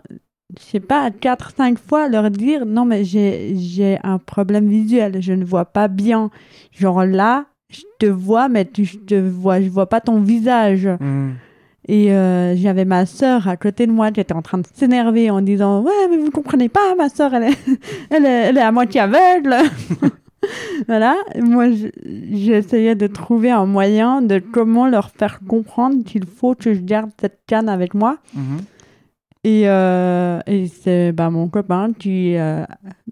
je 0.57 0.63
sais 0.63 0.79
pas, 0.79 1.09
4-5 1.11 1.77
fois, 1.79 2.09
leur 2.09 2.29
dire 2.31 2.65
non, 2.65 2.85
mais 2.85 3.03
j'ai 3.03 3.97
un 4.03 4.17
problème 4.17 4.67
visuel, 4.67 5.21
je 5.21 5.33
ne 5.33 5.43
vois 5.45 5.65
pas 5.65 5.87
bien. 5.87 6.29
Genre 6.71 7.05
là, 7.05 7.45
je 7.69 7.81
te 7.99 8.05
vois, 8.05 8.49
mais 8.49 8.65
tu, 8.65 8.85
je 8.85 8.97
te 8.97 9.15
vois, 9.15 9.61
je 9.61 9.69
vois 9.69 9.87
pas 9.89 9.99
ton 10.01 10.19
visage. 10.21 10.87
Mhm. 10.99 11.33
Et 11.87 12.13
euh, 12.13 12.55
j'avais 12.55 12.85
ma 12.85 13.05
sœur 13.05 13.47
à 13.47 13.57
côté 13.57 13.87
de 13.87 13.91
moi 13.91 14.11
qui 14.11 14.21
était 14.21 14.33
en 14.33 14.41
train 14.41 14.57
de 14.59 14.67
s'énerver 14.73 15.29
en 15.29 15.41
disant 15.41 15.81
Ouais, 15.81 16.07
mais 16.09 16.17
vous 16.17 16.31
comprenez 16.31 16.69
pas, 16.69 16.95
ma 16.97 17.09
sœur, 17.09 17.33
elle 17.33 17.43
est, 17.51 17.57
elle 18.09 18.25
est, 18.25 18.29
elle 18.49 18.57
est 18.57 18.61
à 18.61 18.71
moitié 18.71 19.01
aveugle. 19.01 19.55
voilà, 20.87 21.15
moi 21.41 21.71
je- 21.71 21.87
j'essayais 22.31 22.95
de 22.95 23.07
trouver 23.07 23.51
un 23.51 23.65
moyen 23.65 24.21
de 24.21 24.39
comment 24.39 24.87
leur 24.87 25.09
faire 25.09 25.39
comprendre 25.47 26.03
qu'il 26.05 26.25
faut 26.25 26.55
que 26.55 26.73
je 26.73 26.79
garde 26.81 27.11
cette 27.19 27.39
canne 27.47 27.67
avec 27.69 27.93
moi. 27.93 28.17
Mhm. 28.33 28.57
Et, 29.45 29.63
euh, 29.67 30.39
et 30.47 30.67
c'est 30.67 31.11
bah, 31.11 31.29
mon 31.29 31.49
copain 31.49 31.91
qui, 31.97 32.37
euh, 32.37 32.63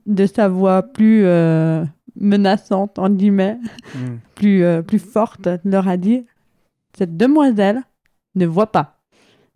de 0.06 0.26
sa 0.26 0.48
voix 0.48 0.82
plus 0.82 1.26
menaçante, 2.20 3.00
en 3.00 3.10
guillemets, 3.10 3.58
Mhm. 3.96 4.20
plus, 4.36 4.64
plus 4.88 5.00
forte, 5.00 5.50
leur 5.66 5.88
a 5.90 5.98
dit 5.98 6.26
Cette 6.98 7.16
demoiselle 7.18 7.82
ne 8.36 8.46
voit 8.46 8.72
pas. 8.72 8.98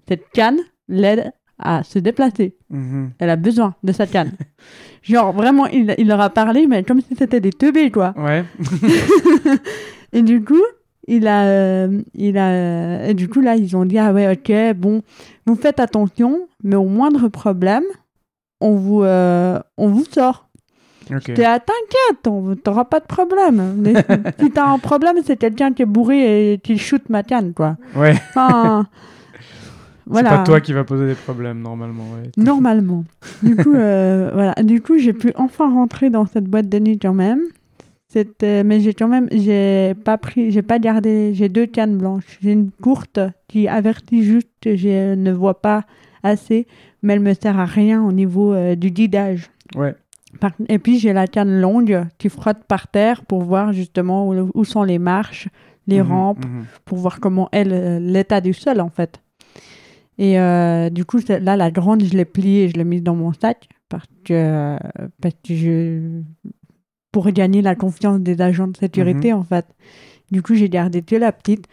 Cette 0.07 0.29
canne 0.31 0.59
l'aide 0.87 1.31
à 1.57 1.83
se 1.83 1.99
déplacer. 1.99 2.55
Mhm. 2.69 3.11
Elle 3.19 3.29
a 3.29 3.35
besoin 3.35 3.75
de 3.83 3.91
sa 3.91 4.07
canne. 4.07 4.33
Genre, 5.01 5.31
vraiment, 5.33 5.67
il, 5.67 5.95
il 5.97 6.07
leur 6.07 6.21
a 6.21 6.29
parlé, 6.29 6.67
mais 6.67 6.83
comme 6.83 7.01
si 7.01 7.15
c'était 7.15 7.39
des 7.39 7.51
teubés, 7.51 7.91
quoi. 7.91 8.13
Ouais. 8.17 8.43
Et 10.13 10.21
du 10.21 10.43
coup, 10.43 10.61
il 11.07 11.27
a, 11.27 11.45
euh, 11.45 12.01
il 12.13 12.37
a, 12.37 13.07
et 13.07 13.13
du 13.13 13.27
coup, 13.29 13.41
là, 13.41 13.55
ils 13.55 13.75
ont 13.75 13.85
dit, 13.85 13.97
ah 13.97 14.13
ouais, 14.13 14.31
ok, 14.31 14.75
bon, 14.77 15.01
vous 15.45 15.55
faites 15.55 15.79
attention, 15.79 16.47
mais 16.63 16.75
au 16.75 16.85
moindre 16.85 17.27
problème, 17.27 17.83
on 18.61 18.75
vous, 18.75 19.03
euh, 19.03 19.59
on 19.77 19.89
vous 19.89 20.05
sort. 20.05 20.47
Ok. 21.11 21.33
T'es 21.33 21.45
ah, 21.45 21.59
t'inquiète, 21.59 22.63
t'auras 22.63 22.85
pas 22.85 22.99
de 22.99 23.05
problème. 23.05 23.75
Mais 23.77 23.93
si 24.39 24.51
t'as 24.51 24.67
un 24.67 24.79
problème, 24.79 25.17
c'est 25.23 25.37
quelqu'un 25.37 25.73
qui 25.73 25.83
est 25.83 25.87
bourré 25.87 26.53
et 26.53 26.57
qui 26.57 26.77
shoot 26.77 27.01
ma 27.09 27.23
canne, 27.23 27.53
quoi. 27.53 27.77
Ouais. 27.95 28.13
Enfin, 28.29 28.87
voilà. 30.07 30.29
C'est 30.31 30.35
pas 30.37 30.43
toi 30.43 30.61
qui 30.61 30.73
va 30.73 30.83
poser 30.83 31.07
des 31.07 31.15
problèmes 31.15 31.61
normalement. 31.61 32.03
Ouais. 32.15 32.31
Normalement. 32.37 33.05
Du 33.43 33.55
coup, 33.63 33.75
euh, 33.75 34.31
voilà. 34.33 34.53
Du 34.63 34.81
coup, 34.81 34.97
j'ai 34.97 35.13
pu 35.13 35.31
enfin 35.35 35.71
rentrer 35.71 36.09
dans 36.09 36.25
cette 36.25 36.45
boîte 36.45 36.69
de 36.69 36.79
nuit 36.79 36.99
quand 36.99 37.13
même. 37.13 37.41
C'était, 38.07 38.63
mais 38.63 38.79
j'ai 38.79 38.93
quand 38.93 39.09
même, 39.09 39.27
j'ai 39.31 39.93
pas 40.05 40.17
pris, 40.17 40.49
j'ai 40.49 40.61
pas 40.61 40.79
gardé, 40.79 41.33
j'ai 41.33 41.49
deux 41.49 41.65
cannes 41.65 41.97
blanches. 41.97 42.39
J'ai 42.41 42.53
une 42.53 42.71
courte 42.71 43.19
qui 43.49 43.67
avertit 43.67 44.23
juste 44.23 44.47
que 44.61 44.77
je 44.77 45.15
ne 45.15 45.31
vois 45.33 45.59
pas 45.61 45.83
assez, 46.23 46.65
mais 47.03 47.13
elle 47.13 47.19
me 47.19 47.33
sert 47.33 47.59
à 47.59 47.65
rien 47.65 48.01
au 48.01 48.13
niveau 48.13 48.53
euh, 48.53 48.75
du 48.75 48.89
guidage. 48.89 49.49
Ouais. 49.75 49.95
Et 50.69 50.79
puis 50.79 50.99
j'ai 50.99 51.13
la 51.13 51.27
canne 51.27 51.61
longue 51.61 52.05
qui 52.17 52.29
frotte 52.29 52.63
par 52.67 52.87
terre 52.87 53.23
pour 53.25 53.43
voir 53.43 53.73
justement 53.73 54.27
où, 54.27 54.51
où 54.53 54.63
sont 54.63 54.83
les 54.83 54.99
marches, 54.99 55.47
les 55.87 56.01
Mhm, 56.01 56.07
rampes, 56.07 56.45
mhm. 56.45 56.65
pour 56.83 56.97
voir 56.97 57.19
comment 57.19 57.49
est 57.51 57.63
l'état 57.99 58.41
du 58.41 58.53
sol 58.53 58.81
en 58.81 58.89
fait. 58.89 59.21
Et 60.17 60.39
euh, 60.39 60.89
du 60.89 61.03
coup, 61.05 61.19
là, 61.27 61.57
la 61.57 61.71
grande, 61.71 62.03
je 62.03 62.15
l'ai 62.15 62.25
pliée 62.25 62.63
et 62.63 62.69
je 62.69 62.75
l'ai 62.75 62.85
mise 62.85 63.03
dans 63.03 63.15
mon 63.15 63.33
sac 63.33 63.67
parce 63.89 64.07
que, 64.23 64.77
parce 65.21 65.35
que 65.43 65.55
je. 65.55 66.21
pour 67.11 67.29
gagner 67.31 67.61
la 67.61 67.75
confiance 67.75 68.19
des 68.19 68.41
agents 68.41 68.67
de 68.67 68.77
sécurité 68.77 69.33
en 69.33 69.43
fait. 69.43 69.65
Du 70.31 70.41
coup, 70.41 70.55
j'ai 70.55 70.69
gardé 70.69 71.01
que 71.01 71.15
la 71.15 71.31
petite. 71.31 71.67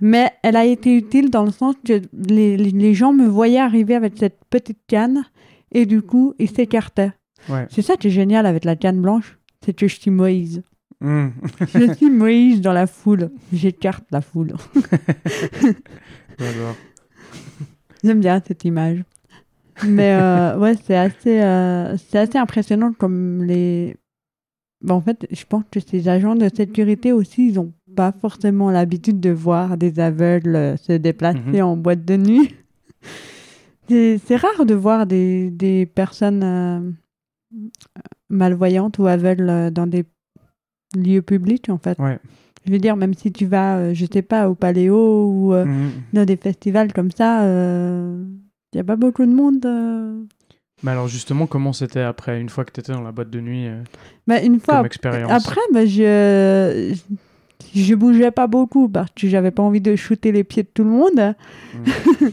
Mais 0.00 0.30
elle 0.44 0.54
a 0.54 0.64
été 0.64 0.96
utile 0.96 1.28
dans 1.28 1.44
le 1.44 1.50
sens 1.50 1.74
que 1.84 2.00
les 2.12 2.94
gens 2.94 3.12
me 3.12 3.26
voyaient 3.26 3.58
arriver 3.58 3.96
avec 3.96 4.16
cette 4.16 4.38
petite 4.48 4.78
canne 4.86 5.24
et 5.72 5.86
du 5.86 6.02
coup, 6.02 6.34
ils 6.38 6.50
s'écartaient. 6.50 7.12
Ouais. 7.48 7.66
C'est 7.70 7.82
ça 7.82 7.96
qui 7.96 8.08
est 8.08 8.10
génial 8.10 8.46
avec 8.46 8.64
la 8.64 8.76
canne 8.76 9.00
blanche, 9.00 9.38
c'est 9.64 9.72
que 9.74 9.86
je 9.88 9.94
suis 9.98 10.10
Moïse. 10.10 10.62
Mhm. 11.00 11.32
Je 11.74 11.92
suis 11.94 12.10
Moïse 12.10 12.60
dans 12.60 12.72
la 12.72 12.86
foule. 12.86 13.30
J'écarte 13.52 14.04
la 14.10 14.20
foule. 14.20 14.54
J'adore. 16.38 16.76
J'aime 18.04 18.20
bien 18.20 18.42
cette 18.46 18.64
image. 18.64 19.02
Mais 19.86 20.12
euh, 20.20 20.58
ouais, 20.58 20.74
c'est 20.84 20.96
assez, 20.96 21.40
euh, 21.40 21.96
c'est 21.96 22.18
assez 22.18 22.38
impressionnant 22.38 22.92
comme 22.92 23.44
les. 23.44 23.96
Bah, 24.82 24.94
en 24.94 25.00
fait, 25.00 25.26
je 25.30 25.44
pense 25.44 25.64
que 25.70 25.80
ces 25.80 26.08
agents 26.08 26.34
de 26.36 26.48
sécurité 26.54 27.12
aussi, 27.12 27.48
ils 27.48 27.54
n'ont 27.54 27.72
pas 27.96 28.12
forcément 28.12 28.70
l'habitude 28.70 29.20
de 29.20 29.30
voir 29.30 29.76
des 29.76 29.98
aveugles 30.00 30.56
euh, 30.56 30.76
se 30.76 30.92
déplacer 30.92 31.38
Mhm. 31.38 31.62
en 31.62 31.76
boîte 31.76 32.04
de 32.04 32.16
nuit. 32.16 32.54
C'est 33.88 34.18
c'est 34.26 34.36
rare 34.36 34.66
de 34.66 34.74
voir 34.74 35.06
des, 35.06 35.50
des 35.50 35.86
personnes 35.86 36.42
euh, 36.44 36.90
malvoyantes 38.28 38.98
ou 38.98 39.06
aveugles 39.06 39.48
euh, 39.48 39.70
dans 39.70 39.86
des 39.86 40.04
lieux 40.96 41.22
publics, 41.22 41.68
en 41.68 41.78
fait. 41.78 41.98
Ouais. 41.98 42.18
Je 42.66 42.72
veux 42.72 42.78
dire, 42.78 42.96
même 42.96 43.14
si 43.14 43.32
tu 43.32 43.46
vas, 43.46 43.78
euh, 43.78 43.94
je 43.94 44.06
sais 44.10 44.22
pas, 44.22 44.48
au 44.50 44.54
Paléo 44.54 45.26
ou 45.30 45.54
euh, 45.54 45.64
Mhm. 45.64 45.90
dans 46.12 46.24
des 46.24 46.36
festivals 46.36 46.92
comme 46.92 47.10
ça, 47.10 47.44
il 47.44 48.74
n'y 48.74 48.80
a 48.80 48.84
pas 48.84 48.96
beaucoup 48.96 49.24
de 49.24 49.32
monde. 49.32 49.64
Mais 50.82 50.90
alors 50.92 51.08
justement, 51.08 51.46
comment 51.46 51.72
c'était 51.72 52.02
après, 52.02 52.40
une 52.40 52.48
fois 52.50 52.64
que 52.64 52.72
tu 52.72 52.80
étais 52.80 52.92
dans 52.92 53.00
la 53.02 53.10
boîte 53.12 53.30
de 53.30 53.40
nuit, 53.40 53.66
euh, 53.66 53.82
Bah, 54.26 54.40
une 54.42 54.60
fois, 54.60 54.76
comme 54.78 54.86
expérience? 54.86 55.30
après, 55.32 55.60
bah, 55.72 55.86
je, 55.86 56.94
je 57.74 57.94
bougeais 57.94 58.30
pas 58.30 58.46
beaucoup 58.46 58.88
parce 58.88 59.10
que 59.10 59.28
j'avais 59.28 59.50
pas 59.50 59.62
envie 59.62 59.80
de 59.80 59.96
shooter 59.96 60.30
les 60.30 60.44
pieds 60.44 60.62
de 60.62 60.68
tout 60.72 60.84
le 60.84 60.90
monde. 60.90 61.34
Mhm. 61.74 62.32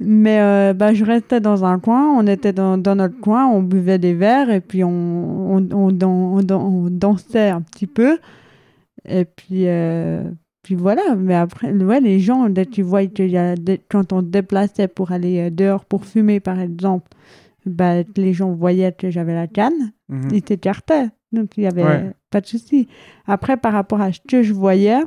Mais 0.00 0.40
euh, 0.40 0.72
bah, 0.74 0.92
je 0.92 1.04
restais 1.04 1.40
dans 1.40 1.64
un 1.64 1.78
coin, 1.78 2.10
on 2.18 2.26
était 2.26 2.52
dans, 2.52 2.76
dans 2.76 2.96
notre 2.96 3.18
coin, 3.20 3.46
on 3.46 3.62
buvait 3.62 3.98
des 3.98 4.12
verres 4.14 4.50
et 4.50 4.60
puis 4.60 4.82
on, 4.82 4.90
on, 4.90 5.68
on, 5.72 5.88
on 6.00 6.42
dan- 6.42 6.60
on 6.60 6.90
dansait 6.90 7.50
un 7.50 7.60
petit 7.60 7.86
peu. 7.86 8.18
Et 9.08 9.24
puis, 9.24 9.68
euh, 9.68 10.22
puis 10.62 10.74
voilà. 10.74 11.02
Mais 11.16 11.34
après, 11.34 11.72
ouais, 11.72 12.00
les 12.00 12.18
gens, 12.18 12.48
dès 12.48 12.66
qu'ils 12.66 12.84
voient 12.84 13.06
qu'il 13.06 13.30
y 13.30 13.38
a 13.38 13.54
quand 13.88 14.12
on 14.12 14.20
se 14.20 14.26
déplaçait 14.26 14.88
pour 14.88 15.12
aller 15.12 15.38
euh, 15.46 15.50
dehors 15.50 15.84
pour 15.84 16.04
fumer, 16.06 16.40
par 16.40 16.58
exemple, 16.58 17.08
bah, 17.64 18.02
les 18.16 18.32
gens 18.32 18.50
voyaient 18.50 18.92
que 18.92 19.10
j'avais 19.10 19.34
la 19.34 19.46
canne, 19.46 19.92
Mhm. 20.08 20.28
ils 20.32 20.42
s'écartaient. 20.46 21.08
Donc, 21.32 21.56
il 21.56 21.60
n'y 21.60 21.66
avait 21.66 21.82
Ouais. 21.84 22.10
pas 22.30 22.40
de 22.40 22.46
souci. 22.46 22.88
Après, 23.26 23.56
par 23.56 23.72
rapport 23.72 24.00
à 24.00 24.12
ce 24.12 24.20
que 24.28 24.42
je 24.42 24.52
voyais, 24.52 25.00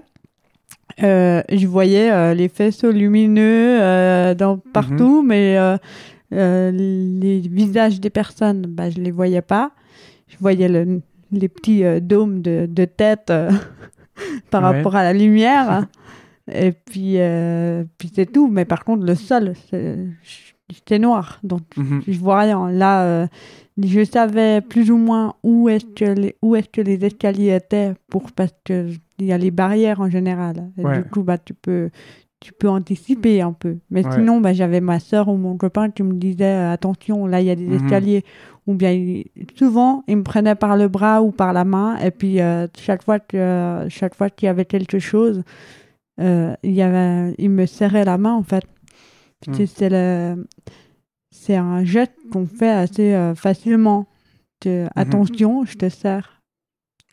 euh, 1.03 1.41
je 1.51 1.67
voyais 1.67 2.11
euh, 2.11 2.33
les 2.33 2.49
faisceaux 2.49 2.91
lumineux 2.91 3.79
euh, 3.81 4.33
dans, 4.35 4.57
partout, 4.57 5.21
mais 5.21 5.57
les 6.31 7.39
visages 7.49 7.99
des 7.99 8.09
personnes, 8.09 8.63
bah, 8.67 8.89
je 8.89 8.99
les 8.99 9.11
voyais 9.11 9.41
pas. 9.41 9.71
Je 10.27 10.37
voyais 10.39 10.67
le- 10.67 11.01
les 11.31 11.47
petits 11.49 11.83
dômes 12.01 12.41
de, 12.41 12.67
de 12.69 12.85
tête 12.85 13.27
par 14.51 14.61
Ouais. 14.63 14.77
rapport 14.77 14.95
à 14.95 15.03
la 15.03 15.13
lumière. 15.13 15.87
Et 16.51 16.71
puis, 16.71 17.17
puis 17.97 18.11
c'est 18.13 18.31
tout. 18.31 18.47
Mais 18.47 18.65
par 18.65 18.83
contre, 18.83 19.05
le 19.05 19.15
sol, 19.15 19.53
c'était 20.73 20.99
noir. 20.99 21.39
Donc, 21.43 21.61
Mhm. 21.77 22.01
je 22.07 22.19
vois 22.19 22.39
rien. 22.41 22.69
Là, 22.71 23.27
je 23.81 24.03
savais 24.03 24.61
plus 24.61 24.89
ou 24.91 24.97
moins 24.97 25.33
où 25.43 25.69
est-ce 25.69 25.85
que 25.85 26.05
les, 26.05 26.35
où 26.41 26.55
est-ce 26.55 26.69
que 26.69 26.81
les 26.81 27.03
escaliers 27.05 27.53
étaient 27.55 27.93
pour 28.09 28.31
parce 28.31 28.53
que 28.65 28.89
il 29.19 29.25
y 29.25 29.33
a 29.33 29.37
les 29.37 29.51
barrières 29.51 29.99
en 30.01 30.09
général. 30.09 30.71
Et 30.77 30.83
Ouais. 30.83 30.97
Du 31.01 31.09
coup, 31.09 31.23
bah, 31.23 31.37
tu 31.37 31.53
peux, 31.53 31.89
tu 32.39 32.53
peux 32.53 32.69
anticiper 32.69 33.41
un 33.41 33.53
peu. 33.53 33.77
Mais 33.89 34.05
Ouais. 34.05 34.11
sinon, 34.13 34.39
bah, 34.41 34.53
j'avais 34.53 34.79
ma 34.81 34.99
soeur 34.99 35.27
ou 35.27 35.37
mon 35.37 35.57
copain 35.57 35.89
qui 35.89 36.03
me 36.03 36.13
disait 36.13 36.43
euh, 36.45 36.71
attention, 36.71 37.25
là, 37.25 37.41
il 37.41 37.47
y 37.47 37.49
a 37.51 37.55
des 37.55 37.65
Mhm. 37.67 37.73
escaliers. 37.85 38.23
Ou 38.67 38.73
bien, 38.75 38.91
il- 38.91 39.25
souvent, 39.55 40.03
il 40.07 40.17
me 40.17 40.23
prenait 40.23 40.55
par 40.55 40.75
le 40.77 40.87
bras 40.87 41.21
ou 41.23 41.31
par 41.31 41.53
la 41.53 41.63
main. 41.63 41.97
Et 41.99 42.11
puis, 42.11 42.41
euh, 42.41 42.67
chaque 42.77 43.01
fois 43.03 43.19
qu'il 43.19 43.39
y 43.39 44.47
avait 44.47 44.65
quelque 44.65 44.99
chose, 44.99 45.41
euh, 46.19 46.53
il, 46.63 46.71
y 46.73 46.81
avait, 46.81 47.33
il 47.37 47.49
me 47.49 47.65
serrait 47.65 48.05
la 48.05 48.17
main, 48.17 48.33
en 48.33 48.43
fait. 48.43 48.63
Mhm. 49.47 49.65
C'est 49.67 49.89
le 49.89 50.45
un 51.49 51.83
geste 51.85 52.13
qu'on 52.31 52.45
fait 52.45 52.69
assez 52.71 53.13
euh, 53.13 53.33
facilement. 53.35 54.05
Mhm. 54.65 54.89
Attention, 54.95 55.63
je 55.65 55.77
te 55.77 55.87
serre. 55.87 56.36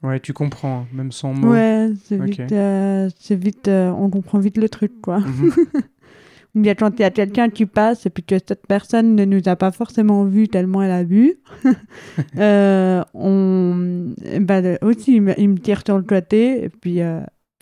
Ouais, 0.05 0.20
tu 0.20 0.32
comprends, 0.32 0.80
hein, 0.82 0.86
même 0.92 1.11
sans 1.12 1.32
mots. 1.34 1.50
Ouais, 1.52 1.90
c'est 2.05 2.18
vite, 2.22 2.52
euh, 2.52 3.09
c'est 3.18 3.34
vite 3.36 3.68
euh, 3.68 3.90
on 3.90 4.11
comprend 4.11 4.38
vite 4.38 4.59
le 4.59 4.68
truc, 4.68 5.00
quoi. 5.00 5.18
Mhm. 5.20 5.50
Ou 6.55 6.61
bien 6.61 6.74
quand 6.76 6.90
il 6.98 7.00
y 7.02 7.05
a 7.05 7.11
quelqu'un 7.11 7.48
qui 7.50 7.66
passe 7.66 8.07
et 8.07 8.11
puis 8.11 8.22
que 8.22 8.36
cette 8.38 8.66
personne 8.68 9.16
ne 9.16 9.24
nous 9.24 9.40
a 9.46 9.57
pas 9.57 9.72
forcément 9.72 10.24
vu 10.24 10.46
tellement 10.46 10.82
elle 10.82 10.92
a 10.92 11.02
bu, 11.02 11.34
euh, 12.38 13.02
on, 13.14 14.12
bah, 14.40 14.61
aussi, 14.82 15.16
il 15.16 15.22
me, 15.22 15.40
il 15.40 15.48
me 15.48 15.59
tire 15.59 15.82
sur 15.84 15.96
le 15.96 16.05
côté 16.05 16.64
et 16.64 16.68
puis 16.68 17.00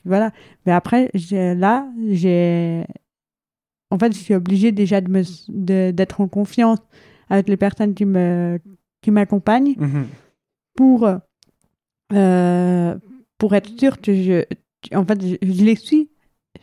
voilà. 0.05 0.31
Mais 0.67 0.73
après, 0.73 1.11
j'ai- 1.15 1.55
là, 1.55 1.87
j'ai. 2.11 2.85
En 3.91 3.99
fait, 3.99 4.13
je 4.13 4.19
suis 4.19 4.35
obligée 4.35 4.73
déjà 4.73 5.01
de 5.01 5.11
me, 5.11 5.23
de- 5.49 5.91
d'être 5.91 6.21
en 6.21 6.29
confiance 6.29 6.79
avec 7.31 7.49
les 7.49 7.57
personnes 7.57 7.95
qui, 7.95 8.05
me, 8.05 8.59
qui 9.01 9.11
m'accompagnent 9.11 9.75
Mhm. 9.79 10.07
pour, 10.75 11.09
euh, 12.13 12.95
pour 13.39 13.55
être 13.55 13.71
sûre 13.79 14.01
que 14.01 14.15
je. 14.15 14.45
En 14.95 15.05
fait, 15.05 15.21
je, 15.23 15.37
je 15.43 15.65
les 15.65 15.77
suis. 15.77 16.09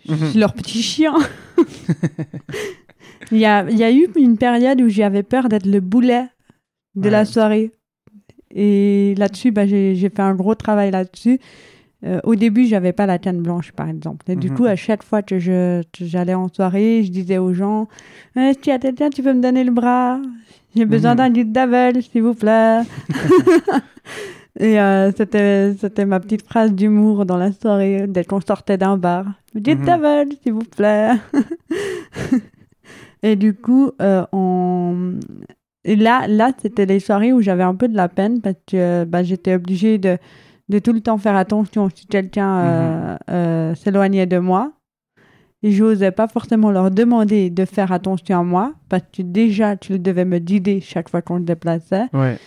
Je 0.07 0.13
Mhm. 0.13 0.25
suis 0.29 0.39
leur 0.39 0.53
petit 0.53 0.81
chien. 0.81 1.13
il, 3.31 3.37
y 3.37 3.45
a, 3.45 3.69
il 3.69 3.77
y 3.77 3.83
a 3.83 3.91
eu 3.91 4.07
une 4.15 4.37
période 4.37 4.81
où 4.81 4.89
j'avais 4.89 5.23
peur 5.23 5.49
d'être 5.49 5.65
le 5.65 5.79
boulet 5.79 6.25
de 6.95 7.03
Ouais. 7.05 7.09
la 7.11 7.25
soirée. 7.25 7.71
Et 8.53 9.13
là-dessus, 9.17 9.51
bah, 9.51 9.67
j'ai, 9.67 9.95
fait 9.95 10.19
un 10.21 10.33
gros 10.35 10.55
travail 10.55 10.91
là-dessus. 10.91 11.39
Euh, 12.05 12.19
au 12.23 12.35
début, 12.35 12.65
j'avais 12.65 12.93
pas 12.93 13.05
la 13.05 13.17
canne 13.19 13.41
blanche, 13.41 13.71
par 13.73 13.87
exemple. 13.89 14.29
Et 14.31 14.35
du 14.35 14.49
Mhm. 14.49 14.55
coup, 14.57 14.65
à 14.65 14.75
chaque 14.75 15.03
fois 15.03 15.21
que, 15.21 15.37
j'allais 15.99 16.33
en 16.33 16.47
soirée, 16.47 17.03
je 17.03 17.11
disais 17.11 17.37
aux 17.37 17.53
gens 17.53 17.87
Eh, 18.35 18.53
Si 18.53 18.59
tu 18.61 18.71
as 18.71 18.79
quelqu'un, 18.79 19.09
tu 19.09 19.21
peux 19.21 19.33
me 19.33 19.41
donner 19.41 19.63
le 19.63 19.71
bras 19.71 20.19
J'ai 20.75 20.85
besoin 20.85 21.11
Mhm. 21.11 21.17
d'un 21.17 21.29
guide 21.29 21.51
d'aveugle, 21.51 22.01
s'il 22.01 22.23
vous 22.23 22.33
plaît. 22.35 22.81
Et 24.57 24.79
euh, 24.79 25.11
c'était, 25.15 25.73
c'était 25.79 26.05
ma 26.05 26.19
petite 26.19 26.45
phrase 26.45 26.73
d'humour 26.73 27.25
dans 27.25 27.37
la 27.37 27.51
soirée, 27.51 28.05
dès 28.07 28.23
qu'on 28.23 28.41
sortait 28.41 28.77
d'un 28.77 28.97
bar. 28.97 29.25
Dites 29.53 29.79
Mhm. 29.79 29.85
ta 29.85 29.99
s'il 30.43 30.53
vous 30.53 30.63
plaît. 30.63 31.11
et 33.23 33.35
du 33.35 33.53
coup, 33.53 33.91
euh, 34.01 34.25
on... 34.31 35.13
et 35.83 35.95
là, 35.95 36.27
là 36.27 36.51
c'était 36.61 36.85
les 36.85 36.99
soirées 36.99 37.31
où 37.33 37.41
j'avais 37.41 37.63
un 37.63 37.75
peu 37.75 37.87
de 37.87 37.95
la 37.95 38.09
peine 38.09 38.41
parce 38.41 38.55
que 38.67 39.03
bah, 39.05 39.23
j'étais 39.23 39.55
obligée 39.55 39.97
de, 39.97 40.17
de 40.69 40.79
tout 40.79 40.93
le 40.93 41.01
temps 41.01 41.17
faire 41.17 41.35
attention 41.35 41.89
si 41.93 42.05
quelqu'un 42.07 42.57
euh, 42.59 43.17
euh, 43.31 43.75
s'éloignait 43.75 44.25
de 44.27 44.39
moi. 44.39 44.71
Et 45.61 45.71
je 45.71 45.83
n'osais 45.83 46.11
pas 46.11 46.27
forcément 46.27 46.71
leur 46.71 46.89
demander 46.89 47.49
de 47.49 47.65
faire 47.65 47.91
attention 47.91 48.39
à 48.39 48.43
moi 48.43 48.73
parce 48.87 49.03
que 49.11 49.21
déjà, 49.21 49.75
tu 49.75 49.99
devais 49.99 50.23
me 50.23 50.39
guider 50.39 50.79
chaque 50.79 51.09
fois 51.09 51.21
qu'on 51.21 51.37
se 51.37 51.43
déplaçait 51.43 52.05
Ouais. 52.13 52.37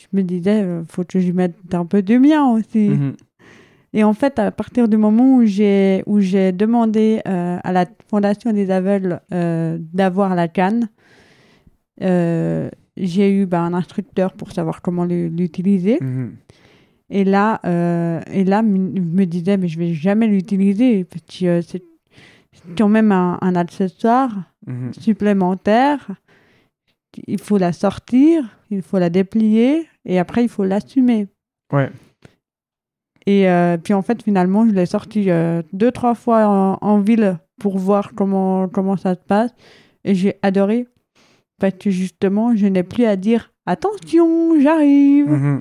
Je 0.00 0.16
me 0.16 0.22
disais, 0.22 0.62
euh, 0.62 0.82
faut 0.88 1.04
que 1.04 1.18
je 1.20 1.32
mette 1.32 1.56
un 1.74 1.84
peu 1.86 2.02
du 2.02 2.18
mien 2.18 2.46
aussi. 2.52 2.88
Mhm. 2.90 3.16
Et 3.94 4.04
en 4.04 4.12
fait, 4.12 4.38
à 4.38 4.50
partir 4.50 4.86
du 4.88 4.96
moment 4.96 5.36
où 5.36 5.44
j'ai 5.44 6.02
où 6.06 6.20
j'ai 6.20 6.52
demandé 6.52 7.20
euh, 7.26 7.58
à 7.64 7.72
la 7.72 7.86
Fondation 8.10 8.52
des 8.52 8.70
aveugles 8.70 9.20
euh, 9.32 9.78
d'avoir 9.80 10.34
la 10.34 10.46
canne, 10.46 10.88
euh, 12.02 12.68
j'ai 12.96 13.32
eu 13.32 13.46
bah, 13.46 13.62
un 13.62 13.74
instructeur 13.74 14.32
pour 14.34 14.52
savoir 14.52 14.82
comment 14.82 15.04
l'utiliser. 15.04 15.98
Mhm. 16.00 16.32
Et 17.10 17.24
là, 17.24 17.60
et 18.30 18.44
là, 18.44 18.60
me 18.62 19.24
disais, 19.24 19.56
mais 19.56 19.68
je 19.68 19.78
vais 19.78 19.94
jamais 19.94 20.26
l'utiliser 20.26 21.06
c'est 21.62 21.82
quand 22.76 22.88
même 22.88 23.12
un, 23.12 23.38
un 23.40 23.54
accessoire 23.56 24.30
Mhm. 24.66 24.92
supplémentaire. 24.92 26.10
Il 27.26 27.40
faut 27.40 27.58
la 27.58 27.72
sortir, 27.72 28.44
il 28.70 28.82
faut 28.82 28.98
la 28.98 29.10
déplier 29.10 29.86
et 30.04 30.18
après 30.18 30.42
il 30.42 30.48
faut 30.48 30.64
l'assumer. 30.64 31.26
Ouais. 31.72 31.90
Et 33.26 33.48
euh, 33.48 33.76
puis 33.76 33.92
en 33.94 34.02
fait, 34.02 34.22
finalement, 34.22 34.66
je 34.66 34.72
l'ai 34.72 34.86
sorti 34.86 35.30
euh, 35.30 35.62
deux, 35.72 35.90
trois 35.92 36.14
fois 36.14 36.46
en, 36.46 36.78
en 36.80 36.98
ville 37.00 37.38
pour 37.60 37.76
voir 37.78 38.12
comment, 38.14 38.68
comment 38.68 38.96
ça 38.96 39.14
se 39.14 39.20
passe. 39.20 39.52
Et 40.04 40.14
j'ai 40.14 40.36
adoré. 40.42 40.86
Parce 41.60 41.74
que 41.74 41.90
justement, 41.90 42.54
je 42.56 42.66
n'ai 42.66 42.84
plus 42.84 43.04
à 43.04 43.16
dire 43.16 43.52
attention, 43.66 44.58
j'arrive, 44.60 45.28
Mhm. 45.28 45.60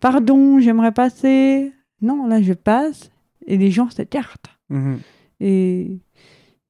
pardon, 0.00 0.58
j'aimerais 0.58 0.92
passer. 0.92 1.72
Non, 2.00 2.26
là, 2.26 2.40
je 2.42 2.54
passe 2.54 3.10
et 3.46 3.56
les 3.56 3.70
gens 3.70 3.90
s'écartent. 3.90 4.48
Mhm. 4.70 4.98
Et 5.40 5.98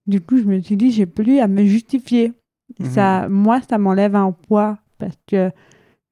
du 0.06 0.20
coup, 0.20 0.36
je 0.38 0.42
me 0.44 0.60
suis 0.60 0.76
dit, 0.76 0.90
j'ai 0.90 1.06
plus 1.06 1.38
à 1.38 1.46
me 1.48 1.64
justifier. 1.64 2.32
Mhm. 2.78 2.86
Ça, 2.86 3.28
moi, 3.28 3.60
ça 3.68 3.78
m'enlève 3.78 4.14
un 4.16 4.32
poids 4.32 4.78
parce 4.98 5.16
que 5.26 5.50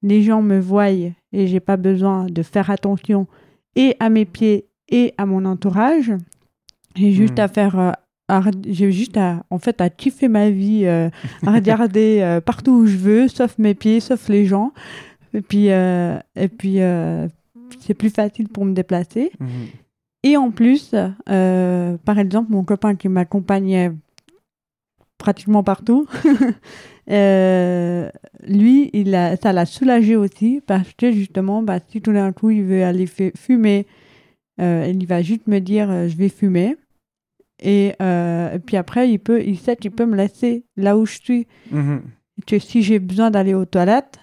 les 0.03 0.23
gens 0.23 0.43
me 0.43 0.59
voient 0.59 0.91
et 0.91 1.13
j'ai 1.33 1.61
pas 1.61 1.77
besoin 1.77 2.27
de 2.27 2.43
faire 2.43 2.71
attention 2.71 3.27
et 3.77 3.97
à 4.01 4.09
mes 4.11 4.25
pieds 4.25 4.67
et 4.89 5.15
à 5.19 5.27
mon 5.27 5.45
entourage. 5.45 6.13
J'ai 6.97 7.13
juste 7.13 7.39
Mhm. 7.39 7.45
à 7.45 7.49
faire. 7.49 7.79
euh, 7.79 7.93
j'ai 8.67 8.91
juste 8.91 9.17
à, 9.19 9.45
en 9.51 9.59
fait, 9.59 9.81
à 9.83 9.91
kiffer 9.91 10.29
ma 10.29 10.49
vie, 10.49 10.87
euh, 10.87 11.11
à 11.47 11.53
regarder 11.53 12.21
euh, 12.23 12.41
partout 12.41 12.73
où 12.73 12.87
je 12.87 12.97
veux, 12.97 13.29
sauf 13.29 13.59
mes 13.59 13.75
pieds, 13.75 14.01
sauf 14.01 14.29
les 14.31 14.47
gens. 14.47 14.73
Et 15.35 15.43
puis, 15.43 15.71
euh, 15.71 16.19
et 16.37 16.49
puis 16.49 16.81
euh, 16.81 17.29
c'est 17.81 17.93
plus 17.95 18.09
facile 18.11 18.49
pour 18.49 18.65
me 18.65 18.73
déplacer. 18.73 19.31
Mhm. 19.41 19.49
Et 20.23 20.37
en 20.39 20.51
plus, 20.51 20.95
euh, 21.29 21.97
par 22.05 22.19
exemple, 22.19 22.51
mon 22.51 22.65
copain 22.65 22.95
qui 22.95 23.09
m'accompagnait 23.11 23.93
pratiquement 25.19 25.63
partout, 25.63 26.07
euh, 27.11 28.09
lui, 28.47 28.91
il 28.93 29.15
a, 29.15 29.37
ça 29.37 29.53
l'a 29.53 29.67
soulagé 29.67 30.17
aussi 30.17 30.61
parce 30.67 30.93
que 30.95 31.13
justement, 31.13 31.63
bah, 31.63 31.79
si 31.89 32.01
tout 32.01 32.13
d'un 32.13 32.33
coup 32.33 32.51
il 32.51 32.63
veut 32.65 32.85
aller 32.85 33.07
fu- 33.07 33.33
fumer, 33.37 33.87
euh, 34.61 34.91
il 34.93 35.07
va 35.07 35.23
juste 35.23 35.47
me 35.47 35.59
dire 35.61 35.91
euh, 35.91 36.09
je 36.09 36.17
vais 36.17 36.29
fumer. 36.29 36.77
Et, 37.63 37.93
et 38.01 38.59
puis 38.67 38.77
après, 38.77 39.09
il, 39.11 39.19
peut, 39.19 39.41
il 39.43 39.57
sait 39.59 39.77
qu'il 39.77 39.93
peut 39.93 40.05
me 40.07 40.17
laisser 40.17 40.65
là 40.77 40.99
où 40.99 41.07
je 41.07 41.19
suis. 41.19 41.47
Mhm. 41.71 42.03
Que 42.47 42.59
si 42.59 42.83
j'ai 42.83 42.99
besoin 42.99 43.31
d'aller 43.31 43.55
aux 43.55 43.65
toilettes, 43.65 44.19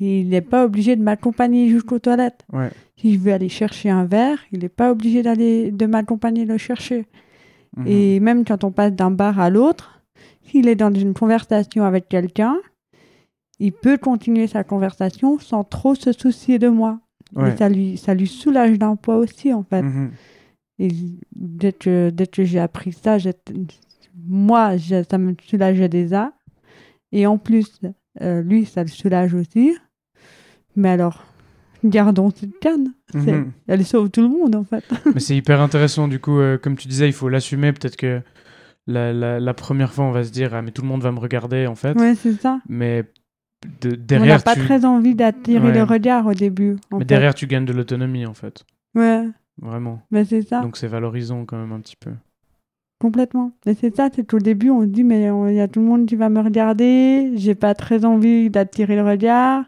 il 0.00 0.28
n'est 0.28 0.40
pas 0.40 0.64
obligé 0.64 0.94
de 0.96 1.02
m'accompagner 1.02 1.68
jusqu'aux 1.68 1.98
toilettes. 1.98 2.46
Ouais. 2.52 2.70
Si 2.96 3.12
je 3.14 3.18
veux 3.18 3.32
aller 3.32 3.48
chercher 3.48 3.90
un 3.90 4.04
verre, 4.04 4.38
il 4.52 4.60
n'est 4.60 4.68
pas 4.70 4.92
obligé 4.92 5.22
d'aller 5.22 5.72
de 5.72 5.84
m'accompagner 5.86 6.44
le 6.44 6.56
chercher. 6.58 7.06
Mhm. 7.76 7.86
Et 7.88 8.20
même 8.20 8.44
quand 8.44 8.62
on 8.64 8.70
passe 8.70 8.92
d'un 8.92 9.10
bar 9.10 9.40
à 9.40 9.50
l'autre, 9.50 9.95
s'il 10.46 10.68
est 10.68 10.76
dans 10.76 10.92
une 10.92 11.14
conversation 11.14 11.84
avec 11.84 12.08
quelqu'un, 12.08 12.56
il 13.58 13.72
peut 13.72 13.98
continuer 13.98 14.46
sa 14.46 14.64
conversation 14.64 15.38
sans 15.38 15.64
trop 15.64 15.94
se 15.94 16.12
soucier 16.12 16.58
de 16.58 16.68
moi. 16.68 17.00
Ouais. 17.34 17.52
Et 17.52 17.56
ça 17.56 17.68
lui, 17.68 17.96
ça 17.96 18.14
lui 18.14 18.26
soulage 18.26 18.78
d'un 18.78 18.96
poids 18.96 19.16
aussi, 19.16 19.52
en 19.52 19.64
fait. 19.64 19.82
Mhm. 19.82 20.10
Et 20.78 20.88
dès 21.34 21.72
que, 21.72 22.10
dès 22.10 22.26
que 22.26 22.44
j'ai 22.44 22.60
appris 22.60 22.92
ça, 22.92 23.16
moi, 24.26 24.72
ça 25.08 25.18
me 25.18 25.34
soulageait 25.42 25.88
déjà. 25.88 26.32
Et 27.12 27.26
en 27.26 27.38
plus, 27.38 27.80
euh, 28.20 28.42
lui, 28.42 28.66
ça 28.66 28.82
le 28.82 28.88
soulage 28.88 29.34
aussi. 29.34 29.74
Mais 30.76 30.90
alors, 30.90 31.24
gardons 31.84 32.30
cette 32.30 32.58
canne. 32.60 32.92
Mhm. 33.14 33.52
Elle 33.66 33.84
sauve 33.86 34.10
tout 34.10 34.22
le 34.22 34.28
monde, 34.28 34.54
en 34.54 34.64
fait. 34.64 34.84
Mais 35.14 35.20
c'est 35.20 35.36
hyper 35.36 35.60
intéressant, 35.60 36.08
du 36.08 36.20
coup, 36.20 36.38
euh, 36.38 36.58
comme 36.58 36.76
tu 36.76 36.88
disais, 36.88 37.08
il 37.08 37.14
faut 37.14 37.28
l'assumer. 37.28 37.72
Peut-être 37.72 37.96
que 37.96 38.20
la, 38.86 39.12
la, 39.12 39.40
la 39.40 39.54
première 39.54 39.92
fois, 39.92 40.04
on 40.04 40.12
va 40.12 40.24
se 40.24 40.30
dire, 40.30 40.54
ah, 40.54 40.62
mais 40.62 40.70
tout 40.70 40.82
le 40.82 40.88
monde 40.88 41.02
va 41.02 41.12
me 41.12 41.18
regarder, 41.18 41.66
en 41.66 41.74
fait. 41.74 41.98
Ouais, 41.98 42.14
c'est 42.14 42.34
ça. 42.34 42.60
Mais 42.68 43.04
de- 43.80 43.88
On 43.88 43.90
n'a 43.92 43.96
derrière, 43.96 44.42
pas 44.44 44.54
tu... 44.54 44.60
très 44.60 44.84
envie 44.84 45.14
d'attirer 45.14 45.68
Ouais. 45.68 45.74
le 45.74 45.82
regard 45.82 46.26
au 46.26 46.34
début. 46.34 46.76
mais 46.92 46.98
fait. 47.00 47.04
derrière, 47.04 47.34
tu 47.34 47.46
gagnes 47.46 47.64
de 47.64 47.72
l'autonomie, 47.72 48.26
en 48.26 48.34
fait. 48.34 48.64
Ouais, 48.94 49.26
Vraiment. 49.60 50.02
mais 50.10 50.24
c'est 50.24 50.42
ça, 50.42 50.60
Donc 50.60 50.76
c'est 50.76 50.86
valorisant 50.86 51.44
quand 51.44 51.56
même 51.58 51.72
un 51.72 51.80
petit 51.80 51.96
peu. 51.96 52.12
complètement. 52.98 53.52
Et 53.66 53.74
c'est 53.74 53.94
ça, 53.94 54.08
c'est 54.14 54.26
qu'au 54.26 54.38
début, 54.38 54.70
on 54.70 54.82
se 54.82 54.86
dit, 54.86 55.04
mais 55.04 55.28
il 55.48 55.54
y 55.54 55.60
a 55.60 55.68
tout 55.68 55.80
le 55.80 55.86
monde 55.86 56.06
qui 56.06 56.16
va 56.16 56.28
me 56.28 56.40
regarder, 56.40 57.32
j'ai 57.36 57.54
pas 57.54 57.74
très 57.74 58.04
envie 58.04 58.48
d'attirer 58.50 58.96
le 58.96 59.02
regard, 59.04 59.64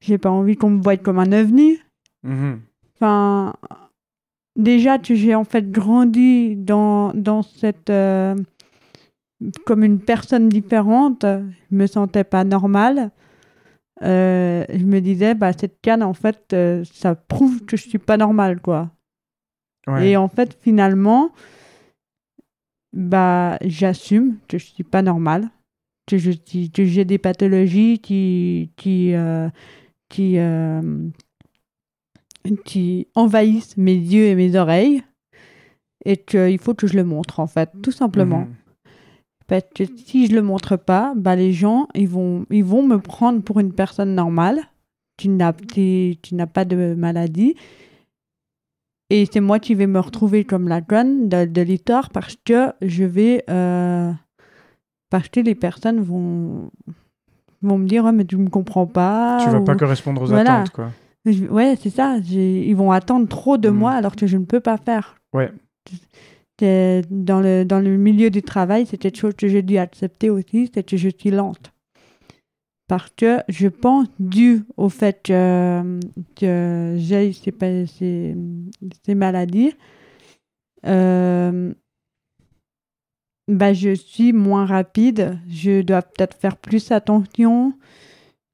j'ai 0.00 0.16
pas 0.18 0.30
envie 0.30 0.56
qu'on 0.56 0.70
me 0.70 0.82
voie 0.82 0.96
comme 0.96 1.18
un 1.18 1.32
ovni. 1.32 1.78
Mhm. 2.22 2.60
Enfin, 2.96 3.54
déjà 4.56 4.98
j'ai 5.02 5.34
en 5.34 5.44
fait 5.44 5.70
grandi 5.70 6.56
dans, 6.56 7.12
dans 7.14 7.42
cette. 7.42 7.90
euh, 7.90 8.34
comme 9.66 9.84
une 9.84 10.00
personne 10.00 10.48
différente, 10.48 11.24
je 11.24 11.76
me 11.76 11.86
sentais 11.86 12.24
pas 12.24 12.44
normale. 12.44 13.10
Euh, 14.02 14.64
je 14.72 14.84
me 14.84 15.00
disais, 15.00 15.34
bah, 15.34 15.52
cette 15.52 15.80
canne, 15.80 16.02
en 16.02 16.14
fait, 16.14 16.52
euh, 16.52 16.82
ça 16.84 17.14
prouve 17.14 17.64
que 17.64 17.76
je 17.76 17.88
suis 17.88 17.98
pas 17.98 18.16
normale, 18.16 18.60
quoi. 18.60 18.90
Ouais. 19.86 20.08
Et 20.10 20.16
en 20.16 20.28
fait, 20.28 20.56
finalement, 20.60 21.30
bah, 22.92 23.58
j'assume 23.62 24.38
que 24.48 24.58
je 24.58 24.64
suis 24.66 24.84
pas 24.84 25.02
normale, 25.02 25.48
que 26.06 26.16
je 26.18 26.30
suis- 26.30 26.70
que 26.70 26.84
j'ai 26.84 27.04
des 27.04 27.18
pathologies 27.18 27.98
qui 27.98 28.70
qui 28.76 29.14
euh, 29.14 29.48
qui 30.08 30.38
qui 32.64 33.08
envahissent 33.14 33.76
mes 33.76 33.94
yeux 33.94 34.26
et 34.26 34.34
mes 34.34 34.54
oreilles 34.56 35.02
et 36.04 36.16
qu'il 36.16 36.58
faut 36.58 36.74
que 36.74 36.86
je 36.86 36.96
le 36.96 37.04
montre 37.04 37.40
en 37.40 37.46
fait, 37.46 37.70
tout 37.82 37.92
simplement. 37.92 38.40
Mhm. 38.40 38.54
Parce 39.46 39.64
que 39.74 39.84
si 39.96 40.26
je 40.26 40.34
le 40.34 40.42
montre 40.42 40.76
pas, 40.76 41.12
bah 41.16 41.36
les 41.36 41.52
gens 41.52 41.86
ils 41.94 42.08
vont 42.08 42.46
ils 42.50 42.64
vont 42.64 42.82
me 42.86 42.98
prendre 42.98 43.42
pour 43.42 43.60
une 43.60 43.72
personne 43.72 44.14
normale 44.14 44.60
qui 45.18 45.28
n'a 45.28 45.52
pas 46.46 46.64
de 46.64 46.94
maladie. 46.94 47.54
Et 49.10 49.26
c'est 49.30 49.40
moi 49.40 49.58
qui 49.58 49.74
vais 49.74 49.86
me 49.86 50.00
retrouver 50.00 50.44
comme 50.44 50.66
la 50.68 50.80
conne 50.80 51.28
de, 51.28 51.44
de 51.44 51.60
l'histoire 51.62 52.08
parce 52.10 52.36
que 52.44 52.72
je 52.80 53.04
vais 53.04 53.44
euh, 53.50 54.10
parce 55.10 55.28
que 55.28 55.40
les 55.40 55.54
personnes 55.54 56.00
vont 56.00 56.70
vont 57.62 57.78
me 57.78 57.86
dire 57.86 58.04
ouais, 58.04 58.12
mais 58.12 58.24
tu 58.24 58.36
me 58.36 58.48
comprends 58.48 58.86
pas. 58.86 59.38
Tu 59.44 59.50
vas 59.50 59.60
pas 59.60 59.74
correspondre 59.76 60.22
aux 60.22 60.26
Voilà. 60.26 60.60
attentes, 60.62 60.70
quoi. 60.70 60.90
Je- 61.26 61.44
Ouais, 61.46 61.76
c'est 61.80 61.90
ça. 61.90 62.16
Ils 62.18 62.74
vont 62.76 62.90
attendre 62.92 63.28
trop 63.28 63.56
de 63.58 63.68
Mhm. 63.70 63.76
moi 63.78 63.92
alors 63.92 64.16
que 64.16 64.26
je 64.26 64.36
ne 64.36 64.44
peux 64.44 64.60
pas 64.60 64.76
faire. 64.78 65.16
Ouais. 65.32 65.50
Dans 66.60 67.40
le, 67.40 67.64
dans 67.64 67.80
le 67.80 67.96
milieu 67.96 68.30
du 68.30 68.42
travail, 68.42 68.86
c'est 68.86 68.96
quelque 68.96 69.18
chose 69.18 69.34
que 69.34 69.48
j'ai 69.48 69.62
dû 69.62 69.76
accepter 69.76 70.30
aussi, 70.30 70.70
c'est 70.72 70.84
que 70.88 70.96
je 70.96 71.08
suis 71.08 71.30
lente. 71.30 71.72
Parce 72.86 73.10
que 73.16 73.38
je 73.48 73.66
pense, 73.68 74.06
dû 74.20 74.62
au 74.76 74.88
fait 74.88 75.20
que, 75.24 75.98
que 76.36 76.94
j'ai 76.98 77.32
ces, 77.32 77.52
ces, 77.86 78.36
ces 79.04 79.14
maladies, 79.14 79.72
euh, 80.86 81.72
bah, 83.48 83.72
je 83.72 83.94
suis 83.94 84.32
moins 84.32 84.64
rapide, 84.66 85.38
je 85.48 85.82
dois 85.82 86.02
peut-être 86.02 86.36
faire 86.36 86.56
plus 86.56 86.92
attention. 86.92 87.74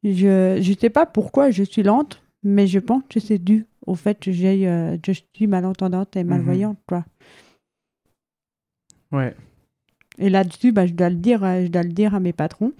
Je 0.02 0.56
ne 0.58 0.74
sais 0.78 0.90
pas 0.90 1.06
pourquoi 1.06 1.50
je 1.50 1.62
suis 1.64 1.82
lente, 1.82 2.22
mais 2.42 2.66
je 2.66 2.78
pense 2.78 3.02
que 3.08 3.20
c'est 3.20 3.38
dû 3.38 3.66
au 3.86 3.94
fait 3.94 4.18
que, 4.20 4.32
j'ai, 4.32 4.68
euh, 4.68 4.96
je 5.04 5.12
suis 5.34 5.46
malentendante 5.46 6.16
et 6.16 6.24
malvoyante. 6.24 6.78
Quoi. 6.86 7.04
Ouais. 9.12 9.34
Et 10.18 10.28
là-dessus, 10.30 10.72
bah, 10.72 10.86
je, 10.86 10.92
dois 10.92 11.08
le 11.10 11.16
dire, 11.16 11.42
euh, 11.44 11.62
je 11.64 11.68
dois 11.68 11.82
le 11.82 11.92
dire 11.92 12.14
à 12.14 12.20
mes 12.20 12.32
patrons, 12.32 12.72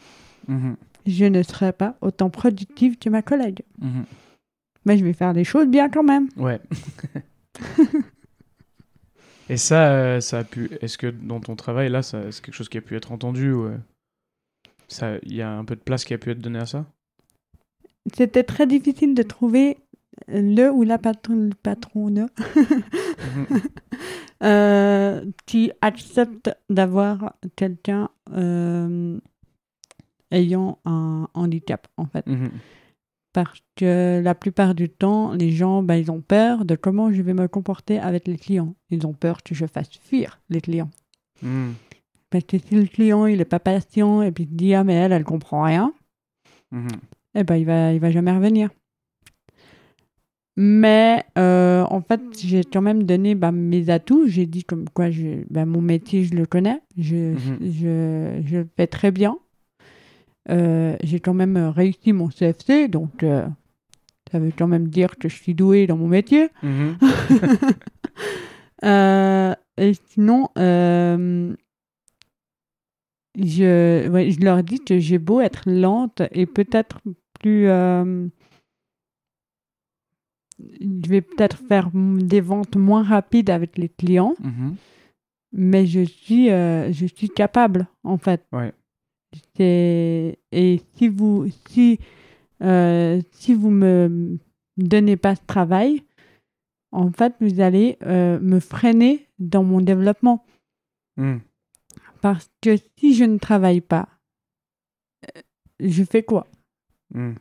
Mhm. 0.48 0.76
je 1.06 1.24
ne 1.24 1.42
serai 1.42 1.72
pas 1.72 1.96
autant 2.00 2.30
productive 2.30 2.98
que 2.98 3.08
ma 3.08 3.22
collègue. 3.22 3.62
Mhm. 3.80 4.04
Mais 4.84 4.96
je 4.98 5.04
vais 5.04 5.12
faire 5.12 5.32
les 5.32 5.44
choses 5.44 5.66
bien 5.68 5.88
quand 5.90 6.02
même. 6.02 6.28
Ouais. 6.36 6.60
Et 9.48 9.56
ça, 9.56 9.92
euh, 9.92 10.20
ça 10.20 10.38
a 10.40 10.44
pu. 10.44 10.70
Est-ce 10.80 10.96
que 10.96 11.08
dans 11.08 11.40
ton 11.40 11.56
travail, 11.56 11.88
là, 11.88 12.02
ça- 12.02 12.30
c'est 12.30 12.42
quelque 12.44 12.54
chose 12.54 12.68
qui 12.68 12.78
a 12.78 12.80
pu 12.80 12.94
être 12.96 13.10
entendu 13.12 13.52
il 15.24 15.34
y 15.34 15.42
a 15.42 15.50
un 15.50 15.64
peu 15.64 15.74
de 15.76 15.80
place 15.80 16.04
qui 16.04 16.14
a 16.14 16.18
pu 16.18 16.30
être 16.30 16.40
donnée 16.40 16.60
à 16.60 16.66
ça? 16.66 16.86
C'était 18.14 18.42
très 18.44 18.66
difficile 18.66 19.14
de 19.14 19.22
trouver 19.22 19.78
le 20.28 20.70
ou 20.70 20.82
la 20.82 20.98
patron, 20.98 21.50
patronne 21.62 22.28
Mhm. 22.56 23.46
euh, 24.42 25.24
qui 25.46 25.70
accepte 25.80 26.50
d'avoir 26.68 27.34
quelqu'un 27.56 28.08
euh, 28.32 29.18
ayant 30.30 30.78
un 30.84 31.28
handicap, 31.34 31.86
en 31.96 32.06
fait. 32.06 32.26
Mhm. 32.26 32.50
Parce 33.32 33.60
que 33.76 34.20
la 34.22 34.34
plupart 34.34 34.74
du 34.74 34.88
temps, 34.88 35.32
les 35.32 35.52
gens, 35.52 35.82
ben, 35.82 35.94
ils 35.94 36.10
ont 36.10 36.20
peur 36.20 36.64
de 36.64 36.74
comment 36.74 37.12
je 37.12 37.22
vais 37.22 37.34
me 37.34 37.46
comporter 37.46 37.98
avec 37.98 38.26
les 38.26 38.36
clients. 38.36 38.74
Ils 38.90 39.06
ont 39.06 39.12
peur 39.12 39.42
que 39.42 39.54
je 39.54 39.66
fasse 39.66 39.90
fuir 40.02 40.40
les 40.48 40.60
clients. 40.60 40.90
Mhm. 41.42 41.74
Parce 42.30 42.44
que 42.44 42.58
si 42.58 42.74
le 42.74 42.86
client, 42.86 43.26
il 43.26 43.40
est 43.40 43.44
pas 43.44 43.60
patient 43.60 44.22
et 44.22 44.32
puis 44.32 44.44
il 44.44 44.56
dit, 44.56 44.74
ah, 44.74 44.84
mais 44.84 44.94
elle, 44.94 45.12
elle 45.12 45.24
comprend 45.24 45.62
rien. 45.62 45.92
Eh 47.34 47.44
ben, 47.44 47.56
il 47.56 47.64
va, 47.66 47.92
il 47.92 48.00
va 48.00 48.10
jamais 48.10 48.32
revenir. 48.32 48.70
Mais 50.56 51.24
euh, 51.38 51.84
en 51.88 52.02
fait, 52.02 52.20
j'ai 52.38 52.64
quand 52.64 52.82
même 52.82 53.04
donné 53.04 53.34
bah, 53.34 53.52
mes 53.52 53.88
atouts. 53.88 54.26
J'ai 54.26 54.46
dit 54.46 54.64
comme 54.64 54.88
quoi 54.90 55.10
je, 55.10 55.44
bah, 55.48 55.64
mon 55.64 55.80
métier, 55.80 56.24
je 56.24 56.34
le 56.34 56.44
connais. 56.44 56.80
Je, 56.98 57.32
Mhm. 57.34 57.58
je, 57.62 58.42
je 58.46 58.56
le 58.58 58.68
fais 58.76 58.86
très 58.86 59.10
bien. 59.10 59.38
Euh, 60.50 60.96
j'ai 61.02 61.20
quand 61.20 61.34
même 61.34 61.56
réussi 61.56 62.12
mon 62.12 62.28
CFC, 62.28 62.88
donc 62.88 63.22
euh, 63.22 63.46
ça 64.32 64.38
veut 64.38 64.52
quand 64.56 64.66
même 64.66 64.88
dire 64.88 65.16
que 65.16 65.28
je 65.28 65.36
suis 65.36 65.54
douée 65.54 65.86
dans 65.86 65.96
mon 65.96 66.08
métier. 66.08 66.48
Mhm. 66.62 66.96
Euh, 68.82 69.54
et 69.76 69.92
sinon, 70.08 70.48
euh, 70.56 71.54
je, 73.38 74.08
ouais, 74.08 74.30
je 74.30 74.40
leur 74.40 74.62
dis 74.62 74.78
que 74.82 74.98
j'ai 74.98 75.18
beau 75.18 75.42
être 75.42 75.68
lente 75.68 76.22
et 76.32 76.46
peut-être 76.46 76.98
plus. 77.40 77.66
euh, 77.68 78.26
je 80.58 81.08
vais 81.08 81.22
peut-être 81.22 81.58
faire 81.68 81.90
des 81.94 82.40
ventes 82.40 82.76
moins 82.76 83.02
rapides 83.02 83.50
avec 83.50 83.78
les 83.78 83.88
clients, 83.88 84.34
Mhm. 84.40 84.76
mais 85.52 85.86
je 85.86 86.00
suis, 86.04 86.50
euh, 86.50 86.92
je 86.92 87.06
suis 87.06 87.28
capable, 87.30 87.86
en 88.04 88.18
fait. 88.18 88.44
Ouais. 88.52 88.72
Et 89.58 90.80
si 90.94 91.08
vous, 91.08 91.46
si, 91.68 91.98
euh, 92.62 93.20
si 93.32 93.54
vous 93.54 93.70
me 93.70 94.38
donnez 94.76 95.16
pas 95.16 95.34
ce 95.34 95.40
travail, 95.46 96.02
en 96.92 97.10
fait, 97.12 97.34
vous 97.40 97.60
allez 97.60 97.96
euh, 98.02 98.38
me 98.40 98.58
freiner 98.60 99.26
dans 99.38 99.62
mon 99.64 99.80
développement. 99.80 100.44
Mhm. 101.16 101.40
Parce 102.20 102.50
que 102.60 102.76
si 102.98 103.14
je 103.14 103.24
ne 103.24 103.38
travaille 103.38 103.80
pas, 103.80 104.08
je 105.78 106.04
fais 106.04 106.22
quoi? 106.22 106.46
Mhm. 107.14 107.34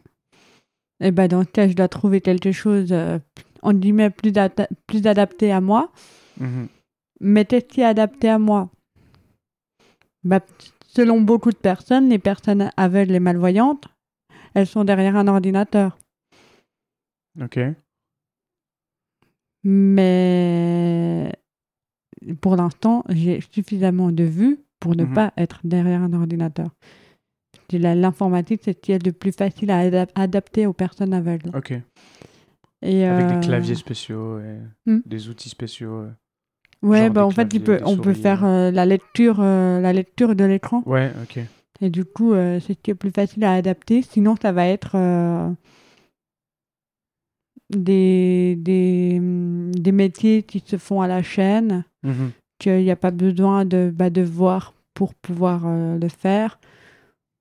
Eh 1.01 1.11
ben, 1.11 1.27
dans 1.27 1.43
ce 1.43 1.47
cas, 1.47 1.67
je 1.67 1.73
dois 1.73 1.87
trouver 1.87 2.19
quelque 2.21 2.51
chose, 2.51 2.89
euh, 2.91 3.19
on 3.63 3.73
guillemets, 3.73 4.09
plus, 4.09 4.33
plus 4.87 5.07
adapté 5.07 5.51
à 5.51 5.61
moi. 5.61 5.91
Mhm. 6.39 6.67
Mais 7.21 7.45
qu'est-ce 7.45 7.65
qui 7.65 7.81
est 7.81 7.85
adapté 7.85 8.29
à 8.29 8.39
moi? 8.39 8.69
Bah, 10.23 10.41
Selon 10.91 11.21
beaucoup 11.21 11.51
de 11.51 11.55
personnes, 11.57 12.09
les 12.09 12.17
personnes 12.17 12.71
aveugles 12.75 13.13
et 13.13 13.19
malvoyantes, 13.19 13.85
elles 14.55 14.65
sont 14.65 14.83
derrière 14.83 15.15
un 15.15 15.27
ordinateur. 15.27 15.97
Ok. 17.39 17.59
Mais 19.63 21.31
pour 22.41 22.55
l'instant, 22.55 23.03
j'ai 23.09 23.39
suffisamment 23.53 24.11
de 24.11 24.23
vues 24.23 24.59
pour 24.79 24.95
ne 24.95 25.03
Mhm. 25.03 25.13
pas 25.13 25.33
être 25.37 25.59
derrière 25.63 26.01
un 26.01 26.13
ordinateur. 26.13 26.69
L'informatique, 27.77 28.61
c'est 28.63 28.73
ce 28.73 28.79
qui 28.79 28.91
est 28.91 29.05
le 29.05 29.11
plus 29.11 29.31
facile 29.31 29.69
à 29.71 29.87
adap- 29.87 30.09
adapter 30.15 30.65
aux 30.65 30.73
personnes 30.73 31.13
aveugles. 31.13 31.51
Ok. 31.55 31.73
Et, 32.81 33.05
Avec 33.05 33.25
euh, 33.25 33.29
des 33.35 33.45
claviers 33.45 33.75
spéciaux 33.75 34.39
et 34.39 34.57
Hmm. 34.85 34.99
des 35.05 35.29
outils 35.29 35.49
spéciaux. 35.49 35.91
euh. 35.93 36.09
Ouais, 36.81 37.09
bah, 37.09 37.25
en 37.25 37.31
fait, 37.31 37.53
il 37.53 37.61
peut, 37.61 37.79
on 37.85 37.97
peut 37.97 38.13
faire 38.13 38.45
euh, 38.45 38.71
la, 38.71 38.85
lecture, 38.85 39.39
euh, 39.41 39.81
la 39.81 39.91
lecture 39.91 40.33
de 40.35 40.45
l'écran. 40.45 40.81
Ouais, 40.85 41.11
ok. 41.21 41.39
Et 41.81 41.89
du 41.89 42.05
coup, 42.05 42.33
euh, 42.33 42.59
c'est 42.61 42.73
ce 42.73 42.79
qui 42.81 42.91
est 42.91 42.95
plus 42.95 43.11
facile 43.11 43.43
à 43.43 43.53
adapter. 43.53 44.01
Sinon, 44.01 44.35
ça 44.41 44.51
va 44.53 44.65
être 44.67 44.91
euh, 44.95 45.49
des, 47.69 48.55
des, 48.57 49.15
hum, 49.19 49.71
des 49.75 49.91
métiers 49.91 50.43
qui 50.43 50.63
se 50.65 50.77
font 50.77 51.01
à 51.01 51.07
la 51.07 51.21
chaîne, 51.21 51.83
Mhm. 52.03 52.31
qu'il 52.59 52.77
n'y 52.83 52.91
a 52.91 52.95
pas 52.95 53.11
besoin 53.11 53.65
de, 53.65 53.91
bah, 53.93 54.09
de 54.09 54.21
voir 54.21 54.73
pour 54.93 55.13
pouvoir 55.13 55.63
euh, 55.65 55.97
le 55.97 56.07
faire. 56.09 56.59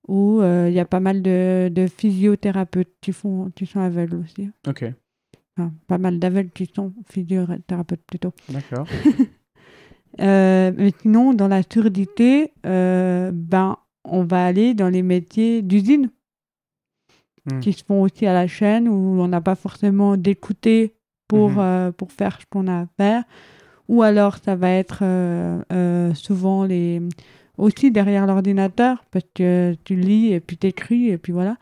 Euh, 0.09 0.67
il 0.69 0.75
y 0.75 0.81
a 0.81 0.85
pas 0.87 1.01
mal 1.01 1.21
de, 1.23 1.69
de 1.73 1.87
physiothérapeutes 1.87 2.93
qui, 3.01 3.13
font, 3.13 3.51
qui 3.55 3.67
sont 3.67 3.81
aveugles 3.81 4.17
aussi. 4.17 4.51
Ok. 4.67 4.85
Enfin, 5.57 5.73
pas 5.87 5.99
mal 5.99 6.19
d'aveugles 6.19 6.51
qui 6.51 6.71
sont 6.75 6.93
physiothérapeutes 7.09 8.05
plutôt. 8.07 8.33
D'accord. 8.49 8.87
Euh, 10.21 10.73
mais 10.77 10.93
sinon, 11.03 11.33
dans 11.35 11.47
la 11.49 11.63
surdité, 11.63 12.53
euh, 12.67 13.31
ben, 13.33 13.77
on 14.05 14.25
va 14.25 14.47
aller 14.47 14.75
dans 14.75 14.89
les 14.89 15.03
métiers 15.03 15.63
d'usine 15.63 16.11
Hmm. 17.51 17.61
qui 17.61 17.73
se 17.73 17.85
font 17.85 18.03
aussi 18.03 18.27
à 18.27 18.33
la 18.35 18.47
chaîne 18.49 18.89
où 18.89 19.21
on 19.23 19.29
n'a 19.29 19.41
pas 19.41 19.55
forcément 19.55 20.17
d'écouter 20.17 20.95
pour, 21.29 21.51
Mhm. 21.51 21.59
euh, 21.59 21.93
pour 21.93 22.11
faire 22.13 22.39
ce 22.41 22.47
qu'on 22.51 22.67
a 22.67 22.81
à 22.83 22.87
faire. 22.99 23.23
Ou 23.89 24.03
alors, 24.03 24.37
ça 24.39 24.57
va 24.57 24.71
être 24.71 25.01
euh, 25.03 25.63
euh, 25.73 26.13
souvent 26.15 26.65
les... 26.65 27.01
aussi 27.59 27.91
derrière 27.91 28.27
l'ordinateur 28.27 29.05
parce 29.11 29.27
que 29.35 29.77
tu 29.85 29.97
lis 29.97 30.33
et 30.33 30.41
puis 30.41 30.57
t'écris 30.57 31.09
et 31.09 31.19
puis 31.19 31.33
voilà. 31.33 31.57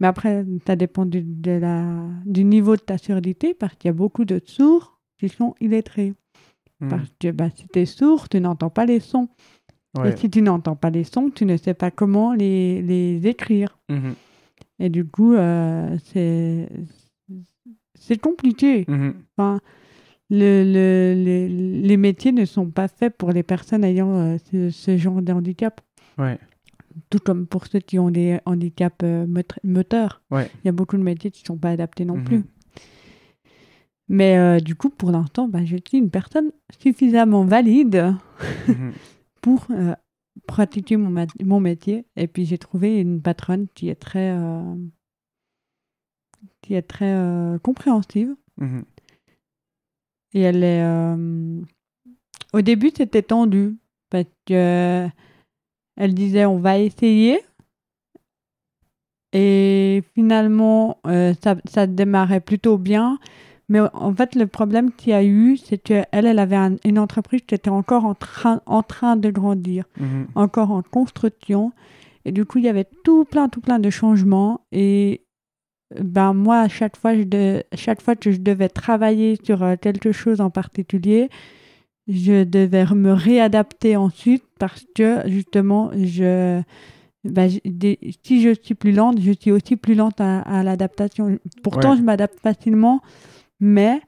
Mais 0.00 0.06
après, 0.06 0.44
ça 0.66 0.76
dépend 0.76 1.06
du, 1.06 1.22
de 1.22 1.52
la, 1.52 1.84
du 2.26 2.44
niveau 2.44 2.76
de 2.76 2.82
ta 2.82 2.98
surdité 2.98 3.54
parce 3.54 3.74
qu'il 3.76 3.88
y 3.88 3.90
a 3.90 3.94
beaucoup 3.94 4.24
de 4.24 4.40
sourds 4.44 4.98
qui 5.18 5.28
sont 5.28 5.54
illettrés. 5.60 6.12
Mhm. 6.80 6.88
Parce 6.90 7.08
que 7.18 7.30
bah, 7.30 7.48
si 7.54 7.66
tu 7.68 7.78
es 7.80 7.86
sourd, 7.86 8.28
tu 8.28 8.40
n'entends 8.40 8.70
pas 8.70 8.84
les 8.84 9.00
sons. 9.00 9.28
Ouais. 9.96 10.12
Et 10.12 10.16
si 10.16 10.28
tu 10.28 10.42
n'entends 10.42 10.76
pas 10.76 10.90
les 10.90 11.04
sons, 11.04 11.30
tu 11.30 11.46
ne 11.46 11.56
sais 11.56 11.72
pas 11.72 11.90
comment 11.90 12.34
les, 12.34 12.82
les 12.82 13.26
écrire. 13.26 13.78
Mhm. 13.88 14.14
Et 14.78 14.90
du 14.90 15.06
coup, 15.06 15.32
euh, 15.32 15.96
c'est 16.04 16.68
compliqué. 18.20 18.84
Mhm. 18.88 19.14
Enfin, 19.36 19.60
le, 20.30 20.64
le- 20.64 21.14
les- 21.22 21.48
les 21.82 21.96
métiers 21.96 22.32
ne 22.32 22.44
sont 22.44 22.68
pas 22.70 22.88
faits 22.88 23.16
pour 23.16 23.30
les 23.32 23.42
personnes 23.42 23.84
ayant 23.84 24.12
euh, 24.14 24.36
ce, 24.50 24.70
ce 24.70 24.96
genre 24.96 25.22
de 25.22 25.32
handicap. 25.32 25.80
Ouais. 26.18 26.38
Tout 27.10 27.18
comme 27.18 27.46
pour 27.46 27.66
ceux 27.66 27.78
qui 27.80 27.98
ont 27.98 28.10
des 28.10 28.38
handicaps 28.46 28.96
euh, 29.04 29.26
moteurs. 29.62 30.22
Ouais. 30.30 30.50
Il 30.62 30.66
y 30.66 30.68
a 30.68 30.72
beaucoup 30.72 30.96
de 30.96 31.02
métiers 31.02 31.30
qui 31.30 31.42
ne 31.42 31.46
sont 31.46 31.58
pas 31.58 31.70
adaptés 31.70 32.04
non 32.04 32.16
Mhm. 32.16 32.24
plus. 32.24 32.42
Mais 34.08 34.36
euh, 34.38 34.60
du 34.60 34.74
coup, 34.76 34.88
pour 34.88 35.10
l'instant, 35.10 35.48
bah, 35.48 35.64
je 35.64 35.76
suis 35.86 35.98
une 35.98 36.10
personne 36.10 36.50
suffisamment 36.80 37.44
valide 37.44 38.14
Mhm. 38.68 38.92
pour 39.42 39.66
pratiquer 40.46 40.96
mon, 40.96 41.26
mon 41.44 41.60
métier. 41.60 42.04
Et 42.16 42.26
puis 42.26 42.44
j'ai 42.46 42.58
trouvé 42.58 43.00
une 43.00 43.20
patronne 43.22 43.66
qui 43.74 43.88
est 43.88 43.94
très, 43.96 44.34
qui 46.62 46.74
est 46.74 46.82
très 46.82 47.14
compréhensive. 47.62 48.34
Mhm. 48.58 48.84
Et 50.36 50.40
elle 50.42 50.62
est. 50.62 50.82
euh, 50.84 51.62
Au 52.52 52.60
début, 52.60 52.90
c'était 52.94 53.22
tendu 53.22 53.78
parce 54.10 54.26
que 54.46 55.06
elle 55.96 56.12
disait 56.14 56.44
on 56.44 56.58
va 56.58 56.78
essayer. 56.78 57.40
Et 59.32 60.02
finalement, 60.14 60.98
euh, 61.06 61.34
ça, 61.42 61.56
ça 61.68 61.86
démarrait 61.86 62.40
plutôt 62.40 62.78
bien. 62.78 63.18
Mais 63.68 63.80
en 63.80 64.14
fait, 64.14 64.34
le 64.36 64.46
problème 64.46 64.92
qu'il 64.92 65.10
y 65.10 65.14
a 65.14 65.24
eu, 65.24 65.56
c'est 65.56 65.78
qu'elle, 65.78 66.06
elle 66.12 66.38
avait 66.38 66.54
un- 66.56 66.76
une 66.84 66.98
entreprise 67.00 67.40
qui 67.46 67.54
était 67.54 67.68
encore 67.70 68.04
en 68.04 68.14
train, 68.14 68.60
en 68.66 68.82
train 68.82 69.16
de 69.16 69.28
grandir, 69.30 69.84
Mhm. 69.98 70.28
encore 70.36 70.70
en 70.70 70.82
construction. 70.82 71.72
Et 72.24 72.30
du 72.32 72.44
coup, 72.44 72.58
il 72.58 72.64
y 72.64 72.68
avait 72.68 72.86
tout 73.04 73.24
plein, 73.24 73.48
tout 73.48 73.60
plein 73.60 73.78
de 73.80 73.90
changements. 73.90 74.60
Et 74.70 75.22
ben, 76.00 76.32
moi, 76.32 76.60
à 76.60 76.68
chaque 76.68 76.96
fois, 76.96 77.14
je 77.14 77.22
de- 77.22 77.62
chaque 77.74 78.02
fois 78.02 78.16
que 78.16 78.30
je 78.32 78.38
devais 78.38 78.68
travailler 78.68 79.38
sur 79.44 79.62
euh, 79.62 79.76
quelque 79.80 80.12
chose 80.12 80.40
en 80.40 80.50
particulier, 80.50 81.28
je 82.08 82.44
devais 82.44 82.84
me 82.94 83.12
réadapter 83.12 83.96
ensuite 83.96 84.44
parce 84.58 84.84
que 84.94 85.22
justement, 85.28 85.90
je, 85.94 86.60
ben, 87.24 87.50
des- 87.64 87.98
si 88.24 88.42
je 88.42 88.54
suis 88.60 88.74
plus 88.74 88.92
lente, 88.92 89.20
je 89.20 89.32
suis 89.32 89.50
aussi 89.52 89.76
plus 89.76 89.94
lente 89.94 90.20
à, 90.20 90.40
à 90.40 90.62
l'adaptation. 90.62 91.38
Pourtant, 91.62 91.92
Ouais. 91.92 91.96
je 91.98 92.02
m'adapte 92.02 92.38
facilement, 92.40 93.00
mais 93.60 94.00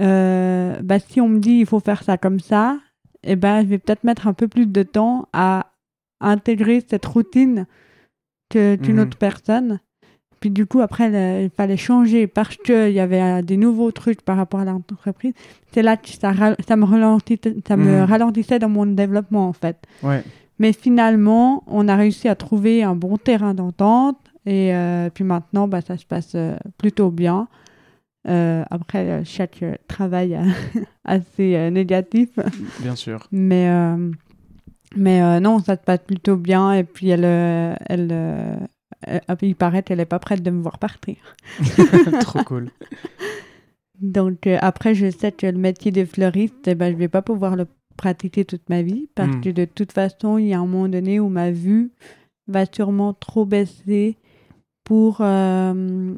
euh, 0.00 0.80
ben, 0.82 0.98
si 0.98 1.20
on 1.20 1.28
me 1.28 1.38
dit 1.38 1.58
il 1.60 1.66
faut 1.66 1.80
faire 1.80 2.02
ça 2.02 2.18
comme 2.18 2.40
ça, 2.40 2.78
eh 3.22 3.34
ben, 3.36 3.62
je 3.62 3.66
vais 3.66 3.78
peut-être 3.78 4.04
mettre 4.04 4.26
un 4.26 4.34
peu 4.34 4.46
plus 4.48 4.66
de 4.66 4.82
temps 4.82 5.28
à 5.32 5.72
intégrer 6.20 6.84
cette 6.88 7.06
routine 7.06 7.66
que- 8.50 8.76
qu'une 8.76 8.96
Mhm. 8.96 9.02
autre 9.02 9.18
personne. 9.18 9.80
Puis 10.40 10.50
du 10.50 10.66
coup, 10.66 10.80
après, 10.80 11.08
le- 11.10 11.44
il 11.44 11.50
fallait 11.50 11.76
changer 11.76 12.26
parce 12.26 12.56
qu'il 12.56 12.90
y 12.92 13.00
avait 13.00 13.22
euh, 13.22 13.42
des 13.42 13.56
nouveaux 13.56 13.90
trucs 13.90 14.22
par 14.22 14.36
rapport 14.36 14.60
à 14.60 14.64
l'entreprise. 14.64 15.32
C'est 15.72 15.82
là 15.82 15.96
que 15.96 16.08
ça, 16.08 16.32
ça, 16.66 16.76
me 16.76 16.84
ralentissait, 16.84 17.56
ça 17.66 17.76
me 17.76 18.00
Mhm. 18.00 18.04
ralentissait 18.04 18.58
dans 18.58 18.68
mon 18.68 18.86
développement, 18.86 19.48
en 19.48 19.52
fait. 19.52 19.76
Ouais. 20.02 20.22
Mais 20.58 20.72
finalement, 20.72 21.64
on 21.66 21.88
a 21.88 21.96
réussi 21.96 22.28
à 22.28 22.34
trouver 22.34 22.82
un 22.82 22.94
bon 22.94 23.16
terrain 23.18 23.54
d'entente. 23.54 24.18
Et 24.46 24.74
euh, 24.74 25.10
puis 25.12 25.24
maintenant, 25.24 25.66
bah, 25.68 25.80
ça 25.80 25.96
se 25.96 26.04
passe 26.06 26.32
euh, 26.34 26.56
plutôt 26.78 27.10
bien. 27.10 27.48
Euh, 28.28 28.62
après, 28.70 29.24
chaque 29.24 29.64
travail 29.88 30.38
assez 31.04 31.70
négatif. 31.70 32.30
Bien 32.80 32.94
sûr. 32.96 33.26
Mais, 33.32 33.68
mais 34.96 35.40
non, 35.40 35.58
ça 35.60 35.76
se 35.76 35.80
passe 35.82 36.00
plutôt 36.06 36.36
bien. 36.36 36.72
Et 36.72 36.84
puis, 36.84 37.08
elle- 37.10 37.24
il 39.42 39.56
paraît 39.56 39.82
qu'elle 39.82 39.98
n'est 39.98 40.04
pas 40.06 40.18
prête 40.18 40.42
de 40.42 40.50
me 40.50 40.62
voir 40.62 40.78
partir. 40.78 41.16
Trop 42.20 42.42
cool. 42.44 42.70
Donc, 44.00 44.46
euh, 44.46 44.58
après, 44.60 44.94
je 44.94 45.10
sais 45.10 45.32
que 45.32 45.46
le 45.46 45.58
métier 45.58 45.90
de 45.90 46.04
fleuriste, 46.04 46.68
ben, 46.76 46.88
je 46.88 46.94
ne 46.94 46.98
vais 46.98 47.08
pas 47.08 47.22
pouvoir 47.22 47.56
le 47.56 47.66
pratiquer 47.96 48.44
toute 48.44 48.68
ma 48.68 48.82
vie. 48.82 49.08
Parce 49.14 49.36
Mm. 49.36 49.40
que 49.40 49.48
de 49.50 49.64
toute 49.64 49.92
façon, 49.92 50.36
il 50.38 50.48
y 50.48 50.54
a 50.54 50.58
un 50.58 50.66
moment 50.66 50.88
donné 50.88 51.18
où 51.18 51.28
ma 51.28 51.50
vue 51.50 51.90
va 52.46 52.64
sûrement 52.70 53.14
trop 53.14 53.46
baisser 53.46 54.16
pour, 54.84 55.18
euh, 55.20 56.14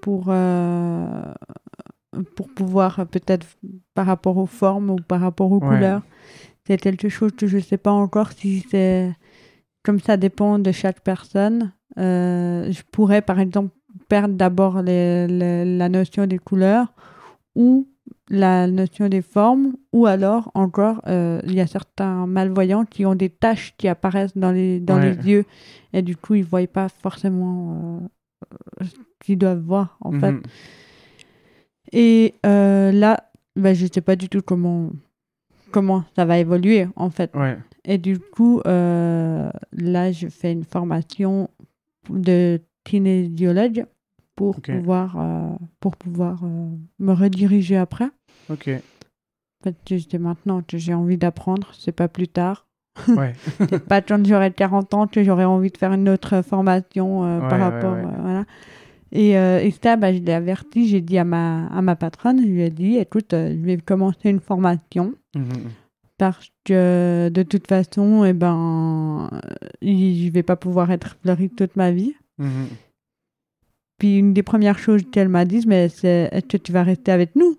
pour, 0.00 0.24
euh, 0.28 1.22
pour 2.36 2.48
pouvoir, 2.48 3.00
euh, 3.00 3.04
peut-être 3.04 3.46
par 3.94 4.06
rapport 4.06 4.36
aux 4.38 4.46
formes 4.46 4.90
ou 4.90 4.96
par 4.96 5.20
rapport 5.20 5.52
aux 5.52 5.60
Ouais. 5.60 5.68
couleurs. 5.76 6.02
C'est 6.66 6.78
quelque 6.78 7.08
chose 7.08 7.32
que 7.36 7.46
je 7.46 7.56
ne 7.58 7.62
sais 7.62 7.76
pas 7.78 7.92
encore 7.92 8.32
si 8.32 8.64
c'est. 8.70 9.12
Comme 9.82 10.00
ça 10.00 10.16
dépend 10.16 10.58
de 10.58 10.72
chaque 10.72 11.00
personne. 11.00 11.72
euh, 11.98 12.70
je 12.70 12.82
pourrais, 12.92 13.20
par 13.20 13.40
exemple, 13.40 13.74
perdre 14.08 14.34
d'abord 14.36 14.80
les- 14.80 15.26
les- 15.26 15.64
la 15.76 15.88
notion 15.88 16.24
des 16.26 16.38
couleurs 16.38 16.92
ou 17.56 17.88
la 18.28 18.68
notion 18.68 19.08
des 19.08 19.22
formes, 19.22 19.72
ou 19.92 20.06
alors 20.06 20.52
encore, 20.54 21.00
euh, 21.08 21.40
il 21.46 21.54
y 21.54 21.60
a 21.60 21.66
certains 21.66 22.26
malvoyants 22.28 22.84
qui 22.84 23.04
ont 23.04 23.16
des 23.16 23.28
taches 23.28 23.74
qui 23.76 23.88
apparaissent 23.88 24.36
dans 24.36 24.52
les, 24.52 24.78
dans 24.78 24.98
Ouais. 24.98 25.14
les 25.16 25.28
yeux, 25.30 25.44
et 25.92 26.00
du 26.02 26.16
coup, 26.16 26.34
ils 26.36 26.42
ne 26.42 26.46
voient 26.46 26.64
pas 26.68 26.88
forcément 26.88 28.00
euh, 28.80 28.84
ce 28.84 28.94
qu'ils 29.24 29.36
doivent 29.38 29.58
voir, 29.64 29.96
en 30.00 30.12
fait. 30.12 30.30
Mhm. 30.32 30.42
Et 31.92 32.34
là, 32.44 33.30
bah, 33.56 33.74
je 33.74 33.84
ne 33.84 33.88
sais 33.92 34.00
pas 34.00 34.14
du 34.16 34.28
tout 34.28 34.42
comment, 34.42 34.90
comment 35.72 36.04
ça 36.14 36.24
va 36.24 36.38
évoluer, 36.38 36.86
en 36.94 37.10
fait. 37.10 37.34
Ouais. 37.34 37.58
Et 37.84 37.98
du 37.98 38.18
coup, 38.18 38.60
euh, 38.66 39.50
là, 39.72 40.12
je 40.12 40.28
fais 40.28 40.52
une 40.52 40.64
formation 40.64 41.48
de 42.10 42.60
kinésiologue 42.84 43.86
pour 44.36 44.56
pouvoir, 44.78 45.16
euh, 45.18 45.54
pour 45.80 45.96
pouvoir 45.96 46.40
euh, 46.44 46.68
me 46.98 47.12
rediriger 47.12 47.76
après. 47.76 48.08
Ok. 48.50 48.68
En 48.68 49.64
fait, 49.64 49.76
c'est 50.10 50.18
maintenant 50.18 50.62
que 50.62 50.78
j'ai 50.78 50.94
envie 50.94 51.18
d'apprendre, 51.18 51.70
c'est 51.78 51.92
pas 51.92 52.08
plus 52.08 52.28
tard. 52.28 52.66
Ouais. 53.08 53.34
C'est 53.70 53.84
pas 53.86 54.02
quand 54.02 54.26
j'aurai 54.26 54.50
40 54.52 54.92
ans 54.94 55.06
que 55.06 55.22
j'aurai 55.22 55.44
envie 55.44 55.70
de 55.70 55.76
faire 55.78 55.92
une 55.92 56.08
autre 56.08 56.42
formation 56.42 57.20
Ouais, 57.20 57.48
par 57.48 57.60
rapport. 57.60 57.94
ouais. 57.94 58.02
voilà. 58.20 58.44
Et, 59.12 59.30
et 59.30 59.70
ça, 59.82 59.96
bah, 59.96 60.12
je 60.12 60.18
l'ai 60.18 60.32
averti, 60.32 60.88
j'ai 60.88 61.00
dit 61.00 61.16
à 61.16 61.24
ma, 61.24 61.66
à 61.68 61.82
ma 61.82 61.94
patronne, 61.96 62.40
je 62.40 62.46
lui 62.46 62.62
ai 62.62 62.70
dit, 62.70 62.96
écoute, 62.96 63.28
je 63.32 63.56
vais 63.64 63.76
commencer 63.78 64.28
une 64.28 64.40
formation 64.40 65.14
Mhm. 65.36 65.70
Parce 66.20 66.50
que 66.66 67.30
de 67.32 67.42
toute 67.42 67.66
façon, 67.66 68.26
eh 68.26 68.34
ben, 68.34 69.30
euh, 69.32 69.40
je 69.82 70.30
vais 70.30 70.42
pas 70.42 70.56
pouvoir 70.56 70.90
être 70.90 71.16
fleuriste 71.22 71.56
toute 71.56 71.76
ma 71.76 71.92
vie. 71.92 72.14
Mhm. 72.36 72.66
Puis 73.98 74.18
une 74.18 74.34
des 74.34 74.42
premières 74.42 74.78
choses 74.78 75.00
qu'elle 75.10 75.30
m'a 75.30 75.46
dit, 75.46 75.64
mais 75.66 75.88
c'est 75.88 76.28
est-ce 76.30 76.44
que 76.44 76.58
tu 76.58 76.72
vas 76.72 76.82
rester 76.82 77.10
avec 77.10 77.34
nous? 77.36 77.56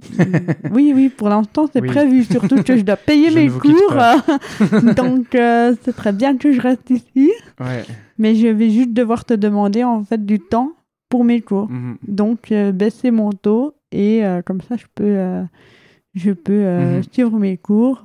Oui, 0.72 0.92
oui, 0.94 1.10
pour 1.10 1.28
l'instant 1.28 1.68
c'est 1.70 1.82
Oui. 1.82 1.88
prévu, 1.88 2.24
surtout 2.24 2.62
que 2.62 2.76
je 2.78 2.82
dois 2.82 2.96
payer 2.96 3.30
Je 3.30 3.38
mes 3.40 3.48
cours. 3.50 4.94
Donc 4.96 5.34
euh, 5.34 5.74
c'est 5.82 5.94
très 5.94 6.12
bien 6.12 6.38
que 6.38 6.50
je 6.52 6.62
reste 6.62 6.88
ici, 6.88 7.30
Ouais. 7.60 7.84
mais 8.16 8.34
je 8.36 8.46
vais 8.46 8.70
juste 8.70 8.94
devoir 8.94 9.26
te 9.26 9.34
demander 9.34 9.84
en 9.84 10.02
fait 10.02 10.24
du 10.24 10.38
temps 10.40 10.72
pour 11.10 11.24
mes 11.24 11.42
cours. 11.42 11.68
Mhm. 11.68 11.98
Donc 12.06 12.52
euh, 12.52 12.72
baisser 12.72 13.10
mon 13.10 13.32
taux 13.32 13.74
et 13.92 14.24
euh, 14.24 14.40
comme 14.40 14.62
ça 14.62 14.76
je 14.76 14.86
peux, 14.94 15.04
euh, 15.04 15.42
je 16.14 16.30
peux 16.32 16.64
euh, 16.66 16.96
Mhm. 16.98 17.02
suivre 17.12 17.38
mes 17.38 17.56
cours 17.58 18.04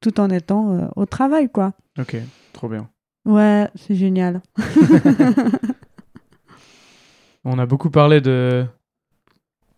tout 0.00 0.20
en 0.20 0.30
étant 0.30 0.72
euh, 0.74 0.86
au 0.96 1.06
travail 1.06 1.48
quoi. 1.50 1.72
Ok. 1.98 2.16
Trop 2.52 2.68
bien. 2.68 2.88
Ouais, 3.24 3.68
c'est 3.74 3.94
génial. 3.96 4.40
On 7.44 7.58
a 7.58 7.66
beaucoup 7.66 7.90
parlé 7.90 8.20
de 8.20 8.66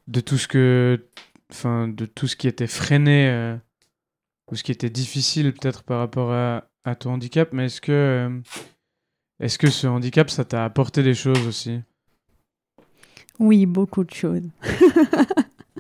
de 0.09 0.21
tout 0.21 0.39
ce 0.39 0.49
que 0.49 1.07
enfin 1.53 1.89
de 1.89 2.07
tout 2.07 2.27
ce 2.27 2.37
qui 2.37 2.49
était 2.49 2.67
freiné 2.67 3.29
euh, 3.29 3.57
ou 4.51 4.57
ce 4.57 4.63
qui 4.65 4.73
était 4.73 4.91
difficile 4.91 5.53
peut-être 5.53 5.83
par 5.85 5.99
rapport 6.01 6.33
à, 6.33 6.65
à 6.85 6.95
ton 6.97 7.13
handicap 7.13 7.51
mais 7.53 7.67
est-ce 7.67 7.81
que 7.81 8.41
est-ce 9.41 9.59
que 9.59 9.71
ce 9.71 9.87
handicap 9.87 10.31
ça 10.31 10.45
t'a 10.45 10.65
apporté 10.65 11.03
des 11.03 11.15
choses 11.15 11.47
aussi? 11.47 11.81
Oui, 13.39 13.65
beaucoup 13.67 14.05
de 14.05 14.13
choses. 14.13 14.43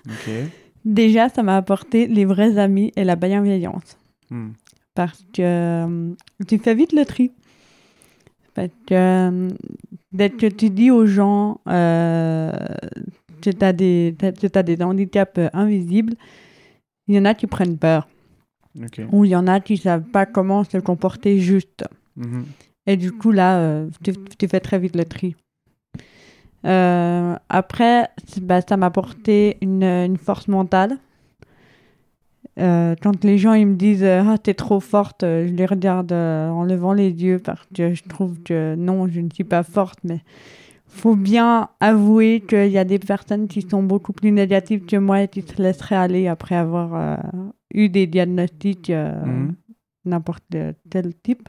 Ok. 0.08 0.30
Déjà, 0.84 1.28
ça 1.28 1.42
m'a 1.42 1.56
apporté 1.56 2.06
les 2.06 2.24
vrais 2.24 2.58
amis 2.58 2.92
et 2.96 3.04
la 3.04 3.16
bienveillance. 3.16 3.98
Hmm. 4.30 4.50
Parce 4.94 5.24
que 5.32 5.42
euh, 5.42 6.14
tu 6.48 6.58
fais 6.58 6.74
vite 6.74 6.92
le 6.92 7.04
tri. 7.04 7.32
Parce 8.54 8.68
que 8.86 8.94
euh, 8.94 9.48
dès 10.12 10.30
que 10.30 10.46
tu 10.46 10.70
dis 10.70 10.90
aux 10.90 11.06
gens 11.06 11.60
euh, 11.68 12.52
que 13.40 13.50
tu 13.50 13.64
as, 13.64 13.72
des 13.72 14.82
handicaps 14.82 15.38
euh, 15.38 15.48
invisibles, 15.52 16.14
il 17.06 17.14
y 17.14 17.18
en 17.18 17.24
a 17.24 17.34
qui 17.34 17.46
prennent 17.46 17.78
peur. 17.78 18.08
Ou 19.12 19.24
il 19.24 19.30
y 19.30 19.36
en 19.36 19.46
a 19.46 19.60
qui 19.60 19.76
savent 19.76 20.04
pas 20.04 20.26
comment 20.26 20.64
se 20.64 20.78
comporter 20.78 21.40
juste. 21.40 21.84
Mhm. 22.16 22.44
Et 22.86 22.96
du 22.96 23.12
coup, 23.12 23.30
là, 23.30 23.84
tu, 24.02 24.12
tu 24.38 24.48
fais 24.48 24.60
très 24.60 24.78
vite 24.78 24.96
le 24.96 25.04
tri. 25.04 25.34
Euh, 26.66 27.36
après, 27.48 28.08
bah, 28.42 28.60
ça 28.60 28.76
m'a 28.76 28.86
apporté 28.86 29.56
une, 29.62 29.82
une 29.84 30.16
force 30.16 30.48
mentale. 30.48 30.98
Euh, 32.58 32.94
quand 33.00 33.24
les 33.24 33.38
gens 33.38 33.54
ils 33.54 33.66
me 33.66 33.76
disent 33.76 34.02
euh, 34.04 34.22
Ah, 34.26 34.36
t'es 34.36 34.54
trop 34.54 34.80
forte, 34.80 35.22
je 35.22 35.52
les 35.52 35.66
regarde 35.66 36.12
en 36.12 36.64
levant 36.64 36.92
les 36.92 37.10
yeux 37.10 37.38
parce 37.38 37.66
que 37.74 37.94
je 37.94 38.02
trouve 38.04 38.40
que 38.42 38.74
non, 38.76 39.08
je 39.08 39.20
ne 39.20 39.30
suis 39.32 39.44
pas 39.44 39.62
forte. 39.62 40.00
Mais 40.04 40.20
faut 40.86 41.14
bien 41.16 41.68
avouer 41.78 42.42
qu'il 42.46 42.68
y 42.68 42.78
a 42.78 42.84
des 42.84 42.98
personnes 42.98 43.46
qui 43.46 43.62
sont 43.62 43.82
beaucoup 43.82 44.12
plus 44.12 44.32
négatives 44.32 44.84
que 44.84 44.96
moi 44.96 45.22
et 45.22 45.28
qui 45.28 45.42
se 45.42 45.62
laisseraient 45.62 45.96
aller 45.96 46.26
après 46.26 46.56
avoir 46.56 46.94
euh, 46.94 47.16
eu 47.72 47.88
des 47.88 48.06
diagnostics 48.06 48.90
euh, 48.90 49.14
Mhm. 49.24 49.54
n'importe 50.06 50.56
quel 50.90 51.14
type. 51.14 51.48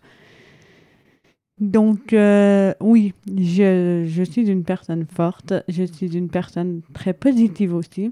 Donc, 1.62 2.12
euh, 2.14 2.74
oui, 2.82 3.14
je, 3.28 4.04
je 4.08 4.24
suis 4.24 4.50
une 4.50 4.64
personne 4.64 5.06
forte, 5.06 5.54
je 5.68 5.84
suis 5.84 6.18
une 6.18 6.28
personne 6.28 6.82
très 6.92 7.14
positive 7.14 7.76
aussi. 7.76 8.12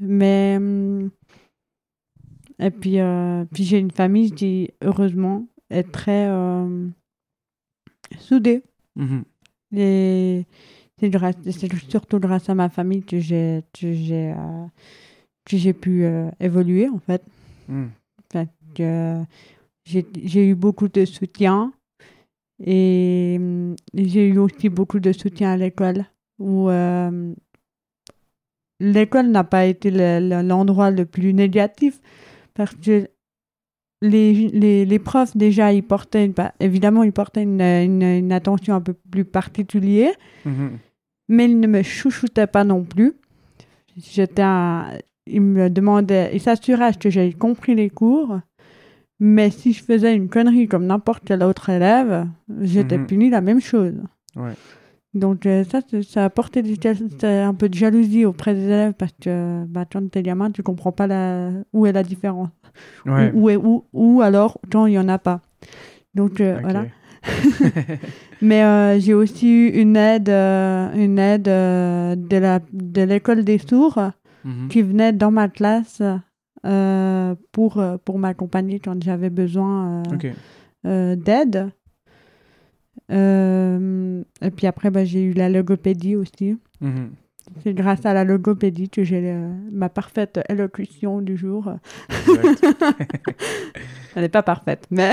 Mais, 0.00 0.56
hum, 0.56 1.10
et 2.58 2.70
puis, 2.72 2.98
euh, 2.98 3.44
puis 3.52 3.62
j'ai 3.62 3.78
une 3.78 3.92
famille 3.92 4.32
qui, 4.32 4.70
heureusement, 4.82 5.46
est 5.70 5.92
très 5.92 6.26
euh, 6.28 6.88
soudée. 8.18 8.64
Mhm. 8.96 9.22
Et 9.76 10.44
c'est 10.98 11.88
surtout 11.88 12.18
grâce 12.18 12.48
à 12.50 12.56
ma 12.56 12.68
famille 12.68 13.04
que 13.04 13.20
j'ai 13.20 13.62
que 13.72 15.56
j'ai 15.56 15.72
pu 15.72 16.04
évoluer, 16.40 16.88
en 16.88 16.98
fait 16.98 17.22
Hmm. 17.68 17.86
j'ai 19.84 20.04
j'ai 20.24 20.48
eu 20.48 20.56
beaucoup 20.56 20.88
de 20.88 21.04
soutien 21.04 21.72
et 22.64 23.36
hum, 23.38 23.74
j'ai 23.94 24.28
eu 24.28 24.38
aussi 24.38 24.68
beaucoup 24.68 25.00
de 25.00 25.12
soutien 25.12 25.52
à 25.52 25.56
l'école 25.56 26.04
où 26.38 26.68
euh, 26.70 27.32
l'école 28.80 29.28
n'a 29.28 29.44
pas 29.44 29.66
été 29.66 29.90
le- 29.90 30.20
le- 30.20 30.46
l'endroit 30.46 30.90
le 30.90 31.04
plus 31.06 31.32
négatif 31.34 32.00
parce 32.54 32.74
que 32.74 33.08
les, 34.02 34.32
les, 34.48 34.84
les 34.86 34.98
profs 34.98 35.36
déjà 35.36 35.72
ils 35.72 35.82
portaient 35.82 36.32
évidemment 36.60 37.02
ils 37.02 37.12
portaient 37.12 37.42
une, 37.42 37.60
une, 37.60 38.02
une 38.02 38.32
attention 38.32 38.74
un 38.74 38.80
peu 38.80 38.94
plus 38.94 39.24
particulière 39.24 40.14
Mhm. 40.46 40.78
mais 41.28 41.44
ils 41.44 41.60
ne 41.60 41.66
me 41.66 41.82
chouchoutaient 41.82 42.46
pas 42.46 42.64
non 42.64 42.82
plus. 42.82 43.12
J'étais 43.96 44.42
Ils 45.26 45.40
me 45.42 45.68
demandaient, 45.68 46.30
ils 46.32 46.40
s'assuraient 46.40 46.94
que 46.98 47.10
j'avais 47.10 47.34
compris 47.34 47.74
les 47.74 47.90
cours, 47.90 48.40
mais 49.20 49.50
si 49.50 49.72
je 49.72 49.84
faisais 49.84 50.14
une 50.16 50.28
connerie 50.28 50.66
comme 50.66 50.86
n'importe 50.86 51.22
quel 51.24 51.42
autre 51.42 51.68
élève, 51.68 52.26
j'étais 52.62 52.98
Mhm. 52.98 53.06
puni 53.06 53.30
la 53.30 53.40
même 53.42 53.60
chose. 53.60 53.94
Ouais. 54.36 54.52
Donc 55.12 55.44
euh, 55.46 55.64
ça, 55.64 55.80
ça 56.08 56.22
a 56.22 56.24
apporté 56.26 56.62
des- 56.62 56.76
c'est 57.18 57.40
un 57.40 57.52
peu 57.54 57.68
de 57.68 57.74
jalousie 57.74 58.24
auprès 58.24 58.54
des 58.54 58.62
élèves 58.64 58.92
parce 58.94 59.12
que 59.20 59.64
bah, 59.66 59.84
quand 59.90 60.08
t'es 60.10 60.22
gamin, 60.22 60.50
tu 60.52 60.62
comprends 60.62 60.92
pas 60.92 61.06
la... 61.08 61.50
où 61.72 61.84
est 61.86 61.92
la 61.92 62.02
différence. 62.04 62.48
Ouais. 63.06 63.32
Ou, 63.34 63.42
ou, 63.46 63.50
est- 63.50 63.56
ou, 63.56 63.84
ou 63.92 64.20
alors 64.22 64.58
quand 64.70 64.86
il 64.86 64.92
y 64.94 64.98
en 64.98 65.08
a 65.08 65.18
pas. 65.18 65.40
Donc 66.14 66.40
euh, 66.40 66.58
voilà. 66.62 66.84
Mais 68.42 68.62
euh, 68.62 68.98
j'ai 69.00 69.12
aussi 69.14 69.48
eu 69.50 69.68
une 69.68 69.96
aide, 69.96 70.28
une 70.30 71.18
aide 71.18 71.42
de 71.44 73.02
l'école 73.02 73.44
des 73.44 73.58
sourds 73.58 73.98
Mhm. 74.44 74.68
qui 74.68 74.80
venait 74.80 75.12
dans 75.12 75.30
ma 75.30 75.48
classe 75.48 76.00
euh, 76.66 77.34
pour 77.52 77.78
euh, 77.78 77.96
pour 78.04 78.18
m'accompagner 78.18 78.80
quand 78.80 79.02
j'avais 79.02 79.30
besoin 79.30 80.02
euh, 80.22 80.32
euh, 80.86 81.16
d'aide. 81.16 81.70
Et 83.08 84.50
puis 84.50 84.66
après, 84.66 84.90
bah, 84.90 85.04
j'ai 85.04 85.22
eu 85.22 85.32
la 85.32 85.48
logopédie 85.48 86.16
aussi. 86.16 86.56
Mhm. 86.80 87.10
C'est 87.64 87.74
grâce 87.74 88.06
à 88.06 88.14
la 88.14 88.22
logopédie 88.22 88.88
que 88.88 89.02
j'ai 89.02 89.34
ma 89.72 89.88
parfaite 89.88 90.38
élocution 90.48 91.20
du 91.20 91.36
jour. 91.36 91.72
Elle 94.14 94.22
n'est 94.22 94.28
pas 94.28 94.42
parfaite, 94.42 94.86
mais 94.90 95.10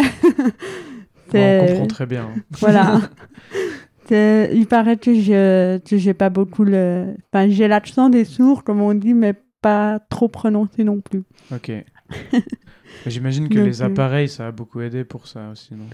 on 1.33 1.65
comprend 1.67 1.87
très 1.87 2.05
bien. 2.05 2.29
hein. 2.35 2.41
voilà. 2.59 3.01
Il 4.09 4.67
paraît 4.69 4.97
que 4.97 5.13
je 5.13 5.79
j'ai 5.83 6.13
pas 6.13 6.29
beaucoup 6.29 6.63
le. 6.63 7.15
Enfin, 7.33 7.49
j'ai 7.49 7.67
l'accent 7.67 8.09
des 8.09 8.23
sourds, 8.25 8.63
comme 8.63 8.81
on 8.81 8.93
dit, 8.93 9.13
mais 9.13 9.33
pas 9.61 9.99
trop 9.99 10.27
prononcé 10.27 10.83
non 10.83 10.99
plus. 11.01 11.23
Ok. 11.51 11.71
J'imagine 13.05 13.49
que 13.49 13.59
les 13.59 13.81
euh, 13.81 13.85
appareils, 13.85 14.29
ça 14.29 14.47
a 14.47 14.51
beaucoup 14.51 14.81
aidé 14.81 15.03
pour 15.03 15.27
ça 15.27 15.49
aussi, 15.49 15.73
non? 15.75 15.85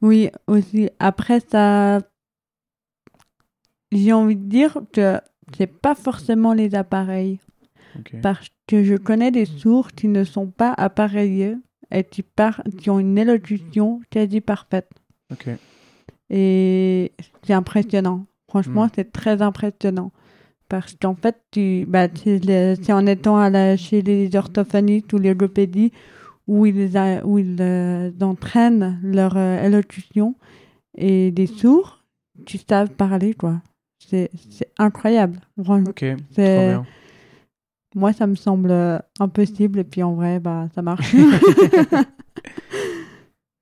Oui, 0.00 0.30
aussi. 0.46 0.88
Après, 0.98 1.40
ça. 1.40 2.00
J'ai 3.92 4.12
envie 4.12 4.36
de 4.36 4.44
dire 4.48 4.78
que 4.92 5.20
c'est 5.56 5.66
pas 5.66 5.94
forcément 5.94 6.52
les 6.52 6.74
appareils. 6.74 7.40
Parce 8.22 8.46
que 8.66 8.84
je 8.84 8.94
connais 8.94 9.30
des 9.30 9.44
sourds 9.46 9.90
qui 9.92 10.06
ne 10.08 10.22
sont 10.22 10.46
pas 10.46 10.72
appareillés 10.76 11.56
et 11.90 12.04
qui, 12.04 12.22
par... 12.22 12.62
qui 12.78 12.90
ont 12.90 12.98
une 13.00 13.18
élocution 13.18 14.00
quasi 14.10 14.40
parfaite. 14.40 14.88
Ok. 15.32 15.48
Et 16.30 17.12
c'est 17.42 17.54
impressionnant. 17.54 18.26
Franchement, 18.48 18.86
Mm. 18.86 18.90
c'est 18.94 19.10
très 19.12 19.42
impressionnant. 19.42 20.12
Parce 20.68 20.94
qu'en 21.00 21.14
fait, 21.14 21.36
tu, 21.50 21.86
bah, 21.88 22.08
c'est 22.14 22.92
en 22.92 23.06
étant 23.06 23.38
à 23.38 23.48
la, 23.50 23.76
chez 23.76 24.02
les 24.02 24.34
orthophonistes 24.36 25.12
ou 25.12 25.18
les 25.18 25.30
logopédies 25.30 25.92
où 26.46 26.66
ils, 26.66 26.96
a- 26.96 27.24
où 27.26 27.38
ils 27.38 27.56
euh, 27.60 28.10
entraînent 28.20 28.98
leur 29.02 29.36
euh, 29.36 29.64
élocution. 29.64 30.34
Et 30.96 31.30
des 31.30 31.46
sourds, 31.46 32.04
tu 32.44 32.58
savent 32.58 32.90
parler, 32.90 33.34
quoi. 33.34 33.60
C'est 33.98 34.30
c'est 34.50 34.70
incroyable. 34.78 35.40
Ok. 35.88 36.04
C'est- 36.32 36.66
bien. 36.66 36.84
moi, 37.94 38.12
ça 38.12 38.26
me 38.26 38.34
semble 38.34 38.70
euh, 38.70 38.98
impossible. 39.20 39.78
Et 39.80 39.84
puis, 39.84 40.02
en 40.02 40.14
vrai, 40.14 40.38
bah, 40.40 40.68
ça 40.74 40.82
marche. 40.82 41.14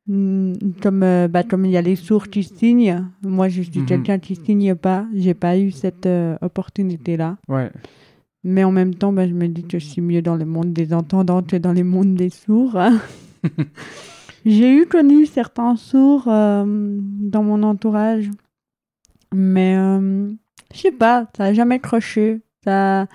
Hmm, 0.08 0.52
comme 0.82 1.02
euh, 1.02 1.26
bah, 1.26 1.42
comme 1.42 1.64
il 1.64 1.72
y 1.72 1.76
a 1.76 1.82
les 1.82 1.96
sourds 1.96 2.28
qui 2.28 2.44
signent, 2.44 3.04
moi 3.22 3.48
je 3.48 3.62
suis 3.62 3.80
Mhm. 3.80 3.86
quelqu'un 3.86 4.18
qui 4.20 4.36
signe 4.36 4.74
pas, 4.76 5.04
j'ai 5.14 5.34
pas 5.34 5.58
eu 5.58 5.72
cette 5.72 6.06
euh, 6.06 6.36
opportunité 6.42 7.16
là. 7.16 7.38
Ouais. 7.48 7.70
Mais 8.44 8.62
en 8.62 8.70
même 8.70 8.94
temps, 8.94 9.12
bah, 9.12 9.26
je 9.26 9.32
me 9.34 9.48
dis 9.48 9.64
que 9.64 9.80
je 9.80 9.84
suis 9.86 10.00
mieux 10.02 10.22
dans 10.22 10.36
le 10.36 10.44
monde 10.44 10.72
des 10.72 10.92
entendants 10.94 11.42
que 11.42 11.56
dans 11.56 11.72
le 11.72 11.82
monde 11.82 12.14
des 12.14 12.30
sourds. 12.30 12.78
j'ai 14.46 14.76
eu 14.76 14.86
connu 14.86 15.26
certains 15.26 15.74
sourds 15.74 16.28
euh, 16.28 16.64
dans 16.66 17.42
mon 17.42 17.62
entourage, 17.64 18.30
mais 19.34 19.74
je 20.72 20.78
sais 20.78 20.92
pas, 20.92 21.28
ça 21.36 21.44
a 21.46 21.52
jamais 21.52 21.80
croché. 21.80 22.40
Ça, 22.64 23.06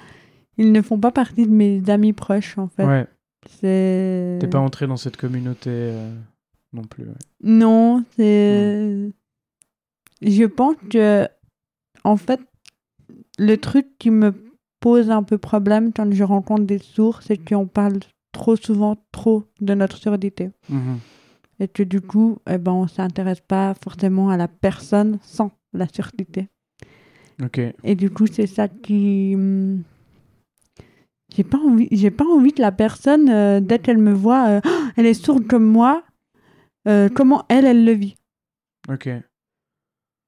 ils 0.58 0.72
ne 0.74 0.82
font 0.82 1.00
pas 1.00 1.12
partie 1.12 1.46
de 1.46 1.52
mes 1.52 1.82
amis 1.89 2.14
proches 2.14 2.58
en 2.58 2.68
fait. 2.68 2.86
Ouais. 2.86 3.08
T'es 3.62 4.48
pas 4.48 4.60
entré 4.60 4.88
dans 4.88 4.98
cette 4.98 5.18
communauté 5.18 5.94
non 6.74 6.84
plus. 6.84 7.05
ouais. 7.05 7.13
Non, 7.43 8.03
c'est. 8.15 9.11
Je 10.22 10.45
pense 10.45 10.76
que, 10.89 11.28
en 12.03 12.15
fait, 12.17 12.39
le 13.39 13.55
truc 13.57 13.88
qui 13.97 14.11
me 14.11 14.34
pose 14.80 15.09
un 15.09 15.24
peu 15.24 15.38
problème 15.38 15.91
quand 15.93 16.11
je 16.11 16.24
rencontre 16.24 16.63
des 16.63 16.80
sourds, 16.80 17.22
c'est 17.24 17.38
qu'on 17.38 17.67
parle 17.67 17.99
trop 18.32 18.55
souvent 18.55 18.97
trop 19.11 19.43
de 19.59 19.74
notre 19.74 19.97
surdité. 19.97 20.51
Mhm. 20.69 20.99
Et 21.59 21.67
que 21.67 21.84
du 21.84 22.01
coup, 22.01 22.39
eh 22.49 22.57
ben, 22.57 22.72
on 22.72 22.88
s'intéresse 22.88 23.41
pas 23.41 23.74
forcément 23.84 24.30
à 24.30 24.38
la 24.38 24.47
personne 24.47 25.19
sans 25.22 25.51
la 25.74 25.88
surdité. 25.88 26.47
Ok. 27.43 27.59
Et 27.84 27.95
du 27.95 28.09
coup, 28.09 28.26
c'est 28.28 28.47
ça 28.47 28.67
qui. 28.67 29.34
hum, 29.36 29.84
J'ai 31.36 31.43
pas 31.43 31.59
envie, 31.59 31.88
j'ai 31.91 32.11
pas 32.11 32.26
envie 32.26 32.51
que 32.53 32.61
la 32.61 32.72
personne, 32.72 33.30
euh, 33.30 33.59
dès 33.59 33.80
qu'elle 33.80 33.97
me 33.99 34.13
voit, 34.13 34.47
euh, 34.47 34.61
Oh, 34.65 34.69
elle 34.97 35.05
est 35.05 35.13
sourde 35.13 35.47
comme 35.47 35.65
moi, 35.65 36.03
euh, 36.88 37.10
comment 37.14 37.46
elle, 37.50 37.66
elle 37.66 37.86
le 37.86 37.92
vit. 37.94 38.16
Ok. 38.90 39.10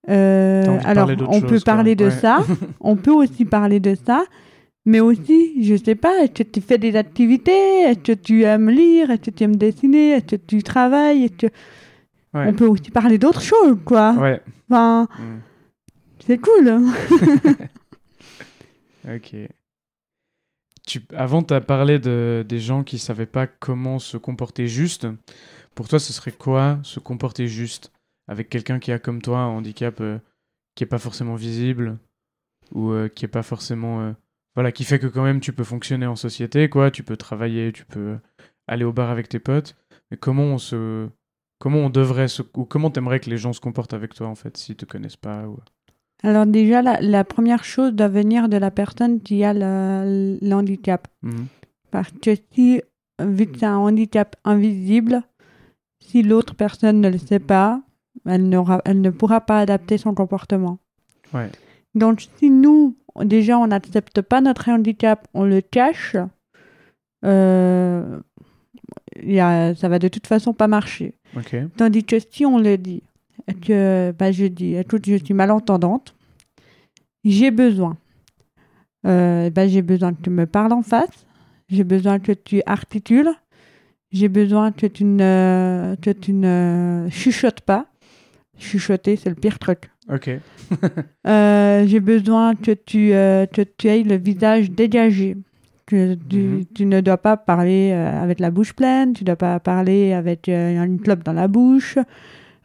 Euh, 0.10 0.80
alors, 0.84 1.10
on 1.30 1.42
peut 1.42 1.60
parler 1.62 1.96
de 1.96 2.06
Ouais. 2.06 2.12
ça, 2.12 2.44
on 2.82 2.96
peut 2.98 3.12
aussi 3.12 3.46
parler 3.46 3.80
de 3.80 3.96
ça, 4.06 4.26
mais 4.86 5.00
aussi, 5.00 5.64
je 5.64 5.76
sais 5.76 5.96
pas, 5.96 6.24
est-ce 6.24 6.44
que 6.44 6.44
tu 6.44 6.60
fais 6.62 6.78
des 6.78 6.96
activités, 6.98 7.82
est-ce 7.84 8.00
que 8.00 8.12
tu 8.12 8.44
aimes 8.44 8.70
lire, 8.70 9.12
est-ce 9.12 9.22
que 9.22 9.32
tu 9.32 9.44
aimes 9.46 9.56
dessiner, 9.56 10.12
est-ce 10.12 10.26
que 10.26 10.36
tu 10.36 10.62
travailles, 10.62 11.24
est-ce 11.26 11.48
que... 11.48 11.54
Ouais. 12.34 12.48
on 12.48 12.54
peut 12.54 12.66
aussi 12.68 12.90
parler 12.92 13.18
d'autres 13.18 13.42
choses, 13.44 13.78
quoi. 13.86 14.14
Ouais. 14.14 14.42
Enfin, 14.70 15.08
Mm. 15.20 15.40
c'est 16.26 16.38
cool. 16.40 16.82
Ok. 19.16 19.36
Tu, 20.86 21.02
avant, 21.16 21.44
tu 21.44 21.54
as 21.54 21.62
parlé 21.62 22.00
de, 22.00 22.46
des 22.48 22.60
gens 22.60 22.84
qui 22.84 22.98
savaient 23.00 23.26
pas 23.26 23.48
comment 23.48 24.00
se 24.00 24.18
comporter 24.18 24.68
juste. 24.68 25.08
Pour 25.76 25.88
toi, 25.88 26.00
ce 26.00 26.14
serait 26.14 26.32
quoi 26.32 26.80
se 26.84 27.00
comporter 27.00 27.48
juste 27.48 27.92
avec 28.28 28.50
quelqu'un 28.50 28.80
qui 28.80 28.92
a 28.92 29.00
comme 29.00 29.22
toi 29.22 29.40
un 29.40 29.48
handicap 29.48 30.00
euh, 30.02 30.20
qui 30.76 30.84
est 30.84 30.88
pas 30.88 31.00
forcément 31.00 31.36
visible 31.36 31.98
ou 32.74 32.92
euh, 32.92 33.10
qui 33.10 33.26
est 33.26 33.30
pas 33.30 33.44
forcément 33.44 34.02
euh, 34.02 34.14
voilà 34.56 34.72
qui 34.72 34.84
fait 34.84 35.00
que 35.00 35.08
quand 35.08 35.24
même 35.24 35.40
tu 35.40 35.52
peux 35.52 35.64
fonctionner 35.64 36.06
en 36.06 36.16
société 36.16 36.70
quoi, 36.70 36.92
tu 36.92 37.04
peux 37.04 37.18
travailler, 37.18 37.72
tu 37.72 37.86
peux 37.86 38.18
aller 38.68 38.86
au 38.86 38.94
bar 38.94 39.10
avec 39.10 39.30
tes 39.30 39.40
potes. 39.40 39.76
Mais 40.10 40.18
comment 40.18 40.44
on 40.44 40.58
se 40.58 41.10
comment 41.60 41.80
on 41.80 41.90
devrait 41.90 42.28
se 42.28 42.44
ou 42.56 42.66
comment 42.66 42.90
t'aimerais 42.92 43.20
que 43.20 43.30
les 43.30 43.38
gens 43.38 43.54
se 43.54 43.60
comportent 43.60 43.94
avec 43.94 44.14
toi 44.14 44.28
en 44.28 44.36
fait 44.36 44.56
s'ils 44.58 44.76
te 44.76 44.86
connaissent 44.86 45.18
pas 45.18 45.48
ou... 45.48 45.58
Alors 46.24 46.46
déjà, 46.46 46.82
la, 46.82 47.02
la 47.02 47.26
première 47.26 47.66
chose 47.66 47.92
doit 47.94 48.08
venir 48.08 48.48
de 48.48 48.56
la 48.56 48.72
personne 48.72 49.22
qui 49.22 49.44
a 49.44 49.54
le, 49.54 50.38
le 50.42 50.54
handicap. 50.54 51.10
Mhm. 51.22 51.48
Parce 51.92 52.12
que 52.12 52.32
si, 52.54 52.82
vu 53.22 53.46
que 53.46 53.60
c'est 53.60 53.66
un 53.66 53.78
handicap 53.78 54.38
invisible, 54.46 55.22
si 56.08 56.22
l'autre 56.24 56.54
personne 56.56 57.02
ne 57.02 57.10
le 57.10 57.18
sait 57.18 57.40
pas, 57.40 57.82
elle, 58.26 58.48
ne 58.50 59.10
pourra 59.10 59.42
pas 59.42 59.60
adapter 59.60 59.98
son 59.98 60.14
comportement. 60.14 60.78
Ouais. 61.34 61.50
Donc 61.96 62.22
si 62.38 62.50
nous, 62.50 62.96
déjà, 63.22 63.58
on 63.58 63.68
n'accepte 63.68 64.22
pas 64.22 64.42
notre 64.42 64.70
handicap, 64.70 65.28
on 65.34 65.44
le 65.46 65.62
cache, 65.62 66.16
euh, 67.26 68.20
y 69.22 69.40
a- 69.40 69.76
ça 69.76 69.90
va 69.90 70.00
de 70.00 70.08
toute 70.08 70.28
façon 70.28 70.54
pas 70.54 70.68
marcher. 70.68 71.16
Tandis 71.78 72.04
que 72.04 72.18
si 72.20 72.46
on 72.46 72.58
le 72.60 72.78
dit, 72.78 73.04
que 73.62 74.14
bah, 74.18 74.32
je 74.32 74.46
dis, 74.46 74.76
écoute, 74.76 75.06
je 75.06 75.16
suis 75.16 75.34
malentendante, 75.34 76.16
j'ai 77.24 77.52
besoin. 77.52 77.98
Euh, 79.06 79.50
bah, 79.50 79.68
j'ai 79.68 79.82
besoin 79.82 80.14
que 80.14 80.22
tu 80.22 80.30
me 80.30 80.46
parles 80.46 80.72
en 80.74 80.82
face, 80.82 81.26
j'ai 81.70 81.84
besoin 81.84 82.20
que 82.20 82.32
tu 82.32 82.62
articules, 82.66 83.32
j'ai 84.14 84.30
besoin 84.30 84.72
que 84.72 84.86
tu 84.88 85.04
ne, 85.04 85.96
que 86.02 86.12
tu 86.12 86.32
ne 86.34 87.08
chuchotes 87.10 87.62
pas. 87.62 87.88
Chuchoter, 88.60 89.16
c'est 89.16 89.30
le 89.30 89.36
pire 89.36 89.60
truc. 89.60 89.90
Ok. 90.12 90.30
Euh, 91.28 91.86
j'ai 91.88 92.00
besoin 92.00 92.56
que 92.56 92.72
tu, 92.72 93.14
euh, 93.14 93.46
que 93.46 93.62
tu 93.62 93.88
aies 93.88 94.04
le 94.04 94.16
visage 94.18 94.70
dégagé. 94.72 95.38
Que 95.86 96.16
tu, 96.16 96.66
tu 96.74 96.86
ne 96.86 97.00
dois 97.02 97.18
pas 97.18 97.38
parler 97.38 97.92
euh, 97.94 98.22
avec 98.24 98.40
la 98.40 98.52
bouche 98.52 98.74
pleine, 98.74 99.14
tu 99.14 99.24
ne 99.24 99.28
dois 99.28 99.36
pas 99.36 99.60
parler 99.60 100.14
avec 100.14 100.50
euh, 100.50 100.84
une 100.84 101.00
clope 101.00 101.24
dans 101.24 101.34
la 101.34 101.48
bouche, 101.48 101.98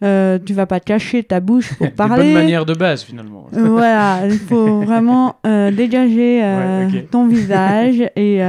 euh, 0.03 0.39
tu 0.45 0.55
vas 0.55 0.67
pas 0.67 0.81
cacher 0.81 1.23
ta 1.25 1.41
bouche 1.41 1.75
pour 1.75 1.93
parler. 1.97 2.33
bonnes 2.33 2.43
manières 2.43 2.65
de 2.67 2.75
base 2.75 3.03
finalement. 3.03 3.47
Voilà, 3.53 4.27
il 4.27 4.39
faut 4.39 4.81
vraiment 4.83 5.37
euh, 5.47 5.71
dégager 5.71 6.43
euh, 6.43 6.89
Ouais, 6.89 7.03
ton 7.11 7.27
visage 7.27 8.03
et 8.17 8.41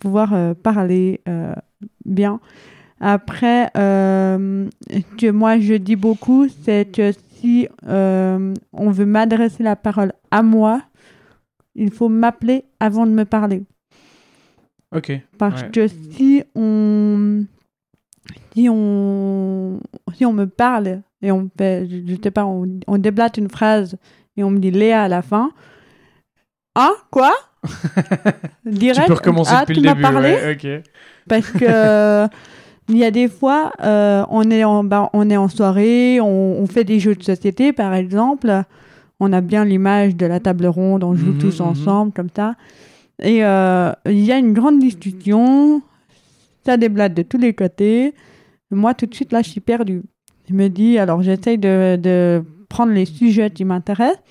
pouvoir 0.00 0.34
parler 0.62 1.20
bien. 2.04 2.40
Après, 3.00 3.68
euh, 3.76 4.68
que 5.18 5.30
moi 5.30 5.58
je 5.58 5.74
dis 5.74 5.96
beaucoup, 5.96 6.46
c'est 6.64 6.90
que 6.92 7.10
si 7.12 7.66
euh, 7.88 8.54
on 8.72 8.90
veut 8.90 9.06
m'adresser 9.06 9.62
la 9.64 9.74
parole 9.74 10.12
à 10.30 10.42
moi, 10.42 10.82
il 11.74 11.90
faut 11.90 12.08
m'appeler 12.08 12.64
avant 12.78 13.06
de 13.06 13.10
me 13.12 13.24
parler. 13.24 13.64
Ok. 14.94 15.10
Parce 15.38 15.62
Ouais. 15.62 15.70
que 15.70 15.88
si 15.88 16.44
on, 16.54 17.44
si 18.54 18.68
on, 18.68 19.80
si 20.14 20.24
on 20.24 20.32
me 20.32 20.46
parle 20.46 21.02
et 21.22 21.32
on 21.32 21.50
fait, 21.58 21.88
je, 21.88 22.06
je 22.06 22.16
sais 22.22 22.30
pas, 22.30 22.44
on, 22.44 22.68
on 22.86 22.98
déblate 22.98 23.36
une 23.38 23.48
phrase 23.50 23.96
et 24.36 24.44
on 24.44 24.50
me 24.50 24.58
dit 24.58 24.70
Léa 24.70 25.02
à 25.04 25.08
la 25.08 25.22
fin, 25.22 25.50
ah 26.74 26.92
quoi? 27.10 27.32
Direct? 28.64 29.00
tu 29.02 29.06
peux 29.06 29.12
recommencer 29.14 29.52
ah, 29.54 29.64
depuis 29.64 29.80
le 29.80 29.88
début. 29.88 30.02
parlé? 30.02 30.32
ouais, 30.32 30.52
ok. 30.54 30.90
parce 31.28 31.50
que 31.50 32.28
Il 32.88 32.98
y 32.98 33.04
a 33.04 33.10
des 33.10 33.28
fois, 33.28 33.72
euh, 33.82 34.24
on, 34.28 34.50
est 34.50 34.64
en, 34.64 34.82
bah, 34.84 35.08
on 35.12 35.30
est 35.30 35.36
en 35.36 35.48
soirée, 35.48 36.20
on, 36.20 36.26
on 36.60 36.66
fait 36.66 36.84
des 36.84 36.98
jeux 36.98 37.14
de 37.14 37.22
société, 37.22 37.72
par 37.72 37.94
exemple. 37.94 38.52
On 39.20 39.32
a 39.32 39.40
bien 39.40 39.64
l'image 39.64 40.16
de 40.16 40.26
la 40.26 40.40
table 40.40 40.66
ronde, 40.66 41.04
on 41.04 41.14
joue 41.14 41.32
Mhm, 41.32 41.38
tous 41.38 41.60
mhm. 41.60 41.66
ensemble, 41.68 42.12
comme 42.12 42.28
ça. 42.34 42.54
Et 43.22 43.44
euh, 43.44 43.92
il 44.06 44.18
y 44.24 44.32
a 44.32 44.36
une 44.38 44.52
grande 44.52 44.80
discussion, 44.80 45.80
ça 46.66 46.76
déblate 46.76 47.14
de 47.14 47.22
tous 47.22 47.38
les 47.38 47.54
côtés. 47.54 48.14
Moi, 48.72 48.94
tout 48.94 49.06
de 49.06 49.14
suite, 49.14 49.32
là, 49.32 49.42
je 49.42 49.48
suis 49.50 49.60
perdue. 49.60 50.02
Je 50.50 50.54
me 50.54 50.68
dis, 50.68 50.98
alors 50.98 51.22
j'essaye 51.22 51.58
de, 51.58 51.96
de 51.96 52.42
prendre 52.68 52.92
les 52.92 53.04
sujets 53.06 53.50
qui 53.50 53.64
m'intéressent. 53.64 54.22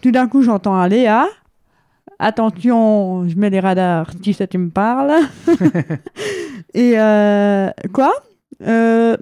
Tout 0.00 0.12
d'un 0.12 0.28
coup, 0.28 0.40
j'entends 0.42 0.74
un 0.76 0.88
Léa. 0.88 1.26
Attention, 2.18 3.28
je 3.28 3.36
mets 3.36 3.50
les 3.50 3.60
radars, 3.60 4.10
qui 4.22 4.32
ça 4.32 4.46
tu 4.46 4.58
me 4.58 4.70
parles 4.70 5.12
Et 6.74 6.94
euh, 6.98 7.70
quoi? 7.92 8.12
Euh, 8.62 9.16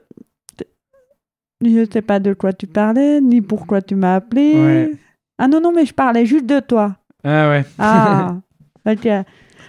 Je 1.61 1.87
sais 1.91 2.03
pas 2.03 2.21
de 2.21 2.35
quoi 2.35 2.53
tu 2.53 2.67
parlais, 2.67 3.21
ni 3.21 3.41
pourquoi 3.41 3.83
tu 3.83 3.95
m'as 3.95 4.17
appelé. 4.17 4.53
Ouais. 4.55 4.93
Ah 5.39 5.49
non, 5.49 5.61
non, 5.61 5.73
mais 5.73 5.87
je 5.87 5.95
parlais 5.95 6.27
juste 6.27 6.47
de 6.47 6.61
toi. 6.61 6.97
Ah 7.25 7.49
ouais. 7.49 7.65
Ah, 7.79 8.37
ok. 8.87 9.09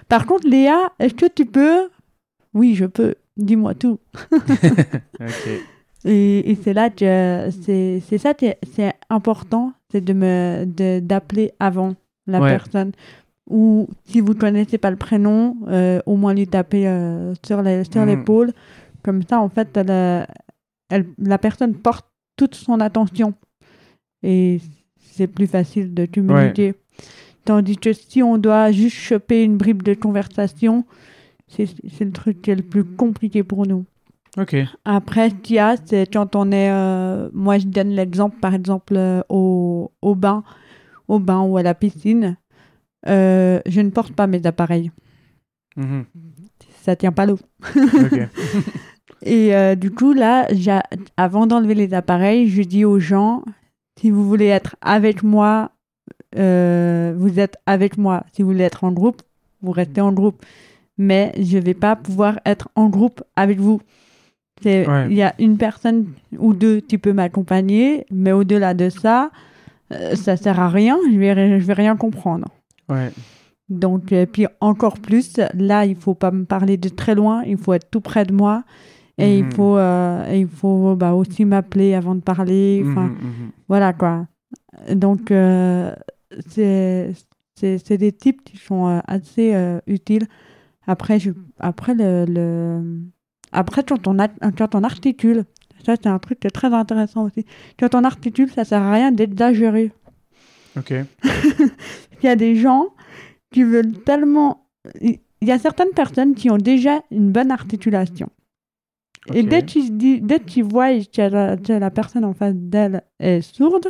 Par 0.07 0.26
contre, 0.26 0.47
Léa, 0.47 0.91
est-ce 0.99 1.15
que 1.15 1.26
tu 1.26 1.45
peux? 1.45 1.89
Oui, 2.53 2.76
je 2.76 2.86
peux. 2.86 3.15
Dis-moi 3.38 3.73
tout. 3.73 3.99
ok. 4.34 5.49
Et, 6.05 6.51
et 6.51 6.55
c'est 6.63 6.73
là 6.73 6.91
que 6.91 7.49
c'est 7.63 8.01
c'est 8.07 8.19
ça 8.19 8.34
c'est 8.76 8.93
important, 9.09 9.73
c'est 9.91 10.01
de 10.01 10.13
me 10.13 10.65
d'appeler 10.99 11.51
avant 11.59 11.95
la 12.28 12.39
Ouais. 12.41 12.49
personne. 12.49 12.91
Ou 13.49 13.88
si 14.05 14.21
vous 14.21 14.34
connaissez 14.34 14.78
pas 14.78 14.89
le 14.89 14.95
prénom, 14.97 15.55
euh, 15.67 15.99
au 16.05 16.15
moins 16.15 16.34
lui 16.34 16.47
taper 16.47 16.88
euh, 16.88 17.34
sur 17.45 17.61
les- 17.61 17.84
sur 17.84 18.01
Mhm. 18.01 18.07
l'épaule. 18.07 18.53
Comme 19.03 19.21
ça, 19.23 19.39
en 19.39 19.49
fait, 19.49 19.76
elle, 19.78 19.91
euh, 19.91 20.23
elle- 20.89 21.05
la 21.19 21.38
personne 21.38 21.76
porte 21.76 22.07
toute 22.38 22.55
son 22.55 22.80
attention. 22.80 23.34
Et 24.23 24.59
c'est 24.97 25.28
plus 25.28 25.47
facile 25.47 25.93
de 25.93 26.05
communiquer. 26.07 26.73
Tandis 27.45 27.78
que 27.78 27.93
si 27.93 28.23
on 28.23 28.38
doit 28.39 28.71
juste 28.71 28.97
choper 28.97 29.43
une 29.43 29.57
bribe 29.57 29.84
de 29.84 29.93
conversation, 29.93 30.84
c'est 31.47 31.67
le 32.03 32.11
truc 32.11 32.41
qui 32.41 32.49
est 32.51 32.55
le 32.55 32.63
plus 32.63 32.84
compliqué 32.84 33.43
pour 33.43 33.67
nous. 33.67 33.86
Ok. 34.38 34.55
Après, 34.84 35.30
ce 35.30 35.36
qu'il 35.36 35.57
y 35.57 35.59
a, 35.59 35.76
c'est 35.86 36.11
quand 36.11 36.36
on 36.36 36.51
est. 36.51 36.71
euh, 36.71 37.30
moi, 37.34 37.57
je 37.59 37.67
donne 37.67 37.89
l'exemple, 37.89 38.38
par 38.41 38.53
exemple, 38.55 38.97
au, 39.30 39.91
au 40.01 40.15
bain, 40.15 40.43
au 41.08 41.20
bain 41.20 41.41
ou 41.41 41.58
à 41.58 41.64
la 41.64 41.74
piscine. 41.74 42.38
Euh, 43.08 43.60
je 43.66 43.82
ne 43.82 43.89
porte 43.89 44.14
pas 44.14 44.28
mes 44.28 44.45
appareils. 44.45 44.91
Mhm. 45.76 46.06
Ça 46.84 46.95
tient 46.95 47.12
pas 47.12 47.26
l'eau. 47.26 47.39
Et 49.24 49.56
euh, 49.56 49.76
du 49.76 49.91
coup, 49.91 50.14
là, 50.14 50.47
avant 51.18 51.47
d'enlever 51.47 51.74
les 51.76 51.93
appareils, 51.93 52.47
je 52.49 52.62
dis 52.62 52.86
aux 52.86 52.99
gens 52.99 53.43
si 53.99 54.10
vous 54.12 54.28
voulez 54.28 54.45
être 54.47 54.76
avec 54.82 55.24
moi, 55.24 55.72
euh, 56.36 57.14
vous 57.18 57.39
êtes 57.39 57.58
avec 57.66 57.97
moi. 57.97 58.24
Si 58.34 58.41
vous 58.43 58.49
voulez 58.49 58.64
être 58.66 58.84
en 58.84 58.91
groupe, 58.91 59.22
vous 59.62 59.72
restez 59.72 60.01
en 60.01 60.12
groupe. 60.12 60.43
Mais 60.97 61.34
je 61.39 61.58
vais 61.58 61.74
pas 61.74 61.95
pouvoir 61.95 62.39
être 62.45 62.70
en 62.76 62.88
groupe 62.89 63.24
avec 63.36 63.60
vous. 63.60 63.82
Il 64.64 64.88
Ouais. 64.88 65.14
y 65.14 65.22
a 65.22 65.34
une 65.39 65.58
personne 65.58 66.08
ou 66.38 66.53
deux 66.53 66.80
qui 66.80 66.97
peut 66.97 67.12
m'accompagner, 67.14 68.06
mais 68.12 68.32
au-delà 68.32 68.74
de 68.74 68.89
ça, 68.89 69.32
euh, 69.91 70.15
ça 70.15 70.38
sert 70.38 70.59
à 70.59 70.69
rien. 70.69 70.97
Je 71.11 71.17
vais, 71.17 71.59
je 71.59 71.65
vais 71.65 71.73
rien 71.73 71.95
comprendre. 71.95 72.47
Ouais. 72.89 73.11
Donc, 73.69 74.11
et 74.11 74.25
puis 74.27 74.45
encore 74.59 74.99
plus, 74.99 75.39
là, 75.55 75.86
il 75.86 75.95
faut 75.95 76.13
pas 76.13 76.31
me 76.31 76.45
parler 76.45 76.77
de 76.77 76.89
très 76.89 77.15
loin, 77.15 77.41
il 77.45 77.57
faut 77.57 77.73
être 77.73 77.89
tout 77.89 78.01
près 78.01 78.23
de 78.25 78.33
moi. 78.33 78.63
Et 79.17 79.39
il 79.39 79.45
Mhm. 79.45 79.51
faut, 79.53 79.77
euh, 79.77 80.29
et 80.29 80.41
il 80.41 80.47
faut 80.47 80.95
bah, 80.95 81.13
aussi 81.13 81.45
m'appeler 81.45 81.93
avant 81.95 82.15
de 82.15 82.19
parler. 82.21 82.83
Enfin, 82.86 83.07
Mhm, 83.07 83.11
mhm. 83.21 83.51
voilà 83.69 83.93
quoi. 83.93 84.27
Donc, 84.93 85.31
euh, 85.31 85.93
c'est 86.47 87.13
des 87.97 88.11
types 88.11 88.43
qui 88.43 88.57
sont 88.57 88.88
euh, 88.88 88.99
assez 89.07 89.55
euh, 89.55 89.79
utiles. 89.88 90.27
Après, 90.86 91.17
je, 91.19 91.31
après, 91.59 91.95
le, 91.95 92.25
le- 92.27 92.99
après 93.51 93.83
quand, 93.83 94.05
on 94.07 94.19
a, 94.19 94.27
quand 94.27 94.75
on 94.75 94.83
articule, 94.83 95.45
ça 95.86 95.95
c'est 95.95 96.07
un 96.09 96.19
truc 96.19 96.39
qui 96.39 96.47
est 96.47 96.51
très 96.51 96.73
intéressant 96.73 97.25
aussi. 97.25 97.45
Quand 97.79 97.93
on 97.95 98.03
articule, 98.03 98.49
ça 98.51 98.65
sert 98.65 98.81
à 98.81 98.91
rien 98.91 99.11
d'exagérer. 99.11 99.91
Ok. 100.77 100.91
Il 102.21 102.25
y 102.25 102.27
a 102.27 102.36
des 102.36 102.55
gens 102.55 102.88
qui 103.51 103.63
veulent 103.63 103.93
tellement. 104.03 104.67
Il 105.01 105.19
y 105.41 105.51
a 105.51 105.59
certaines 105.59 105.91
personnes 105.95 106.33
qui 106.36 106.49
ont 106.49 106.57
déjà 106.57 107.01
une 107.11 107.31
bonne 107.31 107.51
articulation. 107.51 108.29
Et 109.33 109.41
dès 109.43 109.63
qu'ils 109.63 109.97
di- 109.97 110.21
dès 110.21 110.39
qu'ils 110.39 110.63
voient 110.63 110.99
que 110.99 111.21
la, 111.21 111.57
que 111.57 111.73
la 111.73 111.89
personne 111.91 112.25
en 112.25 112.33
face 112.33 112.53
d'elle 112.55 113.01
est 113.19 113.41
sourde, 113.41 113.88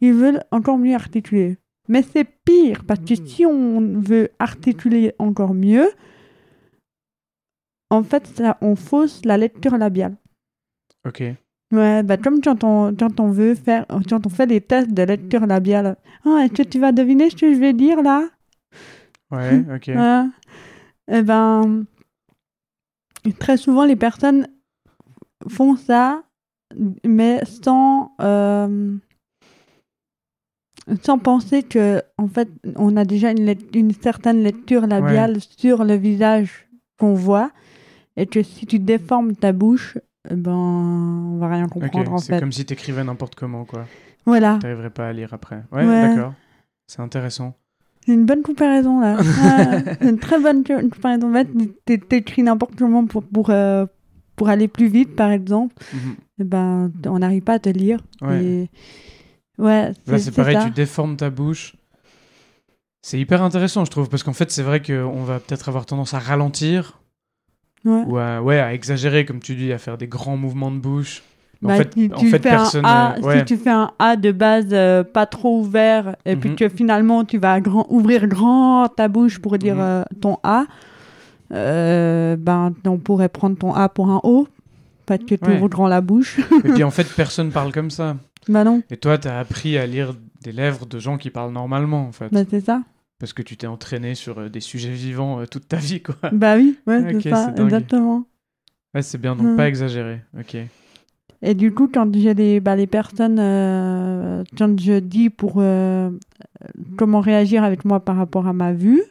ils 0.00 0.12
veulent 0.14 0.42
encore 0.52 0.78
mieux 0.78 0.94
articuler. 0.94 1.56
Mais 1.88 2.02
c'est 2.02 2.24
pire, 2.44 2.84
parce 2.84 3.00
que 3.00 3.14
si 3.14 3.44
on 3.46 3.80
veut 3.98 4.28
articuler 4.38 5.14
encore 5.18 5.54
mieux, 5.54 5.88
en 7.90 8.02
fait, 8.02 8.26
ça, 8.26 8.58
on 8.60 8.76
fausse 8.76 9.24
la 9.24 9.36
lecture 9.36 9.76
labiale. 9.78 10.16
Ok. 11.06 11.22
Ouais, 11.70 12.02
bah 12.02 12.16
comme 12.16 12.40
quand 12.40 12.64
on, 12.64 12.94
quand 12.94 13.20
on 13.20 13.30
veut 13.30 13.54
faire, 13.54 13.84
quand 14.08 14.26
on 14.26 14.30
fait 14.30 14.46
des 14.46 14.60
tests 14.60 14.90
de 14.90 15.02
lecture 15.02 15.46
labiale. 15.46 15.96
Ah, 16.24 16.44
est-ce 16.44 16.54
que 16.54 16.62
tu 16.62 16.80
vas 16.80 16.92
deviner 16.92 17.28
ce 17.28 17.36
que 17.36 17.52
je 17.52 17.58
vais 17.58 17.74
dire 17.74 18.02
là? 18.02 18.28
Ouais. 19.30 19.64
Ok. 19.74 19.88
Ouais. 19.88 20.24
Eh 21.10 21.22
ben, 21.22 21.84
très 23.38 23.56
souvent, 23.56 23.84
les 23.84 23.96
personnes 23.96 24.48
font 25.48 25.76
ça, 25.76 26.22
mais 27.04 27.40
sans, 27.44 28.12
euh, 28.20 28.94
sans 31.02 31.18
penser 31.18 31.62
que, 31.62 32.02
en 32.18 32.28
fait, 32.28 32.48
on 32.76 32.96
a 32.96 33.04
déjà 33.04 33.30
une, 33.30 33.92
certaine 34.00 34.42
lecture 34.42 34.86
labiale 34.86 35.38
sur 35.40 35.84
le 35.84 35.94
visage 35.94 36.68
qu'on 36.98 37.14
voit, 37.14 37.50
et 38.16 38.26
que 38.26 38.42
si 38.42 38.66
tu 38.66 38.78
déformes 38.78 39.34
ta 39.34 39.52
bouche, 39.52 39.96
ben, 40.36 40.52
on 40.52 41.38
va 41.38 41.48
rien 41.48 41.66
comprendre 41.68 42.12
en 42.12 42.18
C'est 42.18 42.38
comme 42.40 42.52
si 42.52 42.64
t'écrivais 42.64 43.04
n'importe 43.04 43.34
comment, 43.34 43.64
quoi. 43.64 43.84
Voilà, 44.26 44.58
T'arriverais 44.60 44.90
pas 44.90 45.08
à 45.08 45.12
lire 45.12 45.32
après. 45.32 45.62
Ouais, 45.72 45.84
Ouais. 45.86 46.08
d'accord. 46.08 46.34
C'est 46.86 47.00
intéressant. 47.00 47.54
c'est 48.04 48.12
une 48.12 48.24
bonne 48.26 48.42
comparaison 48.42 49.00
là. 49.00 49.16
Ouais, 49.20 49.96
c'est 50.00 50.08
une 50.08 50.18
très 50.18 50.38
bonne 50.40 50.64
co- 50.64 50.80
comparaison. 50.88 51.30
En 51.30 51.44
fait, 51.44 51.98
t'écris 52.08 52.42
n'importe 52.42 52.74
comment 52.76 53.06
pour, 53.06 53.22
pour, 53.22 53.50
euh, 53.50 53.86
pour 54.36 54.48
aller 54.48 54.68
plus 54.68 54.88
vite, 54.88 55.14
par 55.16 55.30
exemple. 55.30 55.74
Eh 56.40 56.44
ben, 56.44 56.90
on 57.06 57.18
n'arrive 57.18 57.42
pas 57.42 57.54
à 57.54 57.58
te 57.58 57.68
lire. 57.68 58.00
Ouais. 58.22 58.42
Et... 58.44 58.70
Ouais, 59.58 59.92
Là, 60.06 60.18
c'est 60.18 60.30
pareil, 60.34 60.56
ça. 60.56 60.64
tu 60.64 60.70
déformes 60.70 61.16
ta 61.16 61.30
bouche. 61.30 61.74
C'est 63.02 63.18
hyper 63.18 63.42
intéressant, 63.42 63.84
je 63.84 63.90
trouve, 63.90 64.08
parce 64.08 64.22
qu'en 64.22 64.32
fait, 64.32 64.50
c'est 64.50 64.62
vrai 64.62 64.82
qu'on 64.82 65.22
va 65.24 65.40
peut-être 65.40 65.68
avoir 65.68 65.86
tendance 65.86 66.14
à 66.14 66.18
ralentir 66.18 67.00
Ouais. 67.84 68.02
ou 68.06 68.18
à, 68.18 68.42
ouais, 68.42 68.58
à 68.58 68.74
exagérer, 68.74 69.24
comme 69.24 69.40
tu 69.40 69.54
dis, 69.54 69.72
à 69.72 69.78
faire 69.78 69.96
des 69.98 70.08
grands 70.08 70.36
mouvements 70.36 70.70
de 70.70 70.78
bouche. 70.78 71.22
Bah, 71.62 71.74
en 71.74 71.76
fait, 71.76 71.92
si 71.94 72.10
en 72.12 72.16
tu 72.18 72.26
fait 72.26 72.38
fais 72.38 72.50
personne. 72.50 72.84
un 72.84 72.88
A, 73.16 73.20
ouais. 73.20 73.38
Si 73.40 73.44
tu 73.46 73.56
fais 73.56 73.70
un 73.70 73.90
A 73.98 74.16
de 74.16 74.30
base 74.32 74.66
euh, 74.72 75.02
pas 75.04 75.26
trop 75.26 75.58
ouvert, 75.60 76.16
et 76.24 76.36
puis 76.36 76.50
Mhm. 76.50 76.56
que 76.56 76.68
finalement 76.68 77.24
tu 77.24 77.38
vas 77.38 77.60
grand, 77.60 77.86
ouvrir 77.88 78.26
grand 78.28 78.88
ta 78.88 79.08
bouche 79.08 79.38
pour 79.40 79.58
dire 79.58 79.74
Mhm. 79.76 79.80
euh, 79.82 80.02
ton 80.20 80.38
A, 80.44 80.66
euh, 81.52 82.36
ben, 82.36 82.72
on 82.86 82.98
pourrait 82.98 83.28
prendre 83.28 83.56
ton 83.56 83.72
A 83.74 83.88
pour 83.88 84.08
un 84.10 84.20
O, 84.22 84.46
parce 85.06 85.24
que 85.24 85.34
tu 85.34 85.48
Ouais. 85.50 85.56
ouvres 85.56 85.68
grand 85.68 85.88
la 85.88 86.00
bouche. 86.00 86.38
Et 86.64 86.70
puis 86.72 86.84
en 86.84 86.90
fait, 86.90 87.06
personne 87.14 87.50
parle 87.50 87.72
comme 87.72 87.90
ça. 87.90 88.16
bah 88.48 88.64
non, 88.64 88.82
Et 88.90 88.96
toi, 88.96 89.18
t'as 89.18 89.38
appris 89.38 89.78
à 89.78 89.86
lire 89.86 90.14
des 90.42 90.52
lèvres 90.52 90.86
de 90.86 90.98
gens 90.98 91.16
qui 91.18 91.30
parlent 91.30 91.52
normalement, 91.52 92.06
en 92.06 92.12
fait. 92.12 92.28
bah 92.32 92.40
c'est 92.48 92.60
ça. 92.60 92.82
Parce 93.18 93.32
que 93.32 93.42
tu 93.42 93.56
t'es 93.56 93.66
entraîné 93.66 94.14
sur 94.14 94.38
euh, 94.38 94.48
des 94.48 94.60
sujets 94.60 94.92
vivants 94.92 95.40
euh, 95.40 95.46
toute 95.46 95.66
ta 95.68 95.76
vie, 95.76 96.02
quoi. 96.02 96.14
bah 96.32 96.56
oui, 96.56 96.78
ouais, 96.86 97.18
ça, 97.20 97.52
exactement. 97.58 98.24
Ouais, 98.94 99.02
c'est 99.02 99.18
bien, 99.18 99.34
donc 99.36 99.48
Mhm. 99.48 99.56
pas 99.56 99.68
exagérer. 99.68 100.20
Ok. 100.38 100.56
Et 101.42 101.54
du 101.54 101.72
coup, 101.72 101.88
quand 101.92 102.12
j'ai 102.16 102.34
les, 102.34 102.58
bah, 102.60 102.74
les 102.74 102.86
personnes, 102.86 103.38
euh, 103.38 104.42
quand 104.56 104.78
je 104.80 104.98
dis 104.98 105.30
pour 105.30 105.54
euh, 105.58 106.10
comment 106.96 107.20
réagir 107.20 107.62
avec 107.64 107.84
moi 107.84 108.00
par 108.00 108.16
rapport 108.16 108.46
à 108.48 108.52
ma 108.52 108.72
vue, 108.72 109.02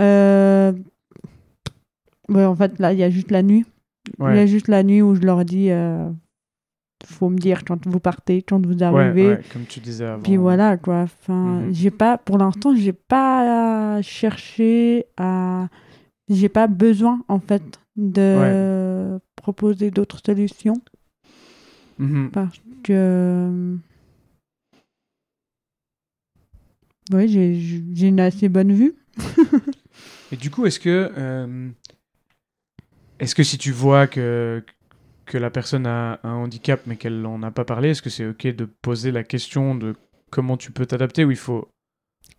euh, 0.00 0.72
ouais, 2.28 2.44
en 2.44 2.56
fait, 2.56 2.78
là, 2.78 2.92
il 2.92 2.98
y 2.98 3.02
a 3.04 3.10
juste 3.10 3.30
la 3.30 3.42
nuit. 3.42 3.64
Il 4.18 4.36
y 4.36 4.40
a 4.40 4.46
juste 4.46 4.68
la 4.68 4.82
nuit 4.82 5.02
où 5.02 5.14
je 5.14 5.20
leur 5.20 5.44
dis, 5.44 5.68
faut 7.06 7.28
me 7.30 7.38
dire 7.38 7.64
quand 7.64 7.86
vous 7.86 8.00
partez, 8.00 8.42
quand 8.42 8.64
vous 8.64 8.82
arrivez. 8.82 9.28
ouais, 9.28 9.40
comme 9.52 9.66
tu 9.66 9.80
disais 9.80 10.04
avant. 10.04 10.22
Puis 10.22 10.36
voilà, 10.36 10.76
quoi. 10.76 11.02
Enfin, 11.02 11.60
Mhm. 11.62 11.72
j'ai 11.74 11.90
pas, 11.90 12.18
pour 12.18 12.38
l'instant, 12.38 12.74
j'ai 12.74 12.92
pas 12.92 14.00
cherché 14.02 15.06
à. 15.16 15.68
J'ai 16.28 16.48
pas 16.48 16.66
besoin, 16.68 17.24
en 17.28 17.40
fait, 17.40 17.62
de 17.96 19.18
proposer 19.36 19.90
d'autres 19.90 20.20
solutions 20.24 20.80
Mhm. 21.98 22.30
parce 22.30 22.60
que. 22.82 23.76
Oui, 27.12 27.28
j'ai 27.28 27.58
j'ai 27.94 28.06
une 28.08 28.20
assez 28.20 28.48
bonne 28.48 28.72
vue. 28.72 28.94
Et 30.32 30.36
du 30.36 30.50
coup, 30.50 30.66
est-ce 30.66 30.78
que. 30.78 31.10
euh, 31.16 31.68
est-ce 33.18 33.34
que 33.34 33.42
si 33.42 33.58
tu 33.58 33.72
vois 33.72 34.06
que, 34.06 34.62
que 35.30 35.38
la 35.38 35.50
personne 35.50 35.86
a 35.86 36.18
un 36.24 36.32
handicap 36.32 36.80
mais 36.86 36.96
qu'elle 36.96 37.22
n'en 37.22 37.42
a 37.44 37.52
pas 37.52 37.64
parlé, 37.64 37.90
est-ce 37.90 38.02
que 38.02 38.10
c'est 38.10 38.26
ok 38.26 38.48
de 38.48 38.64
poser 38.64 39.12
la 39.12 39.22
question 39.22 39.76
de 39.76 39.94
comment 40.30 40.56
tu 40.56 40.72
peux 40.72 40.86
t'adapter 40.86 41.24
ou 41.24 41.30
il 41.30 41.36
faut 41.36 41.68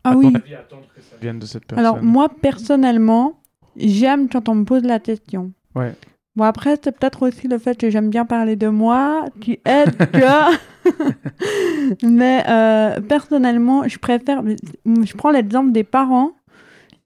Ah 0.04 0.14
oui. 0.16 0.32
avis, 0.36 0.56
attendre 0.56 0.88
que 0.94 1.02
ça 1.02 1.16
vienne 1.22 1.40
de 1.40 1.46
cette 1.46 1.66
personne? 1.66 1.86
Alors, 1.86 2.04
moi, 2.04 2.28
personnellement, 2.30 3.40
j'aime 3.78 4.28
quand 4.28 4.50
on 4.50 4.56
me 4.56 4.66
pose 4.66 4.84
la 4.84 5.00
question. 5.00 5.54
Ouais. 5.74 5.94
Bon, 6.36 6.44
après, 6.44 6.78
c'est 6.84 6.92
peut-être 6.92 7.24
aussi 7.24 7.48
le 7.48 7.58
fait 7.58 7.78
que 7.78 7.90
j'aime 7.90 8.10
bien 8.10 8.26
parler 8.26 8.58
de 8.58 8.68
moi 8.68 9.26
qui 9.40 9.60
aide 9.66 9.96
que. 9.98 10.56
Mais 12.04 12.44
euh, 12.48 13.00
personnellement, 13.02 13.88
je 13.88 13.98
préfère. 14.00 14.44
Je 14.86 15.14
prends 15.14 15.32
l'exemple 15.32 15.72
des 15.72 15.84
parents 15.84 16.32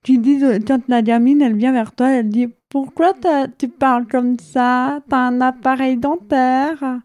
qui 0.05 0.19
disent 0.19 0.59
quand 0.67 0.81
la 0.87 1.01
gamine, 1.01 1.41
elle 1.41 1.55
vient 1.57 1.71
vers 1.73 1.91
toi, 1.93 2.09
elle 2.11 2.29
dit 2.29 2.47
Pourquoi 2.69 3.13
tu 3.57 3.67
parles 3.67 4.05
comme 4.07 4.37
ça? 4.39 4.99
T'as 5.09 5.17
un 5.17 5.41
appareil 5.41 5.97
dentaire? 5.97 7.01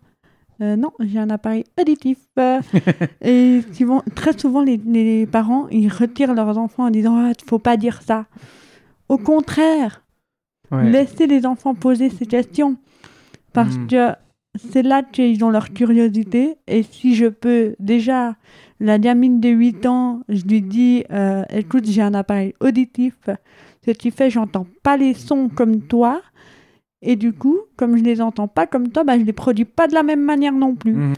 Euh, 0.61 0.77
Non, 0.77 0.93
j'ai 1.01 1.19
un 1.19 1.31
appareil 1.31 1.65
auditif. 1.81 2.19
Et 3.23 3.63
souvent- 3.73 4.03
très 4.15 4.39
souvent, 4.39 4.63
les, 4.63 4.77
les 4.77 5.27
parents, 5.27 5.67
ils 5.71 5.89
retirent 5.89 6.35
leurs 6.35 6.59
enfants 6.59 6.85
en 6.85 6.91
disant 6.91 7.17
Ah, 7.17 7.33
faut 7.49 7.59
pas 7.59 7.77
dire 7.79 8.03
ça. 8.03 8.27
Au 9.09 9.19
contraire, 9.19 10.03
Ouais. 10.71 10.89
laissez 10.91 11.27
les 11.27 11.47
enfants 11.47 11.75
poser 11.75 12.11
ces 12.11 12.27
questions. 12.27 12.77
Parce 13.53 13.77
Mm. 13.77 13.87
que 13.89 14.03
c'est 14.57 14.83
là 14.83 15.03
qu'ils 15.03 15.45
ont 15.45 15.51
leur 15.51 15.73
curiosité. 15.73 16.57
Et 16.67 16.83
si 16.83 17.15
je 17.15 17.27
peux, 17.27 17.75
déjà, 17.79 18.37
la 18.81 18.99
gamine 18.99 19.41
de 19.41 19.49
8 19.49 19.87
ans, 19.87 20.23
je 20.29 20.45
lui 20.45 20.63
dis 20.63 21.05
euh, 21.13 21.43
Écoute, 21.51 21.85
j'ai 21.87 22.03
un 22.03 22.15
appareil 22.15 22.55
auditif. 22.61 23.15
Ce 23.87 23.93
qui 23.93 24.11
fait, 24.11 24.31
j'entends 24.31 24.67
pas 24.83 24.97
les 24.97 25.15
sons 25.15 25.49
comme 25.49 25.81
toi. 25.83 26.21
Et 27.03 27.17
du 27.17 27.33
coup, 27.33 27.57
comme 27.77 27.97
je 27.97 28.03
les 28.03 28.21
entends 28.21 28.49
pas 28.49 28.67
comme 28.67 28.89
toi, 28.89 29.05
bah, 29.05 29.19
je 29.19 29.25
les 29.25 29.33
produis 29.33 29.65
pas 29.65 29.87
de 29.89 29.95
la 29.95 30.03
même 30.03 30.23
manière 30.23 30.53
non 30.53 30.75
plus. 30.75 30.93
Mhm. 30.95 31.15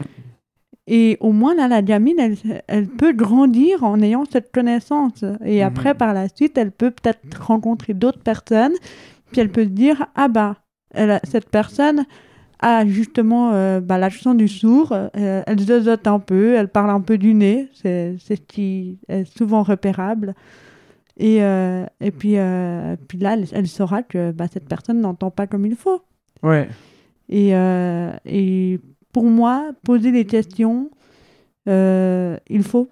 Et 0.87 1.17
au 1.21 1.31
moins, 1.31 1.55
là, 1.55 1.67
la 1.67 1.81
gamine, 1.81 2.19
elle, 2.19 2.37
elle 2.67 2.87
peut 2.87 3.13
grandir 3.13 3.83
en 3.83 4.01
ayant 4.01 4.25
cette 4.29 4.51
connaissance. 4.51 5.23
Et 5.43 5.57
Mhm. 5.59 5.65
après, 5.67 5.93
par 5.93 6.13
la 6.13 6.27
suite, 6.29 6.57
elle 6.57 6.71
peut 6.71 6.91
peut-être 6.91 7.41
rencontrer 7.41 7.93
d'autres 7.93 8.19
personnes. 8.19 8.73
Puis 9.31 9.41
elle 9.41 9.49
peut 9.51 9.63
se 9.63 9.69
dire, 9.69 10.05
ah 10.15 10.27
bah, 10.27 10.57
elle 10.93 11.11
a- 11.11 11.21
cette 11.23 11.49
personne 11.49 12.05
a 12.63 12.85
justement 12.85 13.51
euh, 13.53 13.79
bah, 13.79 13.97
l'accent 13.97 14.33
du 14.33 14.47
sourd. 14.47 14.91
euh, 14.93 15.43
elle 15.45 15.59
zozote 15.59 16.07
un 16.07 16.19
peu, 16.19 16.55
elle 16.55 16.67
parle 16.69 16.89
un 16.89 17.01
peu 17.01 17.17
du 17.17 17.33
nez. 17.33 17.67
C'est 17.73 18.15
c'est 18.19 18.37
ce 18.37 18.41
qui 18.41 18.97
est 19.09 19.25
souvent 19.37 19.63
repérable. 19.63 20.33
Et, 21.17 21.43
euh, 21.43 21.85
et 22.01 22.09
puis, 22.11 22.37
euh, 22.37 22.95
puis 23.07 23.19
là, 23.19 23.33
elle, 23.33 23.45
elle 23.51 23.67
saura 23.67 24.01
que 24.01 24.31
bah, 24.31 24.47
cette 24.51 24.67
personne 24.67 24.99
n'entend 25.01 25.29
pas 25.29 25.45
comme 25.45 25.65
il 25.65 25.75
faut. 25.75 26.01
Ouais. 26.41 26.67
Et, 27.29 27.49
et 28.25 28.79
pour 29.11 29.25
moi, 29.25 29.71
poser 29.83 30.11
des 30.11 30.25
questions, 30.25 30.89
il 31.67 32.63
faut 32.63 32.89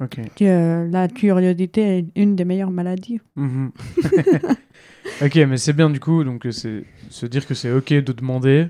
Ok. 0.00 0.18
que 0.36 0.88
la 0.90 1.08
curiosité 1.08 1.98
est 1.98 2.06
une 2.16 2.34
des 2.36 2.44
meilleures 2.44 2.70
maladies. 2.70 3.20
Mhm. 3.36 3.70
ok, 5.22 5.36
mais 5.48 5.56
c'est 5.58 5.72
bien 5.74 5.90
du 5.90 6.00
coup, 6.00 6.24
donc 6.24 6.46
c'est 6.50 6.84
se 7.10 7.26
dire 7.26 7.46
que 7.46 7.54
c'est 7.54 7.70
ok 7.70 7.92
de 7.92 8.12
demander, 8.12 8.68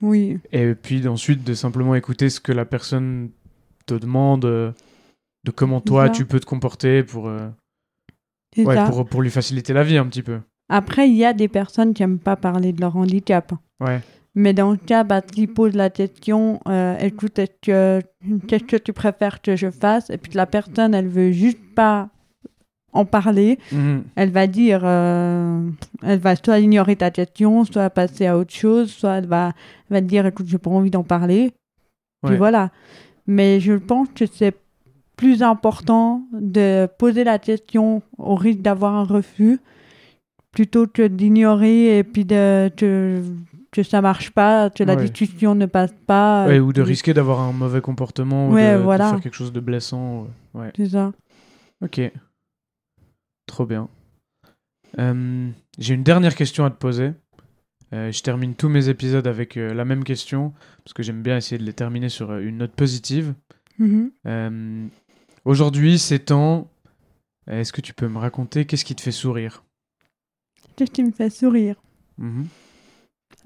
Oui. 0.00 0.38
et 0.52 0.74
puis 0.74 1.06
ensuite 1.08 1.42
de 1.44 1.54
simplement 1.54 1.94
écouter 1.96 2.30
ce 2.30 2.38
que 2.40 2.52
la 2.52 2.64
personne 2.64 3.30
te 3.86 3.94
demande, 3.94 4.44
euh, 4.44 4.70
de 5.44 5.50
comment 5.50 5.80
toi 5.80 6.08
tu 6.08 6.24
peux 6.24 6.38
te 6.40 6.46
comporter 6.46 7.02
pour, 7.02 7.28
euh, 7.28 7.48
ouais, 8.56 8.84
pour, 8.86 9.06
pour 9.06 9.22
lui 9.22 9.30
faciliter 9.30 9.72
la 9.72 9.82
vie 9.82 9.96
un 9.98 10.06
petit 10.06 10.22
peu. 10.22 10.38
Après, 10.68 11.08
il 11.08 11.16
y 11.16 11.24
a 11.24 11.32
des 11.32 11.48
personnes 11.48 11.94
qui 11.94 12.02
n'aiment 12.02 12.18
pas 12.18 12.36
parler 12.36 12.72
de 12.72 12.80
leur 12.80 12.94
handicap. 12.96 13.52
Ouais. 13.80 14.00
Mais 14.34 14.52
dans 14.52 14.70
le 14.70 14.76
cas, 14.76 15.02
bah, 15.02 15.22
s'ils 15.32 15.48
posent 15.52 15.74
la 15.74 15.88
question, 15.90 16.60
euh, 16.68 16.96
écoute, 16.98 17.38
est-ce 17.38 17.50
que- 17.62 18.02
qu'est-ce 18.46 18.64
que 18.64 18.76
tu 18.76 18.92
préfères 18.92 19.40
que 19.40 19.56
je 19.56 19.70
fasse? 19.70 20.10
Et 20.10 20.18
puis 20.18 20.32
la 20.34 20.46
personne, 20.46 20.94
elle 20.94 21.08
veut 21.08 21.32
juste 21.32 21.58
pas 21.74 22.10
en 22.92 23.04
parler, 23.04 23.58
Mhm. 23.72 24.04
elle 24.16 24.30
va 24.30 24.46
dire, 24.46 24.80
euh, 24.84 25.68
elle 26.02 26.18
va 26.18 26.34
soit 26.36 26.58
ignorer 26.58 26.96
ta 26.96 27.10
question, 27.10 27.64
soit 27.64 27.90
passer 27.90 28.26
à 28.26 28.36
autre 28.38 28.54
chose, 28.54 28.90
soit 28.90 29.14
elle 29.18 29.26
va, 29.26 29.52
elle 29.90 29.96
va 29.96 30.00
te 30.00 30.06
dire, 30.06 30.24
écoute, 30.26 30.46
j'ai 30.48 30.58
pas 30.58 30.70
envie 30.70 30.90
d'en 30.90 31.02
parler. 31.04 31.52
Puis 32.26 32.36
voilà. 32.36 32.70
Mais 33.26 33.60
je 33.60 33.74
pense 33.74 34.08
que 34.14 34.24
c'est 34.26 34.56
plus 35.16 35.42
important 35.42 36.22
de 36.32 36.88
poser 36.98 37.24
la 37.24 37.38
question 37.38 38.02
au 38.16 38.34
risque 38.36 38.60
d'avoir 38.62 38.94
un 38.94 39.04
refus 39.04 39.60
plutôt 40.52 40.86
que 40.86 41.06
d'ignorer 41.06 41.98
et 41.98 42.04
puis 42.04 42.24
de, 42.24 42.70
que, 42.76 43.22
que 43.70 43.82
ça 43.82 44.00
marche 44.00 44.30
pas, 44.30 44.70
que 44.70 44.82
la 44.82 44.94
Ouais. 44.94 45.02
discussion 45.02 45.54
ne 45.54 45.66
passe 45.66 45.92
pas. 46.06 46.46
Ouais, 46.46 46.58
ou 46.58 46.72
de 46.72 46.80
risquer 46.82 47.12
d'avoir 47.14 47.40
un 47.40 47.52
mauvais 47.52 47.80
comportement, 47.80 48.48
ou 48.48 48.54
de, 48.54 48.60
de 48.78 48.82
voilà. 48.82 49.10
faire 49.10 49.20
quelque 49.20 49.34
chose 49.34 49.52
de 49.52 49.60
blessant. 49.60 50.26
C'est 50.76 50.88
ça. 50.88 51.12
Ok. 51.84 52.00
Trop 53.48 53.66
bien. 53.66 53.88
Euh, 55.00 55.50
J'ai 55.78 55.94
une 55.94 56.04
dernière 56.04 56.36
question 56.36 56.64
à 56.64 56.70
te 56.70 56.76
poser. 56.76 57.12
Euh, 57.94 58.12
je 58.12 58.22
termine 58.22 58.54
tous 58.54 58.68
mes 58.68 58.90
épisodes 58.90 59.26
avec 59.26 59.56
euh, 59.56 59.72
la 59.74 59.84
même 59.86 60.04
question, 60.04 60.52
parce 60.84 60.92
que 60.92 61.02
j'aime 61.02 61.22
bien 61.22 61.36
essayer 61.38 61.58
de 61.58 61.64
les 61.64 61.72
terminer 61.72 62.10
sur 62.10 62.30
euh, 62.30 62.40
une 62.40 62.58
note 62.58 62.72
positive. 62.72 63.34
Mhm. 63.78 64.10
Euh, 64.26 64.86
Aujourd'hui, 65.44 65.98
c'est 65.98 66.18
temps. 66.20 66.70
Est-ce 67.50 67.72
que 67.72 67.80
tu 67.80 67.94
peux 67.94 68.08
me 68.08 68.18
raconter 68.18 68.66
qu'est-ce 68.66 68.84
qui 68.84 68.94
te 68.94 69.00
fait 69.00 69.12
sourire? 69.12 69.64
Qu'est-ce 70.76 70.90
qui 70.90 71.02
me 71.02 71.10
fait 71.10 71.30
sourire? 71.30 71.76
Mhm. 72.18 72.46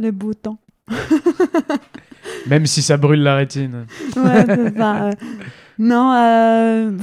Le 0.01 0.11
beau 0.11 0.35
temps. 0.35 0.59
Même 2.49 2.67
si 2.67 2.83
ça 2.83 2.97
brûle 2.97 3.23
la 3.23 3.37
rétine. 3.37 3.87
Ouais, 4.17 4.45
c'est 4.47 4.77
ça. 4.77 5.11
euh. 5.81 5.83
Non, 5.85 6.13
euh, 6.15 6.99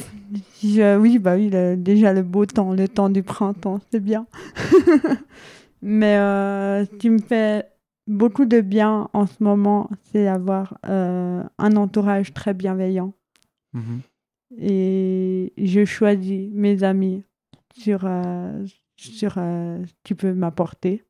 je- 0.63 0.97
oui, 0.97 1.19
bah 1.19 1.35
oui, 1.35 1.49
le- 1.49 1.75
déjà 1.75 2.13
le 2.13 2.23
beau 2.23 2.45
temps, 2.45 2.73
le 2.73 2.87
temps 2.87 3.09
du 3.09 3.23
printemps, 3.23 3.79
c'est 3.91 3.99
bien. 3.99 4.25
Mais 5.81 6.17
euh, 6.17 6.85
ce 6.85 6.95
qui 6.97 7.09
me 7.09 7.19
fait 7.19 7.71
beaucoup 8.07 8.45
de 8.45 8.61
bien 8.61 9.09
en 9.13 9.25
ce 9.27 9.41
moment, 9.43 9.89
c'est 10.11 10.27
avoir 10.27 10.77
euh, 10.87 11.43
un 11.57 11.75
entourage 11.75 12.33
très 12.33 12.53
bienveillant. 12.53 13.13
Mhm. 13.73 14.01
Et 14.57 15.53
je 15.57 15.85
choisis 15.85 16.49
mes 16.51 16.83
amis 16.83 17.23
sur, 17.77 18.01
euh, 18.03 18.65
sur 18.97 19.35
euh, 19.37 19.83
ce 19.85 19.93
qui 20.03 20.15
peut 20.15 20.33
m'apporter. 20.33 21.03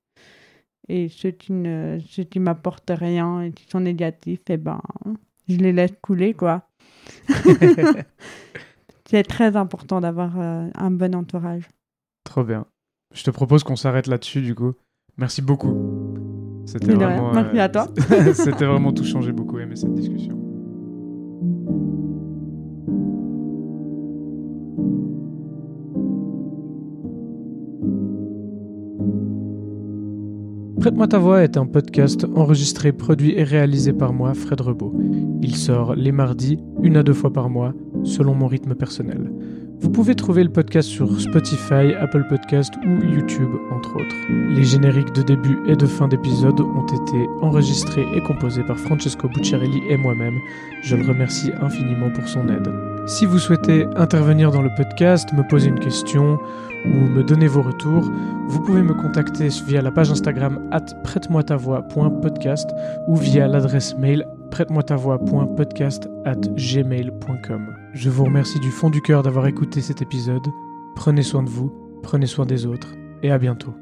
Et 0.87 1.07
ceux 1.09 1.31
qui 1.31 1.53
ne 1.53 1.99
ceux 2.09 2.23
qui 2.23 2.39
m'apportent 2.39 2.91
rien 2.93 3.41
et 3.41 3.51
qui 3.51 3.65
sont 3.69 3.79
négatifs, 3.79 4.41
eh 4.49 4.57
ben, 4.57 4.81
je 5.47 5.57
les 5.57 5.71
laisse 5.71 5.93
couler, 6.01 6.33
quoi. 6.33 6.67
C'est 9.09 9.23
très 9.23 9.55
important 9.55 10.01
d'avoir 10.01 10.39
euh, 10.39 10.67
un 10.75 10.91
bon 10.91 11.15
entourage. 11.15 11.63
Trop 12.23 12.43
bien. 12.43 12.65
Je 13.13 13.23
te 13.23 13.31
propose 13.31 13.63
qu'on 13.63 13.75
s'arrête 13.75 14.05
là-dessus, 14.05 14.41
du 14.41 14.53
coup. 14.53 14.73
Merci 15.17 15.41
beaucoup. 15.41 15.75
C'était 16.65 16.93
vraiment. 16.93 17.33
Merci 17.33 17.57
euh, 17.57 17.63
à 17.63 17.69
toi. 17.69 17.87
C'était 18.33 18.65
vraiment 18.65 18.93
tout 18.93 19.03
changé, 19.03 19.31
beaucoup 19.31 19.57
aimé 19.57 19.75
cette 19.75 19.95
discussion. 19.95 20.38
Prête-moi 30.79 31.07
ta 31.07 31.17
voix 31.17 31.43
est 31.43 31.57
un 31.57 31.65
podcast 31.65 32.25
enregistré, 32.35 32.93
produit 32.93 33.33
et 33.35 33.43
réalisé 33.43 33.91
par 33.91 34.13
moi, 34.13 34.33
Fred 34.33 34.61
Rebaud. 34.61 34.93
Il 35.41 35.55
sort 35.57 35.93
les 35.93 36.13
mardis, 36.13 36.57
une 36.81 36.95
à 36.95 37.03
deux 37.03 37.13
fois 37.13 37.33
par 37.33 37.49
mois, 37.49 37.73
selon 38.05 38.33
mon 38.33 38.47
rythme 38.47 38.75
personnel. 38.75 39.29
Vous 39.81 39.89
pouvez 39.89 40.15
trouver 40.15 40.41
le 40.43 40.51
podcast 40.51 40.87
sur 40.87 41.19
Spotify, 41.19 41.93
Apple 41.99 42.25
Podcast 42.29 42.73
ou 42.85 43.13
YouTube, 43.13 43.49
entre 43.71 43.97
autres. 43.97 44.15
Les 44.55 44.63
génériques 44.63 45.13
de 45.13 45.21
début 45.21 45.59
et 45.67 45.75
de 45.75 45.85
fin 45.85 46.07
d'épisode 46.07 46.61
ont 46.61 46.85
été 46.85 47.27
enregistrés 47.41 48.05
et 48.15 48.21
composés 48.21 48.63
par 48.63 48.77
Francesco 48.77 49.27
Bucciarelli 49.27 49.81
et 49.89 49.97
moi-même. 49.97 50.39
Je 50.81 50.95
le 50.95 51.05
remercie 51.05 51.51
infiniment 51.61 52.09
pour 52.11 52.27
son 52.27 52.47
aide. 52.47 52.69
Si 53.09 53.25
vous 53.25 53.39
souhaitez 53.39 53.87
intervenir 53.95 54.51
dans 54.51 54.61
le 54.61 54.69
podcast, 54.77 55.33
me 55.33 55.41
poser 55.41 55.69
une 55.69 55.79
question 55.79 56.37
ou 56.85 56.89
me 56.89 57.23
donner 57.23 57.47
vos 57.47 57.63
retours, 57.63 58.03
vous 58.47 58.61
pouvez 58.61 58.83
me 58.83 58.93
contacter 58.93 59.47
via 59.65 59.81
la 59.81 59.89
page 59.89 60.11
Instagram 60.11 60.69
at 60.71 60.85
prête-moi-ta-voix.podcast 61.03 62.69
ou 63.07 63.15
via 63.15 63.47
l'adresse 63.47 63.97
mail 63.97 64.27
prête-moi-ta-voix.podcast 64.51 66.07
at 66.25 66.39
gmail.com. 66.55 67.75
Je 67.95 68.09
vous 68.11 68.25
remercie 68.25 68.59
du 68.59 68.69
fond 68.69 68.91
du 68.91 69.01
cœur 69.01 69.23
d'avoir 69.23 69.47
écouté 69.47 69.81
cet 69.81 70.03
épisode. 70.03 70.45
Prenez 70.95 71.23
soin 71.23 71.41
de 71.41 71.49
vous, 71.49 71.73
prenez 72.03 72.27
soin 72.27 72.45
des 72.45 72.67
autres 72.67 72.89
et 73.23 73.31
à 73.31 73.39
bientôt. 73.39 73.73